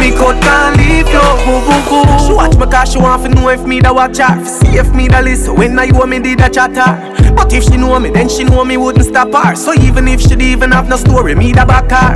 me 0.00 0.10
could 0.10 0.40
can't 0.42 0.76
leave 0.76 1.08
you, 1.08 1.28
boo 1.44 1.60
boo 1.66 1.80
boo. 1.88 2.26
She 2.26 2.32
watch 2.32 2.56
me 2.56 2.66
cause 2.66 2.92
she 2.92 2.98
want 2.98 3.22
to 3.22 3.28
know 3.28 3.48
if 3.48 3.62
me 3.66 3.80
da 3.80 3.92
watch 3.92 4.18
her, 4.18 4.44
see 4.44 4.78
if 4.78 4.94
me 4.94 5.08
da 5.08 5.20
listen 5.20 5.56
when 5.56 5.78
I 5.78 5.84
you 5.84 6.06
me 6.06 6.18
did 6.18 6.40
a 6.40 6.48
chatter. 6.48 7.12
But 7.34 7.52
if 7.52 7.64
she 7.64 7.76
know 7.76 7.98
me, 7.98 8.10
then 8.10 8.28
she 8.28 8.44
know 8.44 8.64
me 8.64 8.76
wouldn't 8.76 9.06
stop 9.06 9.32
her. 9.32 9.54
So 9.56 9.72
even 9.74 10.06
if 10.06 10.20
she 10.20 10.34
even 10.34 10.70
have 10.72 10.88
no 10.88 10.96
story, 10.96 11.34
me 11.34 11.52
da 11.52 11.64
back 11.64 11.90
her. 11.90 12.14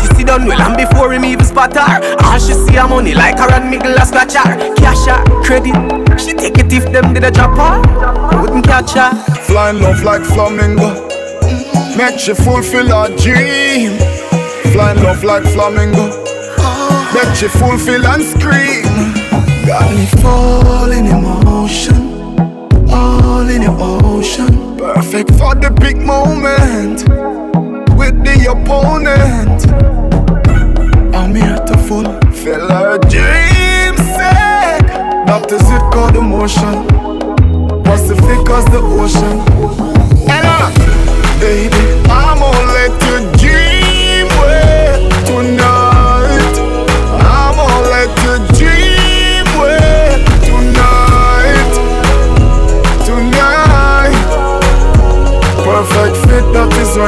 She 0.00 0.06
see 0.14 0.24
done 0.24 0.46
well 0.46 0.60
and 0.60 0.76
before 0.76 1.12
him 1.12 1.24
even 1.24 1.44
spot 1.44 1.74
her. 1.74 2.16
All 2.24 2.38
she 2.38 2.52
see 2.52 2.74
her 2.74 2.86
money 2.86 3.14
like 3.14 3.38
her 3.38 3.50
and 3.52 3.70
Miguel 3.70 3.96
a 3.96 4.04
scratch 4.04 4.34
her. 4.34 4.74
Cash 4.76 5.06
her, 5.06 5.24
credit. 5.42 6.20
She 6.20 6.34
take 6.34 6.58
it 6.58 6.72
if 6.72 6.84
them 6.92 7.14
did 7.14 7.24
a 7.24 7.30
drop 7.30 7.56
her. 7.56 8.40
Wouldn't 8.40 8.64
catch 8.64 8.92
her. 8.92 9.12
Flying 9.44 9.80
love 9.80 10.02
like 10.02 10.22
flamingo. 10.22 11.08
Make 11.96 12.18
she 12.18 12.34
fulfill 12.34 12.88
her 12.88 13.08
dream. 13.16 13.98
Flying 14.72 15.02
love 15.02 15.24
like 15.24 15.44
flamingo. 15.44 16.19
Make 17.14 17.34
she 17.34 17.48
fulfill 17.48 18.06
and 18.06 18.22
scream. 18.22 18.84
Got 19.66 19.90
me 19.96 20.06
falling 20.22 21.06
in 21.06 21.22
motion. 21.22 22.00
All 22.90 23.48
in 23.48 23.62
your 23.62 23.76
ocean. 23.80 24.76
Perfect 24.76 25.30
for 25.32 25.54
the 25.54 25.70
big 25.80 25.96
moment. 25.98 27.02
With 27.98 28.16
the 28.24 28.46
opponent. 28.50 29.66
I'm 31.14 31.34
here 31.34 31.58
to 31.66 31.78
fulfill 31.78 32.68
her 32.68 32.98
dream 32.98 33.96
set. 34.14 34.86
That 35.26 35.50
is 35.50 35.70
it 35.76 35.84
called 35.92 36.16
emotion. 36.16 36.86
Pacific 37.82 38.48
as 38.50 38.64
the 38.66 38.80
ocean. 38.82 39.38
Baby, 41.40 41.89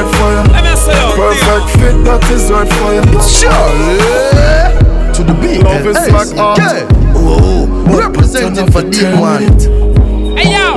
right 0.03 0.15
for 0.15 0.29
you. 0.31 0.43
Perfect 1.15 1.69
fit, 1.79 1.95
that 2.05 2.23
is 2.31 2.51
right 2.51 2.67
for 2.67 2.93
you. 2.93 3.03
Charlie 3.39 5.13
to 5.13 5.23
the 5.23 5.33
beat. 5.41 5.63
Love 5.63 5.87
is 5.87 5.97
Hey, 5.97 6.11
like 6.11 6.37
art. 6.37 6.59
Whoa, 7.15 7.67
representing 7.97 8.71
for 8.71 8.81
D1. 8.81 9.83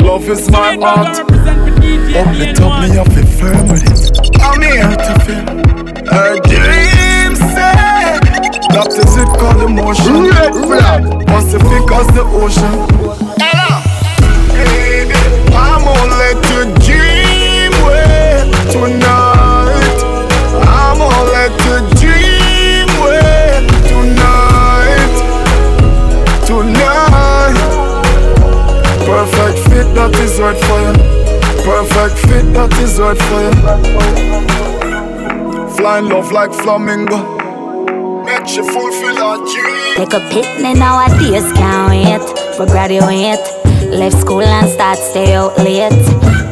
Love 0.02 0.28
is 0.28 0.50
my 0.50 0.76
art. 0.76 1.18
Up 1.18 1.26
the 2.36 2.52
top, 2.56 2.82
me 2.82 2.88
have 2.96 3.08
to 3.14 3.26
firm 3.26 3.68
with 3.68 3.84
it. 3.84 4.10
I'm 4.40 4.62
here 4.62 4.96
to 4.96 5.14
feel 5.24 5.46
a 6.08 6.40
dream 6.40 7.34
set. 7.34 8.22
That 8.72 8.88
is 8.92 9.16
it 9.16 9.28
called 9.38 9.62
emotion. 9.62 10.28
Red 10.30 10.54
flag. 10.54 11.26
Pacific 11.26 11.90
as 11.92 12.06
the 12.14 12.22
ocean. 12.40 12.74
Ella, 13.40 13.82
baby, 14.52 15.14
I'm 15.52 15.82
gonna 15.84 16.16
let 16.16 16.38
you 16.50 16.85
is 30.26 30.40
right 30.40 30.58
for 30.66 30.80
you. 30.80 30.92
Perfect 31.62 32.18
fit, 32.26 32.44
that 32.54 32.72
is 32.82 32.98
right 32.98 33.20
for 33.28 33.40
you. 33.46 33.52
Flying 35.76 36.08
love 36.08 36.32
like 36.32 36.52
flamingo. 36.52 37.18
Make 38.24 38.56
you 38.56 38.64
fulfill 38.64 39.18
our 39.22 39.38
dream. 39.38 39.94
Take 39.94 40.14
a 40.14 40.20
pick, 40.30 40.48
me 40.60 40.74
nowadays 40.74 41.46
can't 41.52 41.90
wait 41.90 42.26
for 42.56 42.66
graduate. 42.66 43.44
Left 43.94 44.18
school 44.18 44.42
and 44.42 44.68
start 44.68 44.98
stay 44.98 45.34
out 45.34 45.56
late. 45.58 45.92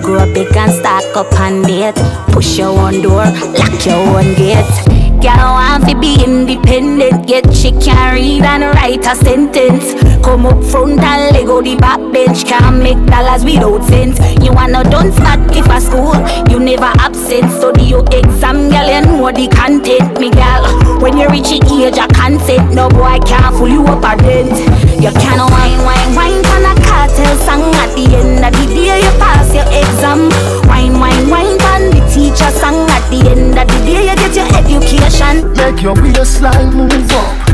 Grow 0.03 0.27
big 0.33 0.57
and 0.57 0.73
stack 0.73 1.17
up 1.17 1.33
and 1.41 1.65
date. 1.67 1.99
Push 2.33 2.59
your 2.59 2.79
own 2.79 3.03
door, 3.03 3.27
lock 3.59 3.87
your 3.87 4.03
own 4.15 4.35
gate. 4.35 4.75
Girl 5.21 5.51
want 5.59 5.89
to 5.89 5.99
be 5.99 6.23
independent, 6.23 7.29
yet 7.29 7.53
she 7.53 7.73
can't 7.73 8.15
read 8.15 8.45
and 8.45 8.63
write 8.63 9.07
a 9.07 9.17
sentence. 9.17 10.04
Come 10.25 10.47
up 10.47 10.65
front 10.65 10.99
and 11.05 11.37
leg 11.37 11.49
out 11.53 11.65
the 11.65 11.77
back 11.77 12.01
bench, 12.11 12.49
can't 12.49 12.81
make 12.81 12.97
dollars 13.07 13.45
without 13.45 13.85
sense. 13.85 14.17
You 14.41 14.57
wanna 14.57 14.83
done 14.89 15.13
smart 15.13 15.53
if 15.53 15.69
a 15.69 15.77
school, 15.77 16.17
you 16.49 16.59
never 16.59 16.89
absent. 16.97 17.53
Study 17.53 17.93
your 17.93 18.09
exam, 18.09 18.73
girl, 18.73 18.89
you 18.89 19.05
know 19.05 19.29
the 19.29 19.53
content, 19.53 20.17
me 20.17 20.33
girl. 20.33 20.65
When 21.05 21.21
you 21.21 21.29
reach 21.29 21.53
the 21.53 21.61
age 21.61 22.01
of 22.01 22.09
consent, 22.17 22.73
no 22.73 22.89
boy 22.89 23.21
can't 23.29 23.53
fool 23.53 23.69
you 23.69 23.85
up 23.85 24.01
a 24.01 24.17
dent. 24.17 24.57
You 24.97 25.13
can't 25.13 25.45
wine, 25.45 25.81
wine, 25.85 26.11
wine, 26.17 26.41
on 26.57 26.73
a 26.73 26.75
cartel 26.81 27.37
song 27.45 27.69
at 27.85 27.93
the 27.93 28.09
end 28.17 28.41
of 28.41 28.53
the 28.57 28.65
day 28.73 28.97
you 28.97 29.13
pass 29.21 29.53
your 29.53 29.69
exam. 29.77 30.33
Wine, 30.65 30.97
wine, 30.97 31.29
wine, 31.29 31.61
on 31.69 31.93
the 31.93 32.01
teacher 32.09 32.49
song 32.49 32.89
at 32.89 33.05
the 33.13 33.21
end 33.29 33.61
of 33.61 33.69
the 33.69 33.79
day 33.85 34.09
you 34.09 34.17
get 34.17 34.33
your 34.33 34.49
education. 34.57 35.53
Make 35.53 35.85
your 35.85 35.93
waistline 36.01 36.73
move 36.73 37.13
up. 37.13 37.54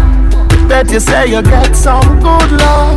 Bet 0.70 0.88
you 0.92 1.00
say 1.00 1.26
you 1.26 1.42
get 1.42 1.74
some 1.74 2.20
good 2.20 2.52
love. 2.52 2.96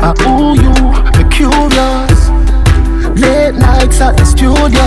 I 0.00 0.14
owe 0.30 0.54
you, 0.54 0.70
me 1.18 1.24
curious. 1.28 2.20
Late 3.20 3.56
nights 3.58 4.00
at 4.00 4.16
the 4.16 4.24
studio. 4.24 4.86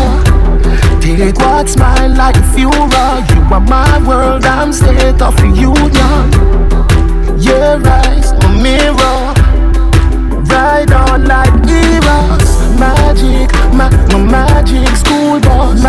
Take 1.02 1.36
what 1.36 1.68
smile 1.68 2.16
like 2.16 2.38
a 2.38 2.44
fury. 2.54 2.72
You 3.36 3.44
are 3.54 3.60
my 3.60 4.08
world, 4.08 4.46
I'm 4.46 4.72
state 4.72 5.22
of 5.22 5.38
union. 5.44 6.32
Your 7.38 7.86
eyes, 7.86 8.32
my 8.40 8.50
mirror. 8.64 9.34
Ride 10.48 10.94
on 10.94 11.26
like 11.26 11.54
heroes. 11.68 12.80
Magic, 12.80 13.52
my, 13.76 13.90
my 14.14 14.18
magic 14.32 14.96
school 14.96 15.42
bus. 15.42 15.81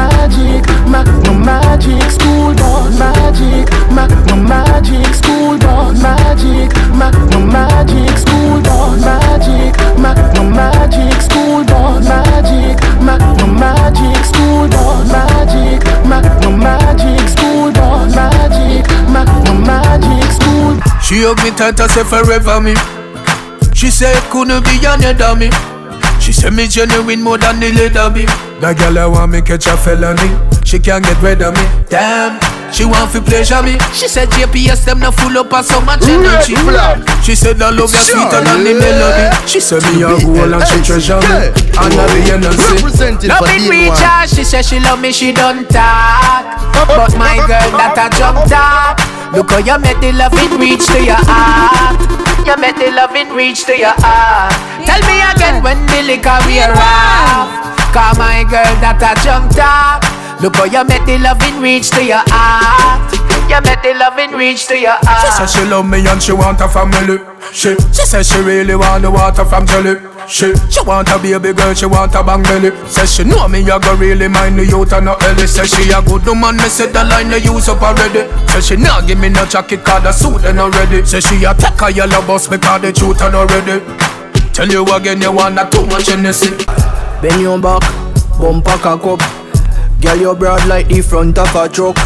She 21.53 21.59
hug 21.59 21.77
tight 21.77 21.85
as 21.85 21.97
if 21.97 22.09
forever 22.09 22.61
me. 22.61 22.75
She 23.75 23.91
said 23.91 24.17
couldn't 24.31 24.65
be 24.65 24.81
another 24.87 25.37
me. 25.37 25.51
She 26.21 26.33
said 26.33 26.55
me 26.55 26.67
genuine 26.67 27.23
more 27.23 27.37
than 27.37 27.61
the 27.61 27.73
leather 27.73 28.09
me. 28.09 28.25
That 28.61 28.79
girl 28.79 28.99
I 28.99 29.07
want 29.07 29.33
me 29.33 29.43
catch 29.43 29.67
a 29.67 29.77
felony. 29.77 30.33
She 30.65 30.79
can't 30.79 31.05
get 31.05 31.21
rid 31.21 31.43
of 31.43 31.53
me. 31.53 31.65
Damn. 31.91 32.41
She 32.73 32.87
want 32.87 33.13
to 33.13 33.21
pleasure 33.21 33.61
me. 33.61 33.77
She 33.93 34.09
said 34.09 34.31
JPS 34.31 34.87
them 34.87 35.01
not 35.01 35.13
full 35.13 35.37
up 35.37 35.53
of 35.53 35.67
so 35.67 35.81
much 35.83 36.01
energy. 36.09 36.57
She 37.21 37.35
said 37.37 37.61
I 37.61 37.69
love 37.69 37.93
you 37.93 38.01
sweeter 38.01 38.41
than 38.41 38.65
the 38.65 38.73
melody. 38.73 39.29
She 39.45 39.61
said 39.61 39.85
me 39.93 40.09
a 40.09 40.17
goal 40.25 40.55
and 40.57 40.65
she 40.65 40.81
treasure 40.81 41.21
me. 41.21 41.53
And 41.53 41.93
I 41.93 42.05
be 42.17 42.33
innocent. 42.33 43.29
Love 43.29 43.45
it 43.45 43.69
reach 43.69 44.01
her. 44.01 44.25
She 44.25 44.45
said 44.45 44.65
she 44.65 44.81
love 44.81 45.01
me. 45.01 45.13
She 45.13 45.33
don't 45.33 45.69
talk. 45.69 46.49
But 46.89 47.13
my 47.21 47.37
girl 47.45 47.77
that 47.77 47.99
a 48.01 48.09
jump 48.17 48.41
top. 48.49 49.12
Look 49.33 49.51
how 49.51 49.59
you 49.65 49.79
make 49.81 49.99
the 50.01 50.13
love 50.13 50.35
it 50.37 50.53
reach 50.61 50.87
to 50.93 51.01
your 51.03 51.17
heart. 51.25 51.97
You 52.47 52.57
make 52.61 52.77
the 52.77 52.93
love 52.93 53.17
it 53.17 53.33
reach 53.33 53.65
to 53.65 53.73
your 53.77 53.97
heart. 53.97 54.53
Tell 54.85 55.01
me 55.09 55.25
again 55.25 55.63
when 55.65 55.81
the 55.89 56.03
liquor 56.05 56.37
wear 56.45 56.69
off. 56.69 57.49
Call 57.97 58.13
my 58.21 58.45
girl 58.45 58.69
that 58.85 59.01
a 59.01 59.13
jump 59.25 59.49
top. 59.57 60.05
Look 60.43 60.57
how 60.57 60.65
you 60.69 60.85
make 60.85 61.05
the 61.07 61.17
loving 61.19 61.61
reach 61.63 61.89
to 61.97 62.05
your 62.05 62.21
heart. 62.29 63.09
You 63.49 63.61
make 63.65 63.81
the 63.81 63.95
loving 63.97 64.33
reach 64.37 64.67
to 64.69 64.77
your 64.77 64.97
heart. 65.01 65.25
She 65.25 65.31
said 65.33 65.49
she 65.49 65.65
love 65.71 65.89
me 65.89 66.05
and 66.07 66.21
she 66.21 66.33
want 66.33 66.61
a 66.61 66.69
family. 66.69 67.19
She, 67.53 67.73
she 67.93 68.05
said 68.05 68.27
she 68.27 68.41
really 68.41 68.77
want 68.77 69.03
the 69.03 69.11
water 69.11 69.45
from 69.45 69.67
jelly. 69.67 69.97
She, 70.29 70.55
she 70.71 70.81
want 70.87 71.09
a 71.09 71.19
baby 71.19 71.53
girl, 71.53 71.75
she 71.75 71.87
want 71.87 72.15
a 72.15 72.23
bang 72.23 72.43
belly. 72.43 72.71
Says 72.89 73.15
she 73.15 73.25
know 73.25 73.49
me, 73.49 73.63
I 73.69 73.79
go 73.79 73.95
really 73.97 74.29
mind 74.29 74.59
the 74.59 74.67
youth 74.67 74.93
and 74.93 75.07
not 75.07 75.23
Ellie. 75.23 75.47
Says 75.47 75.71
she 75.71 75.91
a 75.91 76.01
good 76.03 76.25
woman, 76.27 76.57
me 76.57 76.69
said 76.69 76.93
the 76.93 77.05
line 77.05 77.29
they 77.29 77.39
use 77.39 77.69
up 77.69 77.83
already. 77.83 78.31
Says 78.49 78.67
she 78.67 78.77
not 78.77 79.07
give 79.07 79.19
me 79.19 79.29
no 79.29 79.45
jacket, 79.47 79.85
cause 79.85 80.03
the 80.03 80.13
suit 80.13 80.45
ain't 80.45 80.59
already. 80.59 81.05
Says 81.05 81.27
she 81.27 81.45
a 81.45 81.55
take 81.55 81.81
a 81.83 81.93
yellow 81.93 82.27
bus 82.27 82.49
because 82.49 82.83
the 82.83 82.93
truth 82.93 83.21
ain't 83.21 83.35
already. 83.35 83.85
Tell 84.53 84.69
you 84.69 84.85
again, 84.95 85.21
you 85.21 85.33
want 85.33 85.57
that 85.57 85.73
too 85.73 85.87
much 85.87 86.07
Hennessy. 86.09 86.51
Bend 87.21 87.41
your 87.41 87.59
back, 87.59 87.83
bumper 88.39 88.77
cock 88.79 89.05
up. 89.05 89.21
Girl, 90.01 90.17
you 90.17 90.35
broad 90.35 90.67
like 90.67 90.89
the 90.89 91.01
front 91.01 91.39
of 91.39 91.55
a 91.55 91.69
truck. 91.69 91.97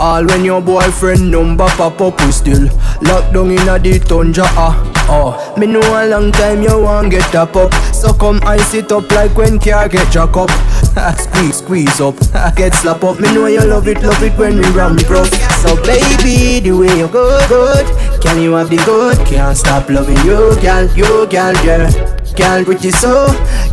All 0.00 0.24
when 0.26 0.44
your 0.44 0.60
boyfriend 0.60 1.30
number 1.30 1.66
pop 1.70 2.00
up, 2.00 2.20
we 2.20 2.30
still 2.30 2.66
locked 3.02 3.32
down 3.32 3.50
in 3.50 3.68
a 3.68 3.78
the 3.78 3.98
tundra. 3.98 4.44
Ah, 4.54 4.78
oh, 5.08 5.54
me 5.58 5.66
know 5.66 5.80
a 5.80 6.06
long 6.06 6.30
time 6.30 6.62
you 6.62 6.80
want 6.80 7.10
get 7.10 7.34
up 7.34 7.56
up. 7.56 7.74
So 7.92 8.12
come 8.12 8.40
ice 8.44 8.74
it 8.74 8.92
up 8.92 9.10
like 9.10 9.36
when 9.36 9.58
car 9.58 9.88
get 9.88 10.10
jack 10.12 10.36
up. 10.36 10.50
squeeze, 11.18 11.56
squeeze 11.56 12.00
up, 12.00 12.14
get 12.56 12.74
slap 12.74 13.02
up. 13.02 13.18
Me 13.18 13.34
know 13.34 13.46
you 13.46 13.64
love 13.64 13.88
it, 13.88 14.00
love 14.02 14.22
it 14.22 14.38
when 14.38 14.58
we 14.58 14.70
ram 14.70 14.96
rough. 15.10 15.32
So 15.62 15.74
baby, 15.82 16.60
the 16.60 16.72
way 16.78 16.96
you 16.96 17.08
go 17.08 17.26
good, 17.48 17.86
can 18.22 18.40
you 18.40 18.52
have 18.52 18.70
the 18.70 18.76
good? 18.76 19.18
Can't 19.26 19.56
stop 19.56 19.90
loving 19.90 20.16
you, 20.18 20.54
girl, 20.60 20.86
you, 20.94 21.26
girl, 21.26 21.54
yeah. 21.64 22.18
Girl, 22.38 22.64
pretty 22.64 22.92
so, 22.92 23.26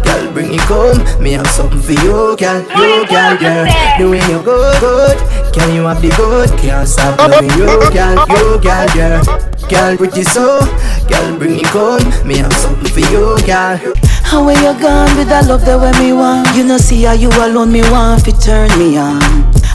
girl, 0.03 0.31
bring 0.33 0.55
it 0.55 0.61
home. 0.61 0.97
Me 1.21 1.33
have 1.33 1.45
something 1.47 1.79
for 1.79 1.91
you, 1.91 2.35
girl, 2.35 2.61
you, 2.73 3.05
girl, 3.05 3.37
yeah. 3.37 3.97
The 3.99 4.09
way 4.09 4.17
you 4.25 4.41
go 4.41 4.57
good, 4.79 5.17
can 5.53 5.75
you 5.75 5.83
have 5.83 6.01
the 6.01 6.09
good? 6.17 6.49
Can't 6.59 6.87
stop 6.87 7.19
loving 7.19 7.51
you, 7.51 7.69
girl, 7.93 8.17
you, 8.25 8.57
girl, 8.59 8.87
yeah. 8.97 9.21
Girl, 9.69 9.95
pretty 9.95 10.23
so, 10.23 10.65
girl, 11.07 11.37
bring 11.37 11.59
it 11.59 11.67
home. 11.67 12.01
Me 12.27 12.37
have 12.37 12.53
something 12.53 12.91
for 12.91 13.01
you, 13.11 13.37
girl. 13.45 13.77
How 14.25 14.43
where 14.43 14.57
you 14.57 14.73
gone 14.81 15.15
with 15.15 15.29
that 15.29 15.45
love 15.47 15.63
that 15.65 15.79
way 15.79 15.93
me 16.01 16.11
want? 16.11 16.49
You 16.57 16.63
know 16.65 16.77
see 16.77 17.03
how 17.03 17.13
you 17.13 17.29
alone 17.29 17.71
me 17.71 17.81
want 17.93 18.25
fi 18.25 18.31
turn 18.31 18.69
me 18.79 18.97
on. 18.97 19.21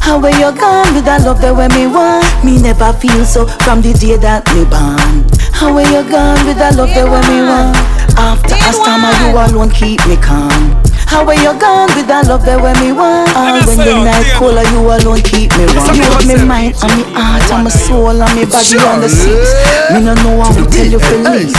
How 0.03 0.19
where 0.19 0.35
you 0.35 0.51
gone 0.59 0.93
with 0.95 1.05
that 1.05 1.23
love 1.23 1.41
that 1.41 1.55
way 1.55 1.69
me 1.69 1.87
want? 1.87 2.27
Me 2.45 2.61
never 2.61 2.93
feel 2.95 3.25
so 3.25 3.47
from 3.63 3.81
the 3.83 3.95
day 3.95 4.17
that 4.17 4.43
me 4.51 4.67
born. 4.67 5.40
How 5.61 5.75
where 5.75 5.85
you 5.85 6.01
gone 6.09 6.41
with 6.49 6.57
that 6.57 6.73
love 6.81 6.89
that 6.97 7.05
way 7.05 7.21
me 7.29 7.45
want? 7.45 7.77
After 8.17 8.57
a 8.57 8.73
storm, 8.73 9.05
you 9.21 9.37
alone 9.37 9.69
keep 9.69 10.01
me 10.09 10.17
calm. 10.17 10.73
How 11.05 11.21
where 11.21 11.37
you 11.37 11.53
gone 11.61 11.93
with 11.93 12.09
that 12.09 12.33
love 12.33 12.49
that 12.49 12.57
way 12.57 12.73
me 12.81 12.97
want? 12.97 13.29
Ah, 13.37 13.61
when 13.69 13.77
the 13.77 13.93
night 14.01 14.25
colder, 14.41 14.65
you 14.73 14.81
alone 14.81 15.21
keep 15.21 15.53
me 15.61 15.69
warm. 15.77 15.93
You 15.93 16.09
have 16.09 16.25
me 16.25 16.41
mind 16.49 16.81
and 16.81 16.93
me 16.97 17.05
heart 17.13 17.45
and 17.53 17.69
my 17.69 17.73
soul 17.77 18.09
and 18.09 18.33
me 18.33 18.49
body 18.49 18.81
on 18.89 19.05
the 19.05 19.13
seas. 19.13 19.53
Me 19.93 20.01
no 20.01 20.17
know 20.25 20.41
how 20.41 20.49
to 20.49 20.65
tell 20.65 20.89
you 20.89 20.97
feelings. 20.97 21.53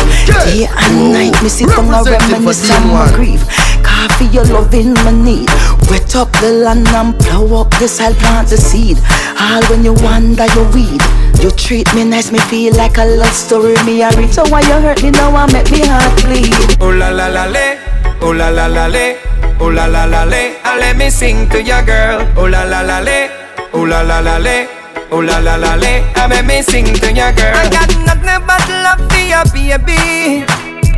Day 0.49 0.65
and 0.65 1.13
night, 1.13 1.37
me 1.45 1.49
sit 1.53 1.69
on 1.77 1.93
a 1.93 2.01
reminisce 2.01 2.73
on 2.73 2.89
my 2.89 3.05
grief. 3.13 3.45
Coffee, 3.85 4.33
your 4.33 4.49
loving 4.49 4.97
my 5.05 5.13
need. 5.13 5.45
Wet 5.93 6.17
up 6.17 6.33
the 6.41 6.49
land 6.65 6.89
and 6.89 7.13
plow 7.21 7.45
up 7.61 7.69
the 7.77 7.85
soil, 7.85 8.17
plant 8.17 8.49
the 8.49 8.57
seed. 8.57 8.97
All 9.37 9.61
when 9.69 9.85
you 9.85 9.93
wander, 10.01 10.49
you 10.57 10.65
weed. 10.73 11.05
You 11.39 11.51
treat 11.51 11.87
me 11.95 12.03
nice, 12.03 12.31
me 12.31 12.39
feel 12.39 12.75
like 12.75 12.97
a 12.97 13.05
love 13.05 13.33
story 13.33 13.75
me 13.83 14.01
a 14.03 14.09
read. 14.11 14.33
So 14.33 14.43
why 14.49 14.61
you 14.61 14.73
hurt 14.81 15.01
me 15.03 15.11
now 15.11 15.35
and 15.35 15.51
make 15.53 15.71
me 15.71 15.79
heart 15.85 16.23
bleed? 16.23 16.53
Oh 16.81 16.89
la 16.89 17.09
la 17.09 17.27
la 17.27 17.45
le, 17.45 17.77
oh 18.21 18.31
la 18.31 18.49
la 18.49 18.67
la 18.67 18.87
le, 18.87 19.17
oh 19.59 19.69
la 19.69 19.85
la 19.85 20.05
la 20.05 20.23
le. 20.23 20.57
And 20.63 20.79
let 20.79 20.97
me 20.97 21.09
sing 21.09 21.49
to 21.49 21.61
your 21.61 21.81
girl. 21.83 22.27
Oh 22.37 22.45
la 22.45 22.63
la 22.63 22.81
la 22.81 22.99
le, 22.99 23.29
oh 23.73 23.83
la 23.83 24.01
la 24.01 24.19
la 24.19 24.37
le. 24.37 24.67
Oh 25.11 25.19
la 25.19 25.39
la 25.39 25.55
la 25.55 25.75
le, 25.75 26.03
and 26.15 26.31
let 26.31 26.45
me 26.45 26.61
sing 26.61 26.85
to 26.85 27.11
your 27.11 27.33
girl. 27.33 27.55
I 27.55 27.67
got 27.69 27.89
nothing 28.05 28.45
but 28.47 28.63
love 28.69 29.01
for 29.11 29.17
you, 29.19 29.41
baby. 29.51 30.45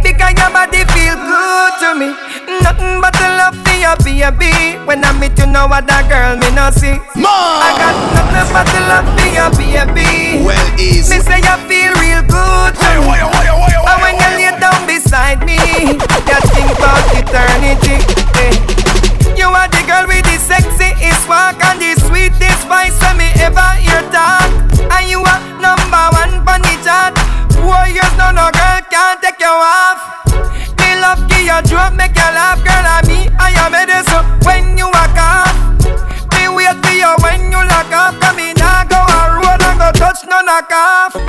Because 0.04 0.36
your 0.38 0.52
body 0.52 0.84
feel 0.94 1.16
good 1.16 1.74
to 1.82 1.96
me. 1.98 2.14
Nothing 2.62 3.02
but 3.02 3.14
the 3.18 3.28
love 3.40 3.56
for 3.64 3.74
you, 3.74 3.94
baby. 4.04 4.78
When 4.86 5.04
I 5.04 5.12
meet 5.18 5.38
you, 5.40 5.48
no 5.48 5.66
other 5.66 6.02
girl 6.08 6.38
me 6.38 6.50
no 6.54 6.70
see. 6.72 7.00
I 7.16 7.70
got 7.80 7.96
nothing 8.14 8.48
but 8.54 8.68
the 8.70 8.82
love 8.92 9.08
for 9.16 9.26
you, 9.26 9.48
baby. 9.58 10.44
Well, 10.46 10.80
easy. 10.80 11.18
Me 11.18 11.22
say 11.24 11.40
you 11.40 11.56
feel 11.68 11.92
real 12.00 12.22
good 12.28 12.72
to 12.76 12.90
me. 13.08 13.18
And 13.24 13.98
when 14.02 14.16
you 14.20 14.30
lay 14.38 14.54
down 14.60 14.86
beside 14.88 15.44
me, 15.46 15.58
you 15.58 15.98
think 15.98 16.70
about 16.78 17.04
eternity. 17.16 17.98
eh. 18.40 18.93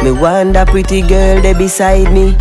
Me 0.05 0.13
wonder 0.13 0.67
pretty 0.67 1.01
girl 1.01 1.41
there 1.41 1.55
beside 1.55 2.13
me. 2.13 2.37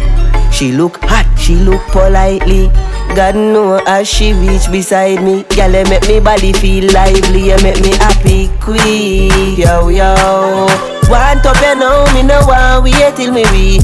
She 0.52 0.74
look 0.74 0.98
hot, 1.04 1.26
she 1.40 1.56
look 1.56 1.80
politely. 1.96 2.68
God 3.16 3.36
know 3.36 3.82
as 3.88 4.06
she 4.06 4.34
reach 4.34 4.70
beside 4.70 5.24
me. 5.24 5.44
Girl, 5.56 5.72
make 5.72 6.06
me 6.10 6.20
body 6.20 6.52
feel 6.52 6.92
lively. 6.92 7.52
You 7.52 7.58
make 7.64 7.80
me 7.80 7.96
happy, 7.96 8.50
quick. 8.60 9.58
Yo, 9.58 9.88
yo. 9.88 10.68
Want 11.08 11.46
up 11.46 11.56
you 11.64 11.76
know 11.80 12.06
me 12.14 12.24
no 12.24 12.46
want 12.46 12.84
wait 12.84 13.16
till 13.16 13.32
me 13.32 13.44
in. 13.78 13.82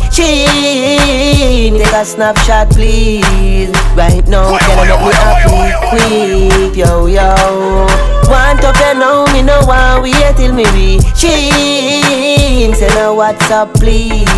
Take 1.79 1.93
a 1.93 2.03
snapshot, 2.03 2.71
please. 2.71 3.71
Right 3.95 4.27
now, 4.27 4.59
girl, 4.59 4.83
make 4.83 4.99
me 5.07 5.13
happy, 5.15 5.71
quick. 5.87 6.75
Yo, 6.75 7.05
yo. 7.05 8.18
Want 8.29 8.63
up 8.63 8.75
you 8.77 8.99
know 8.99 9.25
me 9.33 9.41
no 9.41 9.59
want 9.65 10.03
wait 10.03 10.35
till 10.37 10.53
me 10.53 10.65
reach 10.71 11.23
in. 11.25 12.73
Send 12.75 12.93
a 12.93 13.09
WhatsApp, 13.09 13.73
please. 13.73 14.29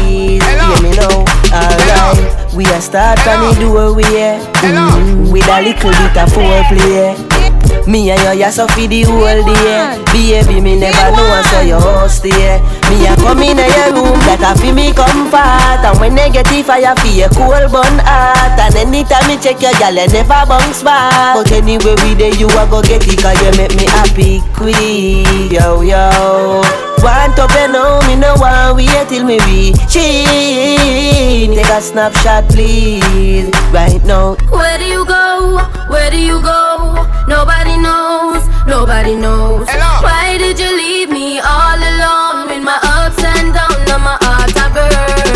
Hear 0.42 0.82
me 0.82 0.96
now, 0.96 1.26
alright. 1.52 2.54
We 2.56 2.66
a 2.66 2.82
start 2.82 3.20
from 3.20 3.54
the 3.54 3.60
doorway, 3.60 4.40
mm, 4.64 5.32
with 5.32 5.48
a 5.48 5.62
little 5.62 5.92
bit 5.92 6.18
of 6.18 6.30
foreplay. 6.32 7.61
Me 7.88 8.12
and 8.12 8.22
you, 8.38 8.46
you 8.46 8.52
so 8.52 8.68
for 8.68 8.88
the 8.88 9.02
whole 9.04 9.42
day. 9.44 9.98
Baby, 10.14 10.62
me 10.62 10.80
never 10.80 11.12
know 11.16 11.26
I 11.26 11.42
saw 11.50 11.62
your 11.62 11.82
house 11.82 12.20
there. 12.20 12.62
Me 12.90 13.08
a 13.08 13.16
come 13.16 13.42
in 13.42 13.58
your 13.58 13.90
room, 13.96 14.20
that 14.30 14.44
a 14.44 14.54
feel 14.60 14.76
me 14.76 14.94
comfort. 14.94 15.82
And 15.84 16.00
when 16.00 16.16
negative 16.16 16.66
fire 16.66 16.96
for 16.96 17.08
your 17.08 17.30
cool 17.30 17.68
bun 17.72 18.00
heart. 18.06 18.60
And 18.60 18.76
anytime 18.76 19.28
me 19.28 19.38
check 19.42 19.62
your 19.62 19.74
gal, 19.82 19.96
you 19.96 20.08
never 20.08 20.46
bounce 20.46 20.84
back. 20.84 21.36
But 21.36 21.52
anyway, 21.52 21.96
we 22.06 22.14
there, 22.14 22.36
you 22.36 22.48
a 22.48 22.64
go 22.70 22.82
get 22.82 23.08
it, 23.08 23.20
cause 23.20 23.40
you 23.42 23.52
make 23.58 23.76
me 23.76 23.86
happy, 23.90 24.42
quick. 24.54 25.52
Yo, 25.52 25.82
yo. 25.82 26.62
Want 27.02 27.40
up 27.40 27.50
you 27.58 27.68
know 27.74 28.00
me 28.06 28.16
no 28.16 28.36
want 28.38 28.78
wait 28.78 29.10
till 29.10 29.26
me 29.26 29.40
reach 29.50 29.76
Take 29.92 31.66
a 31.66 31.82
snapshot 31.82 32.48
please 32.50 33.50
right 33.74 34.04
now 34.06 34.36
Where 34.52 34.78
do 34.78 34.86
you 34.86 35.04
go? 35.08 35.58
Where 35.90 36.12
do 36.12 36.20
you 36.20 36.40
go? 36.44 37.11
Nobody 37.32 37.78
knows, 37.78 38.44
nobody 38.68 39.16
knows. 39.16 39.66
Why 40.04 40.36
did 40.38 40.60
you 40.60 40.70
leave 40.76 41.10
me 41.10 41.40
all 41.40 41.80
alone 41.92 42.50
With 42.50 42.62
my 42.62 42.78
ups 42.84 43.24
and 43.24 43.54
downs? 43.54 43.90
And 43.90 44.04
my 44.04 44.18
heart 44.20 44.52
a 44.52 44.68
burn 44.76 45.31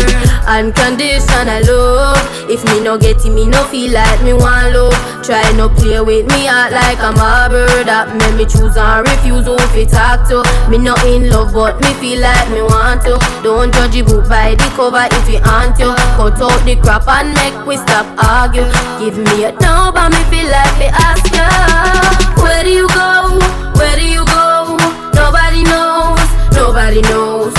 Unconditional 0.46 1.58
love 1.66 2.14
oh. 2.14 2.46
If 2.48 2.62
me 2.70 2.78
no 2.80 2.96
get 2.96 3.24
it, 3.26 3.32
me 3.34 3.46
no 3.46 3.64
feel 3.64 3.92
like 3.92 4.22
me 4.22 4.32
want 4.32 4.74
love. 4.74 4.94
Try 5.26 5.42
no 5.58 5.68
play 5.68 6.00
with 6.00 6.30
me 6.30 6.46
heart 6.46 6.70
like 6.70 7.02
I'm 7.02 7.18
a 7.18 7.50
bird. 7.50 7.90
That 7.90 8.14
make 8.14 8.38
me 8.38 8.44
choose 8.46 8.78
and 8.78 9.02
refuse 9.02 9.46
who 9.46 9.58
fi 9.74 9.82
talk 9.82 10.22
to. 10.30 10.46
Me 10.70 10.78
no 10.78 10.94
in 11.02 11.30
love 11.30 11.50
but 11.52 11.80
me 11.82 11.90
feel 11.98 12.22
like 12.22 12.46
me 12.54 12.62
want 12.62 13.02
to. 13.10 13.18
Don't 13.42 13.74
judge 13.74 13.98
a 13.98 14.02
book 14.06 14.28
by 14.30 14.54
the 14.54 14.68
cover 14.78 15.10
if 15.10 15.26
you 15.26 15.42
aren't 15.42 15.78
you. 15.82 15.90
Cut 16.14 16.38
out 16.38 16.62
the 16.62 16.76
crap 16.78 17.08
and 17.10 17.34
make 17.34 17.58
we 17.66 17.76
stop 17.76 18.06
argue 18.22 18.62
Give 19.02 19.18
me 19.18 19.44
a 19.44 19.52
no 19.58 19.90
me 19.90 20.22
feel 20.30 20.46
like 20.46 20.78
me 20.78 20.86
ask 20.86 21.26
you 21.34 22.42
Where 22.42 22.62
do 22.62 22.70
you 22.70 22.88
go? 22.94 23.38
Where 23.74 23.96
do 23.96 24.06
you 24.06 24.24
go? 24.24 24.78
Nobody 25.18 25.64
knows, 25.64 26.22
nobody 26.54 27.02
knows 27.02 27.55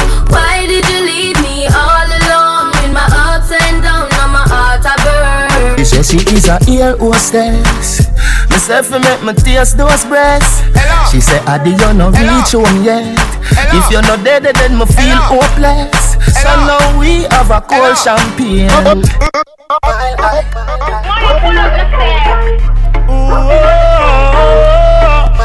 She 6.08 6.24
is 6.32 6.48
a 6.48 6.58
ear 6.72 6.96
hostess. 6.96 8.08
Me 8.48 8.56
say 8.56 8.82
fi 8.82 8.98
make 8.98 9.24
me 9.28 9.34
taste 9.34 9.78
those 9.78 10.06
breasts. 10.06 10.64
She 11.12 11.20
said, 11.20 11.44
Adi, 11.46 11.72
you 11.72 11.94
no 12.00 12.12
reach 12.12 12.56
home 12.56 12.82
yet. 12.82 13.20
If 13.76 13.92
you're 13.92 14.02
not 14.02 14.24
dead, 14.24 14.44
then 14.44 14.78
me 14.80 14.86
feel 14.86 15.20
hopeless. 15.28 16.16
So 16.40 16.48
now 16.64 16.98
we 16.98 17.28
have 17.36 17.52
a 17.52 17.60
cold 17.60 17.98
champagne. 18.00 18.72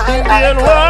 Dead 0.06 0.81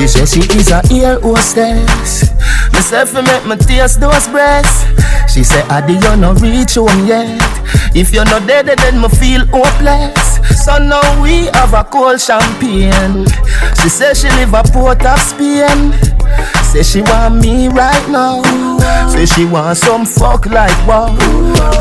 She 0.00 0.08
said 0.08 0.28
she 0.30 0.40
is 0.56 0.70
a 0.70 0.80
ear 0.90 1.20
hostess. 1.20 2.32
Me 2.72 2.80
say 2.80 3.04
fi 3.04 3.20
make 3.20 3.44
me 3.44 3.54
taste 3.56 4.00
those 4.00 4.26
breasts. 4.28 4.88
She 5.30 5.44
said, 5.44 5.68
Adi, 5.68 5.92
you 5.92 6.16
no 6.16 6.32
reach 6.40 6.76
home 6.76 7.06
yet. 7.06 7.36
If 7.94 8.10
you're 8.10 8.24
not 8.24 8.48
dead, 8.48 8.64
then 8.64 8.98
me 8.98 9.08
feel 9.10 9.44
hopeless. 9.52 10.40
So 10.64 10.78
now 10.78 11.04
we 11.20 11.52
have 11.52 11.74
a 11.74 11.84
cold 11.84 12.18
champagne. 12.18 13.26
She 13.76 13.90
said 13.90 14.16
she 14.16 14.28
live 14.40 14.54
a 14.54 14.62
port 14.72 15.04
of 15.04 15.20
Spain. 15.20 15.92
Say 16.70 16.82
she 16.84 17.02
want 17.02 17.42
me 17.42 17.68
right 17.68 18.08
now. 18.08 18.42
Say 19.08 19.26
she 19.26 19.44
want 19.44 19.76
some 19.76 20.06
fuck 20.06 20.46
like 20.46 20.70
wow. 20.86 21.10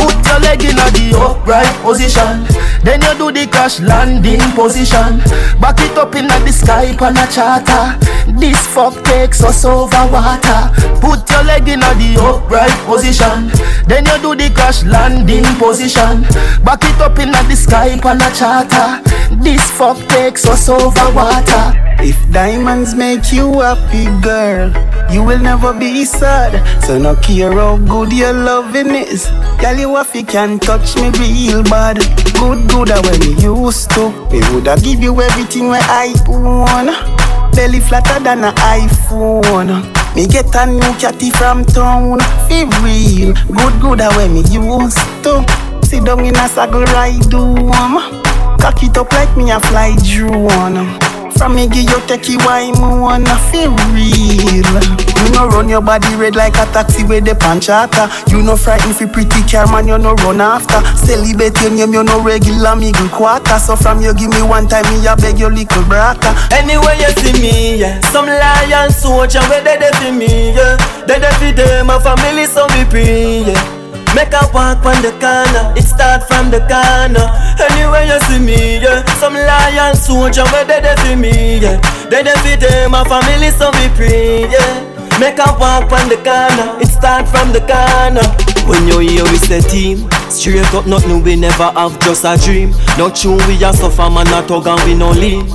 Put 0.01 0.25
your 0.25 0.39
leg 0.39 0.63
in 0.63 0.75
the 0.75 1.15
upright 1.15 1.69
position. 1.83 2.45
Then 2.83 3.01
you 3.01 3.13
do 3.17 3.31
the 3.31 3.45
crash 3.47 3.79
landing 3.79 4.41
position. 4.55 5.19
Back 5.61 5.79
it 5.79 5.97
up 5.97 6.15
in 6.15 6.27
the 6.27 6.51
sky 6.51 6.95
on 7.05 7.17
a 7.17 7.27
charter. 7.29 7.97
This 8.39 8.65
fuck 8.67 9.03
takes 9.03 9.43
us 9.43 9.63
over 9.63 10.07
water. 10.11 10.71
Put 11.01 11.29
your 11.29 11.43
leg 11.43 11.67
in 11.67 11.81
the 11.81 12.17
upright 12.19 12.73
position. 12.85 13.51
Then 13.87 14.05
you 14.05 14.17
do 14.21 14.35
the 14.35 14.49
crash 14.53 14.83
landing 14.85 15.45
position. 15.59 16.21
Back 16.63 16.83
it 16.83 16.99
up 16.99 17.19
in 17.19 17.31
the 17.31 17.55
sky 17.55 17.93
on 18.03 18.21
a 18.21 18.29
charter. 18.33 19.03
This 19.43 19.69
fuck 19.69 19.97
takes 20.09 20.47
us 20.47 20.67
over 20.67 21.13
water. 21.13 21.85
If 22.01 22.17
diamonds 22.31 22.95
make 22.95 23.31
you 23.33 23.59
happy, 23.59 24.05
girl, 24.21 24.71
you 25.11 25.23
will 25.23 25.39
never 25.39 25.73
be 25.73 26.05
sad. 26.05 26.53
So 26.83 26.97
no 26.97 27.15
care 27.15 27.51
how 27.51 27.77
good 27.77 28.13
your 28.13 28.33
loving 28.33 28.95
is. 28.95 29.25
Girl, 29.59 29.77
you 29.77 29.97
if 29.97 30.15
you 30.15 30.23
can 30.23 30.59
touch 30.59 30.95
me 30.95 31.09
real 31.19 31.63
bad. 31.63 31.97
Good, 32.39 32.69
good 32.69 32.89
when 33.05 33.21
you 33.21 33.65
used 33.65 33.91
to. 33.91 34.09
Me 34.31 34.39
woulda 34.51 34.77
give 34.81 35.01
you 35.01 35.19
everything 35.19 35.67
where 35.67 35.81
I 35.83 36.13
own. 36.27 36.87
Belly 37.53 37.79
flatter 37.79 38.23
than 38.23 38.43
an 38.43 38.55
iPhone. 38.55 39.83
Me 40.15 40.27
get 40.27 40.53
a 40.55 40.65
new 40.65 40.93
catty 40.99 41.31
from 41.31 41.65
town. 41.65 42.19
Feel 42.47 42.69
real. 42.81 43.33
Good, 43.33 43.81
good 43.81 43.99
when 44.15 44.33
me 44.33 44.41
used 44.49 44.97
to. 45.23 45.43
Sit 45.83 46.05
down 46.05 46.23
in 46.23 46.35
a 46.35 46.47
saddle 46.47 46.83
ride 46.83 47.33
home. 47.33 47.97
Cock 48.59 48.83
it 48.83 48.97
up 48.97 49.11
like 49.13 49.35
me 49.35 49.51
a 49.51 49.59
fly 49.59 49.95
drone. 50.03 51.08
From 51.39 51.55
me 51.55 51.67
give 51.69 51.87
you 51.89 51.99
take 52.05 52.27
why 52.43 52.67
me 52.69 52.99
wanna 52.99 53.33
feel 53.49 53.71
real. 53.95 54.75
You 55.23 55.31
no 55.31 55.47
run 55.47 55.69
your 55.69 55.79
body 55.81 56.13
red 56.15 56.35
like 56.35 56.55
a 56.55 56.65
taxi 56.75 57.03
with 57.05 57.23
the 57.23 57.31
panchata. 57.31 58.11
You 58.29 58.43
no 58.43 58.57
frightened 58.57 58.95
fi 58.97 59.05
pretty 59.05 59.41
car 59.49 59.65
man, 59.71 59.87
you 59.87 59.97
no 59.97 60.15
run 60.15 60.41
after. 60.41 60.83
Celebrate 60.97 61.55
your 61.61 61.71
name, 61.71 61.93
you 61.93 62.03
no 62.03 62.21
regular 62.21 62.75
middle 62.75 63.07
quarter. 63.07 63.57
So 63.57 63.77
from 63.77 64.01
you 64.01 64.13
give 64.13 64.31
me 64.31 64.41
one 64.43 64.67
time, 64.67 64.83
me 64.91 65.07
a 65.07 65.15
beg 65.15 65.39
your 65.39 65.49
little 65.51 65.83
brata. 65.83 66.35
Anywhere 66.51 66.95
you 66.95 67.07
see 67.23 67.33
me, 67.41 67.77
yeah. 67.77 68.01
Some 68.11 68.25
lion 68.27 68.91
soldier 68.91 69.39
where 69.47 69.63
they 69.63 69.77
dey 69.79 69.91
for 69.95 70.11
me, 70.11 70.51
yeah. 70.53 70.75
They 71.07 71.19
dey 71.19 71.31
for 71.39 71.51
them, 71.55 71.87
my 71.87 71.99
family 72.03 72.45
so 72.47 72.67
be 72.67 72.83
free, 72.91 73.53
yeah. 73.53 73.78
Make 74.15 74.33
a 74.33 74.41
walk 74.53 74.83
on 74.85 75.01
the 75.01 75.11
corner, 75.21 75.73
it 75.77 75.83
start 75.83 76.23
from 76.27 76.49
the 76.51 76.59
corner. 76.65 77.25
Anywhere 77.71 78.05
you 78.05 78.19
see 78.27 78.39
me, 78.39 78.81
yeah. 78.81 79.05
Some 79.21 79.33
lion 79.35 79.95
soldier 79.95 80.43
where 80.51 80.65
they 80.65 80.81
dey 80.81 81.15
me, 81.15 81.59
yeah. 81.59 81.79
They 82.09 82.23
dey 82.23 82.55
them, 82.57 82.91
my 82.91 83.03
family 83.05 83.51
so 83.51 83.71
be 83.73 83.87
free, 83.95 84.49
yeah. 84.49 84.85
Make 85.19 85.37
a 85.37 85.51
walk 85.59 85.91
on 85.91 86.07
the 86.09 86.15
corner, 86.23 86.79
it 86.81 86.87
start 86.87 87.27
from 87.27 87.51
the 87.53 87.59
corner. 87.61 88.23
When 88.67 88.87
you 88.87 88.99
hear 88.99 89.23
we 89.23 89.37
say 89.37 89.61
team, 89.61 90.09
straight 90.29 90.73
up 90.73 90.85
nothing 90.87 91.23
we 91.23 91.35
never 91.35 91.71
have 91.71 91.99
just 91.99 92.23
a 92.25 92.37
dream. 92.37 92.71
Not 92.97 93.15
true 93.15 93.37
we 93.47 93.63
a 93.63 93.73
suffer 93.73 94.09
man 94.09 94.25
not 94.25 94.47
tug 94.47 94.67
and 94.67 94.81
we 94.87 94.95
no 94.95 95.11
lean. 95.11 95.45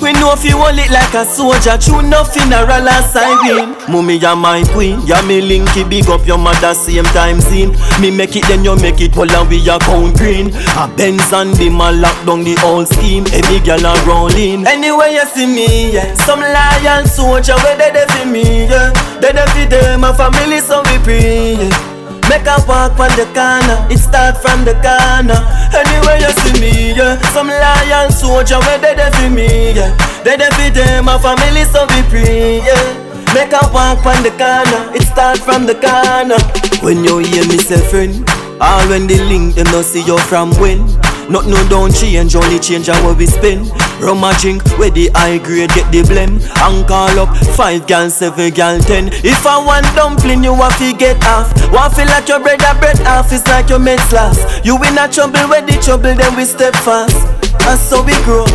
We 0.00 0.12
know 0.14 0.32
if 0.32 0.44
you 0.44 0.56
hold 0.56 0.78
it 0.78 0.90
like 0.90 1.12
a 1.14 1.24
soldier, 1.26 1.76
true 1.76 2.02
no 2.02 2.22
funeral 2.24 2.70
and 2.88 3.04
siren. 3.04 3.74
Mummy, 3.90 4.16
ya 4.16 4.34
my 4.34 4.62
queen, 4.72 5.00
ya 5.06 5.20
me 5.22 5.40
linky, 5.42 5.82
big 5.88 6.08
up 6.08 6.24
your 6.26 6.38
mother 6.38 6.72
same 6.74 7.04
time 7.16 7.40
scene. 7.40 7.72
Me 8.00 8.10
make 8.10 8.36
it, 8.36 8.46
then 8.46 8.62
you 8.64 8.76
make 8.76 9.00
it, 9.00 9.16
and 9.16 9.48
we 9.50 9.58
a 9.68 9.78
count 9.78 10.16
green. 10.16 10.54
A 10.78 10.86
Benz 10.96 11.32
and 11.32 11.52
them 11.54 11.80
a 11.80 11.90
lock 11.92 12.14
down 12.24 12.44
the 12.44 12.54
whole 12.60 12.86
scheme. 12.86 13.24
Every 13.32 13.58
girl 13.60 13.84
a 13.84 13.92
rolling. 14.06 14.66
Anywhere 14.66 15.08
you 15.08 15.26
see 15.26 15.46
me, 15.46 15.92
yeah. 15.92 16.14
Some 16.14 16.40
lion 16.40 17.06
soldier, 17.06 17.56
where 17.56 17.76
they 17.76 17.90
dey 17.92 18.06
for 18.06 18.26
me, 18.26 18.66
yeah. 18.70 18.92
They 19.20 19.32
dey 19.32 19.46
for 19.50 19.66
them, 19.68 20.00
my 20.02 20.12
family 20.16 20.60
so 20.60 20.80
we 20.82 20.96
free, 21.02 21.54
yeah. 21.68 21.97
Make 22.28 22.46
a 22.46 22.60
walk 22.68 22.98
on 23.00 23.10
the 23.16 23.24
corner, 23.32 23.78
it 23.90 23.98
start 23.98 24.36
from 24.38 24.64
the 24.64 24.74
corner. 24.84 25.40
Anywhere 25.72 26.18
you 26.20 26.30
see 26.44 26.54
me, 26.60 26.92
yeah. 26.94 27.16
Some 27.32 27.48
lion 27.48 28.12
soldier 28.12 28.60
where 28.60 28.78
they 28.78 28.94
for 29.16 29.30
me, 29.30 29.72
yeah. 29.72 29.90
They 30.24 30.36
dey 30.36 30.50
for 30.52 30.70
them, 30.70 31.06
my 31.06 31.18
family 31.18 31.64
so 31.64 31.86
be 31.88 32.02
free, 32.12 32.60
yeah. 32.64 33.08
Make 33.34 33.52
a 33.52 33.60
walk 33.72 34.04
on 34.06 34.22
the 34.22 34.30
corner, 34.36 34.92
it 34.94 35.02
start 35.02 35.38
from 35.38 35.66
the 35.66 35.74
corner. 35.74 36.38
When 36.84 37.04
you 37.04 37.18
hear 37.18 37.44
me 37.48 37.58
say 37.58 37.80
friend, 37.90 38.24
all 38.60 38.86
when 38.88 39.06
the 39.06 39.18
link 39.28 39.54
them 39.56 39.66
no 39.72 39.82
see 39.82 40.02
you 40.04 40.18
from 40.18 40.50
when. 40.60 40.84
Not 41.28 41.46
no 41.46 41.56
don't 41.68 41.94
change, 41.94 42.34
only 42.34 42.58
change 42.58 42.86
how 42.86 43.12
we 43.12 43.26
spend. 43.26 43.68
Rum 44.00 44.24
a 44.24 44.32
drink, 44.40 44.64
where 44.78 44.90
the 44.90 45.10
high 45.14 45.36
grade 45.38 45.68
get 45.70 45.92
the 45.92 46.02
blame. 46.02 46.40
And 46.64 46.86
call 46.88 47.18
up 47.18 47.36
five 47.54 47.86
gal, 47.86 48.08
seven 48.08 48.50
gal, 48.50 48.80
ten. 48.80 49.08
If 49.24 49.44
I 49.46 49.62
want 49.62 49.84
dumpling, 49.94 50.42
you 50.42 50.54
want 50.54 50.74
to 50.78 50.94
get 50.96 51.22
off. 51.26 51.52
Want 51.70 51.92
feel 51.94 52.06
like 52.06 52.28
your 52.28 52.40
bread 52.40 52.62
a 52.62 52.72
bread 52.78 53.00
off, 53.02 53.30
it's 53.30 53.46
like 53.46 53.68
your 53.68 53.78
mates 53.78 54.10
last. 54.10 54.64
You 54.64 54.76
in 54.84 54.96
a 54.96 55.06
trouble, 55.06 55.44
where 55.48 55.60
the 55.60 55.76
trouble, 55.84 56.14
then 56.14 56.34
we 56.34 56.44
step 56.46 56.74
fast. 56.76 57.16
That's 57.60 57.82
so 57.82 58.02
we 58.02 58.14
grow. 58.24 58.46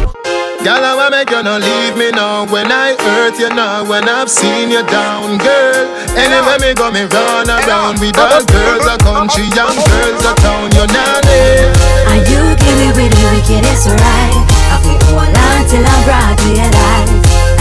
Girl, 0.64 0.80
I 0.80 0.96
wanna 0.96 1.12
make 1.12 1.30
you 1.30 1.44
not 1.44 1.60
leave 1.60 1.98
me 2.00 2.10
now 2.12 2.48
When 2.48 2.72
I 2.72 2.96
hurt 2.96 3.36
you 3.38 3.50
now 3.52 3.84
When 3.84 4.08
I've 4.08 4.32
seen 4.32 4.72
you 4.72 4.80
down, 4.88 5.36
girl 5.44 5.84
Anywhere 6.16 6.56
me 6.64 6.72
go, 6.72 6.88
me 6.88 7.04
run 7.04 7.52
around 7.52 8.00
With 8.00 8.16
all 8.16 8.40
girls 8.48 8.88
a 8.88 8.96
country 9.04 9.44
Young 9.52 9.76
girls 9.76 10.24
a 10.24 10.32
town 10.40 10.72
You 10.72 10.88
know 10.88 11.20
me 11.28 11.68
And 12.16 12.24
you 12.32 12.33
give 12.60 12.78
me 12.78 12.90
with 12.94 13.12
the 13.14 13.24
wickedest 13.34 13.90
right 13.90 14.38
I 14.70 14.76
feel 14.82 15.00
hold 15.10 15.32
on 15.32 15.60
till 15.70 15.86
I'm 15.86 16.02
broad 16.06 16.36
daylight 16.44 17.10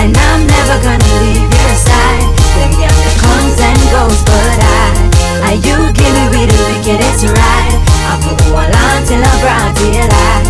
And 0.01 0.13
I'm 0.13 0.41
never 0.45 0.77
gonna 0.83 1.13
leave 1.23 1.47
your 1.47 1.75
side. 1.79 2.27
Them 2.59 2.73
girl 2.77 3.15
comes 3.23 3.57
and 3.61 3.81
goes 3.95 4.21
But 4.27 4.59
I 4.59 5.53
And 5.53 5.59
you 5.65 5.77
give 5.97 6.13
me 6.13 6.25
with 6.35 6.49
the 6.51 6.59
wickedest 6.69 7.25
right 7.25 7.77
I 8.09 8.13
feel 8.21 8.37
hold 8.53 8.69
on 8.69 8.99
till 9.07 9.23
I'm 9.23 9.39
broad 9.41 9.71
daylight 9.81 10.47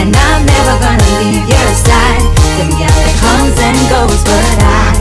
And 0.00 0.10
I'm 0.14 0.40
never 0.46 0.74
gonna 0.80 1.08
leave 1.20 1.44
your 1.48 1.70
side 1.74 2.24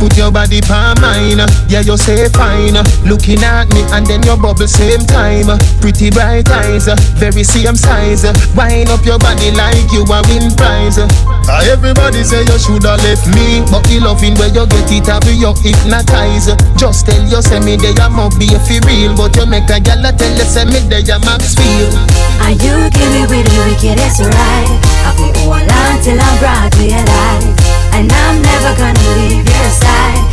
Put 0.01 0.17
your 0.17 0.31
body 0.33 0.61
pa 0.65 0.97
mine, 0.97 1.45
yeah 1.69 1.85
you 1.85 1.93
say 1.93 2.25
fine. 2.33 2.73
Looking 3.05 3.45
at 3.45 3.69
me 3.69 3.85
and 3.93 4.01
then 4.01 4.25
your 4.25 4.33
bubble 4.33 4.65
same 4.65 5.05
time. 5.05 5.45
Pretty 5.77 6.09
bright 6.09 6.49
eyes, 6.49 6.89
very 7.21 7.45
same 7.45 7.77
size. 7.77 8.25
Wind 8.57 8.89
up 8.89 9.05
your 9.05 9.21
body 9.21 9.53
like 9.53 9.93
you 9.93 10.01
a 10.01 10.19
win 10.25 10.49
prize. 10.57 10.97
Ah, 11.45 11.61
Everybody 11.69 12.25
say 12.25 12.41
you 12.49 12.57
shoulda 12.57 12.97
left 13.05 13.29
me. 13.37 13.61
But 13.69 13.85
the 13.85 14.01
loving 14.01 14.33
where 14.41 14.49
you 14.49 14.65
get 14.65 14.89
it 14.89 15.05
have 15.05 15.21
you 15.29 15.53
hypnotize 15.61 16.49
Just 16.81 17.05
tell 17.05 17.21
you 17.21 17.41
say 17.45 17.61
me 17.61 17.77
they 17.77 17.93
am 18.01 18.17
up 18.17 18.33
be 18.41 18.49
fi 18.65 18.81
real. 18.89 19.13
But 19.13 19.37
you 19.37 19.45
make 19.45 19.69
a 19.69 19.77
gal 19.77 20.01
a 20.01 20.09
tell 20.09 20.33
you 20.33 20.49
say 20.49 20.65
me 20.65 20.81
they 20.89 21.05
am 21.13 21.21
max 21.29 21.53
feel. 21.53 21.93
And 22.41 22.57
you 22.57 22.89
give 22.89 23.05
me? 23.13 23.21
With 23.29 23.45
the 23.45 23.61
wickedest 23.69 24.25
right. 24.25 24.81
I 25.05 25.13
feel 25.13 25.45
hold 25.45 25.61
on 25.61 25.93
till 26.01 26.17
I'm 26.17 26.35
broad 26.41 26.73
daylight 26.73 27.60
And 28.01 28.11
I'm 28.11 28.41
never 28.41 28.73
gonna 28.81 29.09
leave 29.13 29.45
your 29.45 29.69
side. 29.69 30.25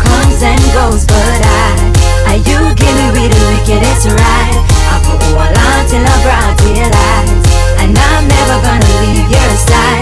Comes 0.00 0.40
and 0.40 0.64
goes 0.72 1.04
but 1.04 1.44
I 1.44 1.92
And 2.32 2.40
you 2.48 2.56
give 2.80 2.96
me 3.12 3.28
the 3.28 3.44
I 4.16 4.96
hold 5.04 5.36
on 5.36 5.84
till 5.84 6.00
daylight 6.56 7.28
And 7.76 7.92
I'm 7.92 8.24
never 8.24 8.56
gonna 8.64 8.88
leave 9.04 9.28
your 9.28 9.52
side. 9.60 10.00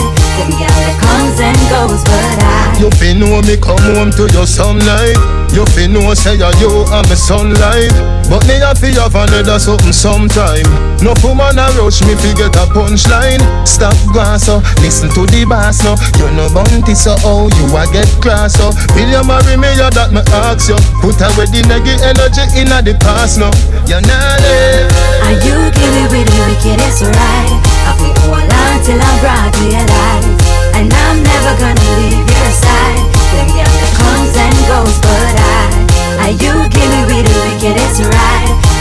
Comes 1.03 1.41
and 1.43 1.59
goes 1.75 2.07
but 2.07 2.39
I. 2.39 2.79
You 2.79 2.91
fi 2.95 3.19
know 3.19 3.43
me 3.43 3.57
come 3.57 3.83
home 3.83 4.13
to 4.13 4.31
your 4.31 4.47
sunlight. 4.47 5.19
You 5.51 5.67
fi 5.67 5.89
know 5.89 6.15
say 6.15 6.39
you 6.63 6.87
are 6.95 7.03
me 7.11 7.17
sunlight 7.17 8.16
But 8.29 8.43
me 8.51 8.59
fi 8.59 8.91
have 8.99 9.15
another 9.15 9.59
something 9.59 9.93
sometime. 9.93 10.67
No 11.03 11.15
woman 11.23 11.59
a 11.59 11.71
rush 11.79 12.03
me 12.03 12.15
fi 12.17 12.35
get 12.35 12.57
a 12.57 12.67
punchline. 12.71 13.43
Stop 13.77 13.95
grass 14.09 14.47
so 14.47 14.57
oh, 14.57 14.75
listen 14.81 15.11
to 15.13 15.29
the 15.29 15.45
bass 15.45 15.85
no 15.85 16.01
You 16.17 16.33
no 16.33 16.49
bounty 16.49 16.95
so 16.97 17.13
how 17.21 17.45
you 17.45 17.67
a 17.77 17.85
get 17.93 18.09
class 18.25 18.57
so 18.57 18.73
oh? 18.73 18.95
Will 18.97 19.05
you 19.05 19.21
marry 19.21 19.53
me 19.53 19.69
ya 19.77 19.93
that 19.93 20.17
me 20.17 20.25
ask 20.33 20.73
you 20.73 20.81
Put 21.05 21.21
away 21.21 21.45
the 21.53 21.61
negi 21.69 21.93
energy 22.01 22.41
inna 22.57 22.81
the 22.81 22.97
past 23.05 23.37
no. 23.37 23.53
You 23.85 24.01
not 24.01 24.41
live 24.41 24.89
And 25.29 25.37
you 25.45 25.61
me 25.77 26.03
with 26.09 26.25
the 26.25 26.41
wickedest 26.49 27.05
right 27.05 27.53
I 27.85 27.93
feel 28.01 28.17
hold 28.25 28.49
on 28.49 28.77
till 28.81 28.97
I'm 28.97 29.17
broad 29.21 29.53
daylight 29.61 30.25
And 30.73 30.89
I'm 30.89 31.21
never 31.21 31.53
gonna 31.61 31.89
leave 32.01 32.25
your 32.25 32.53
side. 32.57 33.03
Them 33.37 33.49
comes 33.93 34.33
and 34.41 34.57
goes 34.73 34.97
but 35.05 35.37
I 35.37 35.86
And 36.25 36.35
you 36.41 36.53
give 36.73 36.91
me 37.11 37.23
the 37.23 37.35
wickedest 37.45 38.01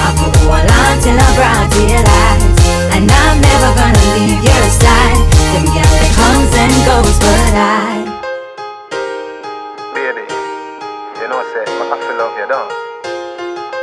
I 0.05 0.11
on 0.69 0.95
till 1.01 1.17
I'm 3.11 3.37
never 3.41 3.69
gonna 3.75 4.03
leave 4.15 4.41
your 4.43 4.65
side 4.71 5.19
that 5.99 6.11
comes 6.15 6.51
and 6.55 6.73
goes 6.87 7.17
but 7.19 7.53
I 7.53 8.05
Baby, 9.93 10.25
you 11.21 11.27
know 11.27 11.41
say, 11.51 11.65
I 11.67 12.15
love 12.17 12.33
down. 12.47 12.69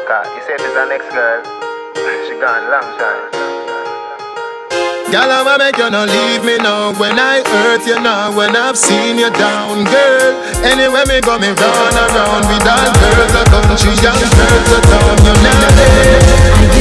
Cause 0.08 0.26
said 0.46 0.58
there's 0.58 0.74
the 0.74 0.86
next 0.86 1.08
girl, 1.12 1.42
she 2.28 2.34
gone 2.40 2.70
long 2.70 2.88
time. 2.98 3.61
Girl, 5.12 5.30
I 5.30 5.42
wanna 5.44 5.58
make 5.64 5.76
you 5.76 5.90
not 5.90 6.08
leave 6.08 6.42
me 6.42 6.56
now. 6.56 6.98
When 6.98 7.18
I 7.18 7.44
hurt 7.44 7.86
you 7.86 8.00
now, 8.00 8.34
when 8.34 8.56
I've 8.56 8.78
seen 8.78 9.18
you 9.18 9.28
down, 9.28 9.84
girl. 9.84 10.32
Anywhere 10.64 11.04
me 11.04 11.20
go, 11.20 11.38
me 11.38 11.52
run 11.52 11.94
around 12.00 12.48
with 12.48 12.64
all 12.64 12.88
girls 12.96 13.34
of 13.36 13.44
country, 13.52 13.92
young 14.00 14.16
girls 14.16 14.80
town. 14.88 15.20
You 15.20 16.66
know. 16.66 16.71